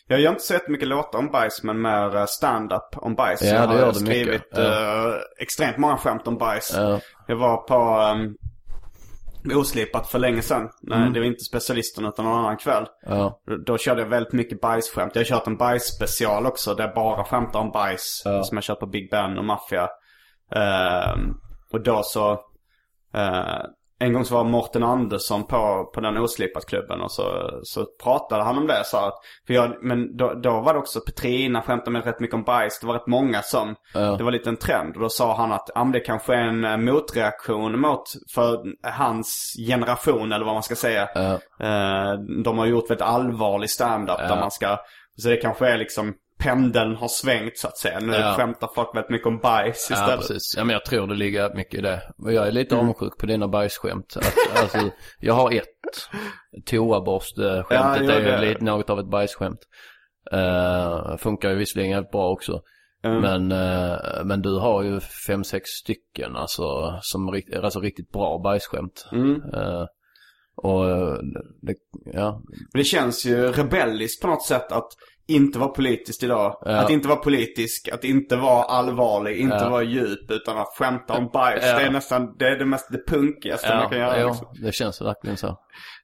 Jag 0.08 0.20
gör 0.20 0.32
inte 0.32 0.44
så 0.44 0.54
jättemycket 0.54 0.88
låtar 0.88 1.20
om 1.20 1.32
bajs 1.32 1.64
men 1.64 1.82
mer 1.82 2.16
eh, 2.16 2.26
stand-up 2.26 2.98
om 2.98 3.16
bajs. 3.16 3.42
Ja, 3.42 3.48
jag 3.48 3.62
det 3.70 3.74
har 3.74 3.80
gör 3.80 3.88
du 3.88 3.94
skrivit 4.00 4.28
mycket. 4.28 4.48
Ja. 4.58 5.08
eh, 5.10 5.16
extremt 5.40 5.78
många 5.78 5.98
skämt 5.98 6.28
om 6.28 6.38
bajs. 6.38 6.74
Ja. 6.76 7.00
Jag 7.28 7.36
var 7.36 7.58
på 7.58 8.00
um, 8.22 8.38
Oslipat 9.58 10.08
för 10.10 10.20
länge 10.20 10.42
sedan. 10.42 10.70
Nej, 10.82 10.98
Mm. 10.98 11.14
det 11.14 11.20
var 11.20 11.28
inte 11.28 11.44
specialisten 11.44 12.06
utan 12.06 12.26
någon 12.26 12.40
annan 12.40 12.58
kväll. 12.58 12.86
Ja, 13.06 13.40
Då 13.66 13.78
körde 13.78 14.02
jag 14.02 14.10
väldigt 14.10 14.34
mycket 14.34 14.62
bajsskämt. 14.62 15.16
Jag 15.16 15.20
har 15.22 15.26
kört 15.26 15.48
en 15.48 15.58
bajsspecial 15.58 16.46
också 16.46 16.74
där 16.74 16.84
jag 16.86 16.96
bara 16.96 17.24
skämtar 17.24 17.60
om 17.60 17.72
bajs. 17.72 18.22
Som 18.44 18.58
jag 18.58 18.64
kört 18.64 18.80
på 18.80 18.86
Big 18.88 19.12
Ben 19.12 19.38
och 19.38 19.46
Mafia. 19.46 19.90
Ehm, 20.56 21.34
och 21.74 21.82
då 21.84 22.02
så... 22.04 22.32
eh, 23.14 23.62
en 24.00 24.14
gång 24.14 24.26
så 24.26 24.34
var 24.36 24.44
Morten 24.44 24.84
Andersson 24.84 25.44
på, 25.48 25.92
på 25.94 26.02
den 26.02 26.18
Oslipat-klubben 26.18 27.02
och 27.02 27.12
så, 27.12 27.60
så 27.64 27.86
pratade 28.04 28.44
han 28.44 28.58
om 28.58 28.68
det. 28.68 28.82
Så 28.86 28.98
att, 28.98 29.14
för 29.48 29.54
jag, 29.54 29.84
men 29.84 30.18
då, 30.18 30.34
då 30.34 30.62
var 30.62 30.74
det 30.74 30.80
också 30.80 31.00
Petrina 31.00 31.62
skämtade 31.62 31.92
med 31.92 32.06
rätt 32.06 32.20
mycket 32.20 32.34
om 32.34 32.44
bajs. 32.44 32.80
Det 32.80 32.88
var 32.88 32.94
rätt 32.94 33.08
många 33.08 33.42
som, 33.42 33.76
Ja. 33.94 34.00
det 34.00 34.24
var 34.24 34.32
lite 34.32 34.50
en 34.50 34.58
trend. 34.58 34.96
Och 34.96 35.02
då 35.02 35.10
sa 35.10 35.36
han 35.36 35.52
att 35.52 35.70
men 35.76 35.92
det 35.92 36.00
kanske 36.00 36.34
är 36.36 36.42
en 36.42 36.66
eh, 36.66 36.78
motreaktion 36.78 37.80
mot, 37.80 38.04
för 38.36 38.64
hans 38.84 39.54
generation 39.68 40.32
eller 40.32 40.46
vad 40.46 40.54
man 40.54 40.64
ska 40.64 40.76
säga. 40.76 41.10
ja, 41.16 41.40
Eh, 41.60 42.14
de 42.44 42.58
har 42.58 42.66
gjort 42.66 42.90
väldigt 42.90 43.08
allvarlig 43.08 43.70
stand-up 43.70 44.18
Ja. 44.20 44.28
där 44.28 44.40
man 44.40 44.52
ska, 44.52 44.78
så 45.18 45.30
det 45.30 45.38
kanske 45.38 45.68
är 45.68 45.78
liksom 45.78 46.14
pendeln 46.38 46.96
har 46.96 47.08
svängt 47.08 47.58
så 47.58 47.68
att 47.68 47.78
säga. 47.78 48.00
Nu 48.00 48.14
Ja. 48.14 48.34
skämtar 48.38 48.70
folk 48.76 48.96
väldigt 48.96 49.10
mycket 49.10 49.28
om 49.28 49.38
bajs 49.40 49.88
ja 49.90 49.96
istället. 49.96 50.20
precis. 50.20 50.54
Ja 50.58 50.64
men 50.64 50.74
jag 50.74 50.86
tror 50.86 51.08
det 51.08 51.16
ligger 51.16 51.54
mycket 51.56 51.74
i 51.80 51.82
det. 51.82 52.02
Jag 52.18 52.48
är 52.48 52.52
lite 52.52 52.76
Mm. 52.76 52.84
avundsjuk 52.86 53.18
på 53.18 53.26
dina 53.26 53.48
bajsskämt. 53.48 54.18
Att, 54.18 54.62
alltså, 54.62 54.90
jag 55.20 55.34
har 55.34 55.52
ett. 55.52 55.64
Toaborstskämtet 56.66 57.68
Ja, 57.70 57.96
är 57.96 58.20
ju 58.20 58.26
det- 58.26 58.42
lite 58.42 58.64
något 58.64 58.90
av 58.90 59.00
ett 59.00 59.10
bajsskämt. 59.10 59.60
Uh, 60.34 61.18
funkar 61.18 61.50
ju 61.50 61.56
visserligen 61.56 61.94
helt 61.94 62.12
bra 62.12 62.30
också. 62.30 62.62
Mm. 63.04 63.22
Men, 63.22 63.52
eh, 63.52 63.98
men 64.26 64.42
du 64.42 64.60
har 64.60 64.84
ju 64.84 65.00
fem, 65.28 65.44
sex 65.44 65.70
stycken 65.70 66.36
alltså, 66.36 66.64
som 67.02 67.42
alltså 67.64 67.80
riktigt 67.80 68.12
bra 68.12 68.40
bajsskämt. 68.44 69.08
Mm. 69.12 69.42
Eh, 69.54 69.86
och 70.56 70.86
det, 71.62 71.76
ja, 72.14 72.42
Men 72.74 72.80
det 72.80 72.84
känns 72.84 73.26
ju 73.26 73.52
rebelliskt 73.52 74.22
på 74.22 74.28
något 74.28 74.46
sätt 74.46 74.72
att 74.72 74.88
inte 75.28 75.60
vara 75.60 75.70
politiskt 75.70 76.24
idag. 76.24 76.58
Ja. 76.66 76.72
Att 76.78 76.90
inte 76.90 77.08
vara 77.08 77.20
politisk, 77.20 77.90
att 77.90 78.04
inte 78.04 78.36
vara 78.36 78.64
allvarlig, 78.64 79.38
inte 79.38 79.56
Ja. 79.56 79.70
vara 79.70 79.84
djup 79.84 80.32
utan 80.32 80.58
att 80.58 80.68
skämta 80.78 81.14
om 81.14 81.30
bajs. 81.34 81.64
Ja. 81.66 81.80
Det 81.80 81.86
är 81.86 81.92
nästan, 81.92 82.36
det 82.40 82.48
är 82.48 82.56
det 82.60 82.66
mest, 82.66 82.88
det 82.92 83.08
punkigaste 83.08 83.76
man 83.76 83.90
kan 83.90 84.00
göra. 84.00 84.20
ja, 84.20 84.28
liksom. 84.28 84.48
det 84.62 84.72
känns 84.72 85.02
verkligen 85.02 85.38
så. 85.38 85.60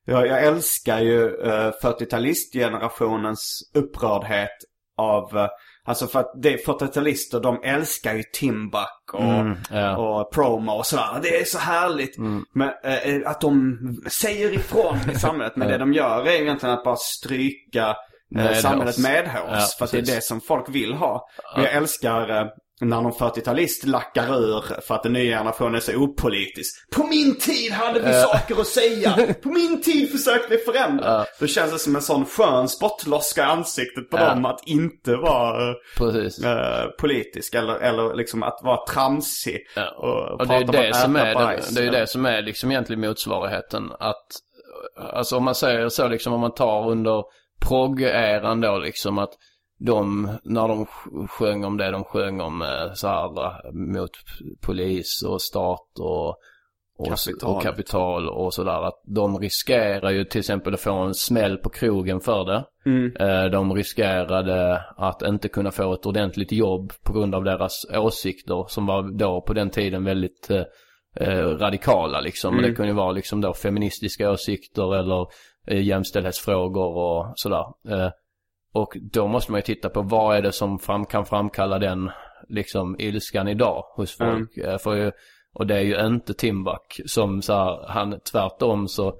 Jag, 0.05 0.27
jag 0.27 0.43
älskar 0.43 0.99
ju 0.99 1.19
uh, 1.29 1.71
40-talistgenerationens 1.83 3.61
upprördhet 3.73 4.49
av, 4.97 5.37
eh, 5.37 5.47
alltså 5.85 6.07
för 6.07 6.19
att 6.19 6.31
det 6.41 6.65
40-talister 6.67 7.39
de 7.39 7.61
älskar 7.63 8.13
ju 8.13 8.23
Timbuk 8.33 9.13
och, 9.13 9.23
Mm, 9.23 9.57
ja. 9.71 9.97
och 9.97 10.31
promo 10.33 10.71
och 10.71 10.85
sådär. 10.85 11.19
Det 11.21 11.39
är 11.41 11.45
så 11.45 11.57
härligt. 11.59 12.17
Men, 12.53 12.69
eh, 12.83 13.21
att 13.29 13.41
de 13.41 13.77
säger 14.09 14.53
ifrån 14.53 14.97
i 15.11 15.15
samhället. 15.15 15.55
Men 15.55 15.67
det 15.71 15.77
de 15.77 15.93
gör 15.93 16.27
är 16.27 16.41
egentligen 16.41 16.75
att 16.75 16.83
bara 16.83 16.95
stryka 16.95 17.87
eh, 17.89 17.95
Medhårs. 18.33 18.61
samhället 18.61 18.97
medhårs. 18.97 19.41
Ja, 19.51 19.67
för 19.77 19.85
att 19.85 19.91
det 19.91 19.97
är 19.97 20.15
det 20.15 20.23
som 20.23 20.41
folk 20.41 20.69
vill 20.69 20.93
ha. 20.93 21.27
Men 21.55 21.63
jag 21.63 21.73
älskar, 21.73 22.29
eh, 22.41 22.45
när 22.81 23.01
någon 23.01 23.11
40-talist 23.13 23.85
lackar 23.85 24.35
ur 24.39 24.81
för 24.81 24.95
att 24.95 25.03
den 25.03 25.13
nya 25.13 25.37
generationen 25.37 25.75
är 25.75 25.79
så 25.79 25.93
opolitisk. 25.95 26.89
På 26.95 27.03
min 27.07 27.35
tid 27.39 27.71
hade 27.71 27.99
vi 27.99 28.13
saker 28.13 28.61
att 28.61 28.67
säga. 28.67 29.33
På 29.43 29.49
min 29.49 29.81
tid 29.81 30.11
försökte 30.11 30.47
vi 30.49 30.57
förändra. 30.57 31.25
Då 31.39 31.47
känns 31.47 31.71
det 31.71 31.79
som 31.79 31.95
en 31.95 32.01
sån 32.01 32.25
skön 32.25 32.67
spottloska 32.69 33.41
i 33.41 33.43
ansiktet 33.45 34.09
på 34.09 34.17
Ja. 34.17 34.29
dem 34.29 34.45
att 34.45 34.67
inte 34.67 35.15
vara 35.15 35.69
eh, 35.69 36.85
politisk. 36.99 37.53
Eller, 37.55 37.75
eller 37.75 38.15
liksom 38.15 38.43
att 38.43 38.59
vara 38.63 38.85
tramsig. 38.85 39.57
Ja. 39.75 39.89
Och, 39.97 40.39
Och 40.41 40.47
det 40.47 40.53
är 40.55 40.59
ju 40.59 40.65
det 40.65 40.95
som 40.95 41.15
är, 41.15 41.33
bajs. 41.35 41.69
det, 41.69 41.81
det 41.81 41.87
är 41.87 41.91
det 42.01 42.07
som 42.07 42.25
är 42.25 42.41
liksom 42.41 42.71
egentligen 42.71 43.01
motsvarigheten. 43.01 43.91
Att, 43.99 44.25
alltså 45.13 45.37
om 45.37 45.43
man 45.43 45.55
säger 45.55 45.89
så 45.89 46.07
liksom 46.07 46.33
om 46.33 46.39
man 46.41 46.53
tar 46.53 46.89
under 46.89 47.23
progg-eran 47.67 48.61
då 48.61 48.77
liksom 48.77 49.17
att 49.17 49.33
de, 49.79 50.29
när 50.43 50.67
de 50.67 50.85
sj- 50.85 51.27
sjöng 51.27 51.63
om 51.65 51.77
det 51.77 51.91
de 51.91 52.03
sjöng 52.03 52.41
om 52.41 52.61
eh, 52.61 52.93
så 52.93 53.07
här 53.07 53.29
mot 53.73 54.09
polis 54.61 55.23
och 55.27 55.41
stat 55.41 55.99
och, 55.99 56.27
och 56.97 57.07
Kapital. 57.07 57.55
och, 57.55 57.61
kapital 57.63 58.29
och 58.29 58.53
sådär. 58.53 58.87
Att 58.87 59.01
de 59.15 59.39
riskerar 59.39 60.09
ju 60.09 60.23
till 60.25 60.39
exempel 60.39 60.73
att 60.73 60.79
få 60.79 60.93
en 60.93 61.13
smäll 61.13 61.57
på 61.57 61.69
krogen 61.69 62.19
för 62.19 62.45
det. 62.45 62.65
Mm. 62.85 63.15
Eh, 63.19 63.45
De 63.51 63.73
riskerade 63.73 64.81
att 64.97 65.21
inte 65.21 65.47
kunna 65.49 65.71
få 65.71 65.93
ett 65.93 66.05
ordentligt 66.05 66.51
jobb 66.51 66.91
på 67.03 67.13
grund 67.13 67.35
av 67.35 67.43
deras 67.43 67.85
åsikter 67.93 68.65
som 68.67 68.85
var 68.85 69.17
då 69.17 69.41
på 69.41 69.53
den 69.53 69.69
tiden 69.69 70.03
väldigt 70.03 70.49
eh, 70.51 70.63
eh, 71.19 71.47
radikala 71.47 72.21
liksom. 72.21 72.53
Mm. 72.53 72.69
Det 72.69 72.75
kunde 72.75 72.89
ju 72.91 72.95
vara 72.97 73.11
liksom 73.11 73.41
då 73.41 73.53
feministiska 73.53 74.31
åsikter 74.31 74.95
eller 74.95 75.27
jämställdhetsfrågor 75.67 76.97
och 76.97 77.33
sådär. 77.35 77.65
Eh, 77.89 78.11
och 78.73 78.97
då 79.01 79.27
måste 79.27 79.51
man 79.51 79.57
ju 79.59 79.63
titta 79.63 79.89
på 79.89 80.01
vad 80.01 80.37
är 80.37 80.41
det 80.41 80.51
som 80.51 80.79
fram, 80.79 81.05
kan 81.05 81.25
framkalla 81.25 81.79
den 81.79 82.11
liksom 82.49 82.95
ilskan 82.99 83.47
idag 83.47 83.83
hos 83.95 84.17
folk. 84.17 84.57
Eh, 84.57 84.77
för 84.77 85.13
och 85.53 85.67
det 85.67 85.75
är 85.75 85.81
ju 85.81 86.05
inte 86.05 86.33
Timbuk 86.33 87.01
som 87.05 87.41
så 87.41 87.53
här, 87.53 87.87
han 87.87 88.19
tvärtom 88.31 88.87
så 88.87 89.19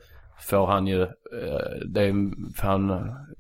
får 0.50 0.68
han 0.68 0.88
ju, 0.88 1.02
eh, 1.02 1.78
det 1.94 2.02
är, 2.02 2.14
han, 2.62 2.90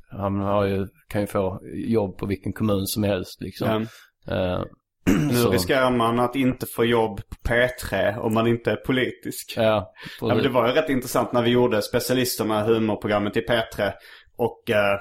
han 0.09 0.39
har 0.39 0.65
ju, 0.65 0.87
kan 1.07 1.21
ju 1.21 1.27
få 1.27 1.59
jobb 1.73 2.17
på 2.17 2.25
vilken 2.25 2.53
kommun 2.53 2.87
som 2.87 3.03
helst 3.03 3.41
liksom. 3.41 3.87
Eh, 4.27 4.63
Nu 5.29 5.33
så- 5.35 5.49
riskerar 5.51 5.91
man 5.91 6.19
att 6.19 6.35
inte 6.35 6.65
få 6.65 6.85
jobb 6.85 7.17
på 7.29 7.49
P3 7.49 8.17
om 8.19 8.33
man 8.33 8.47
inte 8.47 8.71
är 8.71 8.75
politisk. 8.75 9.53
Ja, 9.57 9.93
Ja, 10.21 10.27
men 10.27 10.43
det 10.43 10.49
var 10.49 10.67
ju 10.67 10.73
rätt 10.73 10.89
intressant 10.89 11.33
när 11.33 11.41
vi 11.41 11.49
gjorde 11.49 11.81
specialisterna 11.81 12.63
humorprogrammet 12.63 13.37
i 13.37 13.41
P3. 13.41 13.91
Och 14.37 14.69
eh, 14.69 14.97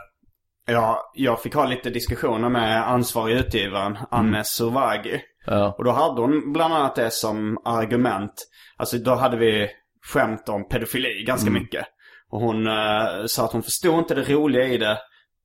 ja, 0.67 1.13
jag 1.15 1.43
fick 1.43 1.55
ha 1.55 1.67
lite 1.67 1.91
diskussioner 1.91 2.49
med 2.49 2.89
ansvarig 2.89 3.37
utgivaren, 3.37 3.99
Anne 4.11 4.45
Survagi. 4.45 5.21
ja, 5.47 5.75
Och 5.79 5.85
då 5.85 5.91
hade 5.91 6.21
hon 6.21 6.53
bland 6.53 6.75
annat 6.75 6.95
det 6.97 7.11
som 7.11 7.59
argument. 7.65 8.33
Alltså 8.77 8.99
då 8.99 9.15
hade 9.15 9.37
vi 9.37 9.69
skämt 10.13 10.49
om 10.49 10.69
pedofili 10.69 11.25
ganska 11.27 11.51
mycket. 11.51 11.87
Och 12.31 12.41
hon 12.41 12.67
eh, 12.67 13.25
sa 13.27 13.45
att 13.45 13.53
hon 13.53 13.63
förstod 13.63 13.99
inte 13.99 14.15
det 14.15 14.23
roliga 14.35 14.65
i 14.65 14.79
det. 14.79 14.99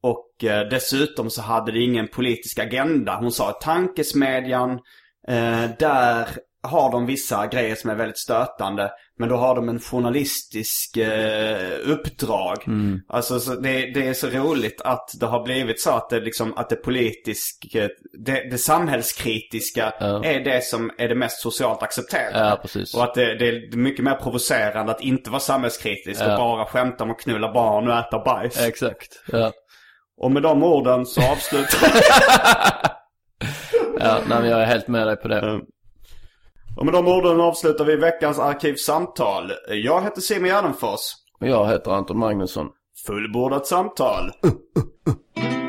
Och 0.10 0.44
eh, 0.44 0.68
dessutom 0.70 1.30
så 1.30 1.42
hade 1.42 1.72
det 1.72 1.80
ingen 1.80 2.08
politisk 2.08 2.60
agenda. 2.60 3.16
Hon 3.16 3.32
sa 3.32 3.50
att 3.50 3.62
tankesmedjan, 3.62 4.72
eh, 5.28 5.64
där 5.80 6.28
har 6.64 6.92
de 6.92 7.06
vissa 7.06 7.48
grejer 7.48 7.76
som 7.76 7.90
är 7.90 7.96
väldigt 7.96 8.18
stötande. 8.20 8.92
Men 9.20 9.30
då 9.30 9.36
har 9.36 9.56
de 9.56 9.70
en 9.70 9.80
journalistisk 9.80 10.98
eh, 10.98 11.74
uppdrag. 11.86 12.58
Alltså 13.10 13.40
så 13.40 13.56
det, 13.56 13.94
det 13.94 14.08
är 14.08 14.14
så 14.14 14.28
roligt 14.28 14.82
att 14.82 15.10
det 15.20 15.26
har 15.26 15.44
blivit 15.44 15.82
så 15.82 15.92
att 15.92 16.10
det 16.10 16.20
liksom, 16.20 16.58
att 16.58 16.70
det 16.70 16.76
politisk, 16.76 17.76
eh, 17.76 17.88
det, 18.26 18.50
det 18.52 18.58
samhällskritiska 18.58 19.94
Ja. 20.00 20.24
är 20.26 20.40
det 20.40 20.64
som 20.64 20.92
är 20.98 21.08
det 21.08 21.16
mest 21.16 21.42
socialt 21.42 21.84
accepterade. 21.84 22.40
ja 22.50 22.60
precis. 22.62 22.96
Och 22.96 23.04
att 23.04 23.16
det, 23.16 23.36
det 23.36 23.48
är 23.48 23.78
mycket 23.78 24.06
mer 24.06 24.16
provocerande 24.16 24.92
att 24.92 25.02
inte 25.02 25.30
vara 25.30 25.40
samhällskritisk 25.40 26.22
och 26.22 26.28
Ja. 26.32 26.38
bara 26.38 26.66
skämta 26.66 27.04
om 27.04 27.12
att 27.12 27.20
knulla 27.20 27.54
barn 27.54 27.88
och 27.88 27.98
äta 27.98 28.20
bajs. 28.20 28.60
Exakt. 28.68 29.24
Ja. 29.32 29.52
Och 30.18 30.32
med 30.32 30.44
de 30.44 30.64
orden 30.64 31.06
så 31.06 31.22
avslutar 31.32 31.80
Ja, 34.00 34.20
nej 34.30 34.50
jag 34.50 34.62
är 34.62 34.66
helt 34.66 34.88
med 34.88 35.08
dig 35.08 35.16
på 35.16 35.28
det. 35.28 35.62
Och 36.78 36.86
med 36.86 36.94
de 36.94 37.08
orden 37.08 37.42
avslutar 37.42 37.86
vi 37.86 37.96
veckans 37.96 38.40
arkivsamtal. 38.40 39.52
Jag 39.68 40.04
heter 40.04 40.22
Simon 40.22 40.50
Gärdenfors. 40.50 41.00
Och 41.40 41.48
jag 41.48 41.68
heter 41.68 41.92
Anton 41.92 42.20
Magnusson. 42.20 42.68
Fullbordat 43.08 43.68
samtal. 43.68 44.32
Ja, 44.44 45.67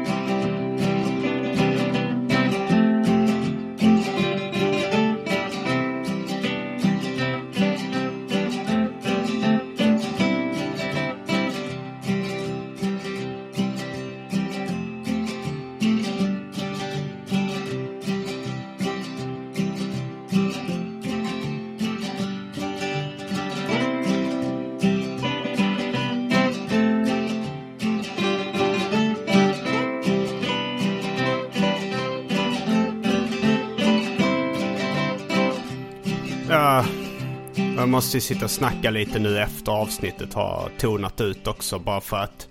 måste 38.09 38.17
ju 38.17 38.21
sitta 38.21 38.45
och 38.45 38.51
snacka 38.51 38.91
lite 38.91 39.19
nu 39.19 39.39
efter 39.39 39.73
avsnittet 39.73 40.35
har 40.35 40.71
tonat 40.79 41.21
ut 41.21 41.47
också 41.47 41.79
bara 41.79 42.01
för 42.01 42.17
att... 42.17 42.49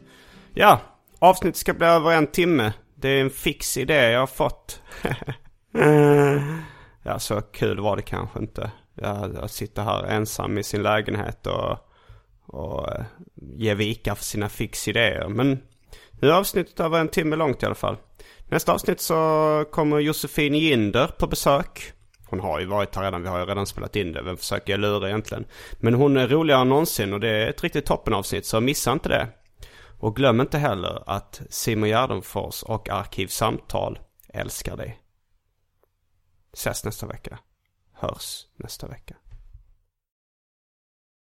Ja, 0.53 0.79
avsnittet 1.19 1.57
ska 1.57 1.73
bli 1.73 1.87
över 1.87 2.11
en 2.11 2.27
timme. 2.27 2.73
Det 2.95 3.09
är 3.09 3.21
en 3.21 3.29
fix 3.29 3.77
idé 3.77 3.93
jag 3.93 4.19
har 4.19 4.27
fått. 4.27 4.81
ja, 7.03 7.19
så 7.19 7.41
kul 7.41 7.79
var 7.79 7.95
det 7.95 8.01
kanske 8.01 8.39
inte. 8.39 8.71
Jag, 8.95 9.35
jag 9.35 9.49
sitter 9.49 9.83
här 9.83 10.03
ensam 10.03 10.57
i 10.57 10.63
sin 10.63 10.83
lägenhet 10.83 11.47
och, 11.47 11.77
och 12.45 12.95
eh, 12.95 13.05
ger 13.35 13.75
vika 13.75 14.15
för 14.15 14.23
sina 14.23 14.49
fix 14.49 14.87
idéer. 14.87 15.27
Men 15.27 15.59
nu 16.11 16.29
är 16.29 16.33
avsnittet 16.33 16.79
över 16.79 16.99
en 16.99 17.09
timme 17.09 17.35
långt 17.35 17.63
i 17.63 17.65
alla 17.65 17.75
fall. 17.75 17.97
Nästa 18.47 18.73
avsnitt 18.73 19.01
så 19.01 19.65
kommer 19.71 19.99
Josefin 19.99 20.53
Ginder 20.53 21.07
på 21.07 21.27
besök. 21.27 21.93
Hon 22.29 22.39
har 22.39 22.59
ju 22.59 22.65
varit 22.65 22.95
här 22.95 23.03
redan, 23.03 23.21
vi 23.21 23.27
har 23.27 23.39
ju 23.39 23.45
redan 23.45 23.65
spelat 23.65 23.95
in 23.95 24.11
det. 24.11 24.21
Vem 24.21 24.37
försöker 24.37 24.73
jag 24.73 24.79
lura 24.79 25.07
egentligen? 25.07 25.45
Men 25.79 25.93
hon 25.93 26.17
är 26.17 26.27
roligare 26.27 26.61
än 26.61 26.69
någonsin 26.69 27.13
och 27.13 27.19
det 27.19 27.29
är 27.29 27.47
ett 27.47 27.63
riktigt 27.63 27.85
toppenavsnitt 27.85 28.45
så 28.45 28.61
missa 28.61 28.91
inte 28.91 29.09
det. 29.09 29.27
Och 29.99 30.15
glöm 30.15 30.41
inte 30.41 30.57
heller 30.57 31.03
att 31.05 31.41
Simon 31.49 31.89
Gärdenfors 31.89 32.63
och 32.63 32.89
Arkivsamtal 32.89 33.99
älskar 34.33 34.77
dig. 34.77 34.99
Ses 36.53 36.85
nästa 36.85 37.07
vecka. 37.07 37.39
Hörs 37.93 38.45
nästa 38.55 38.87
vecka. 38.87 39.15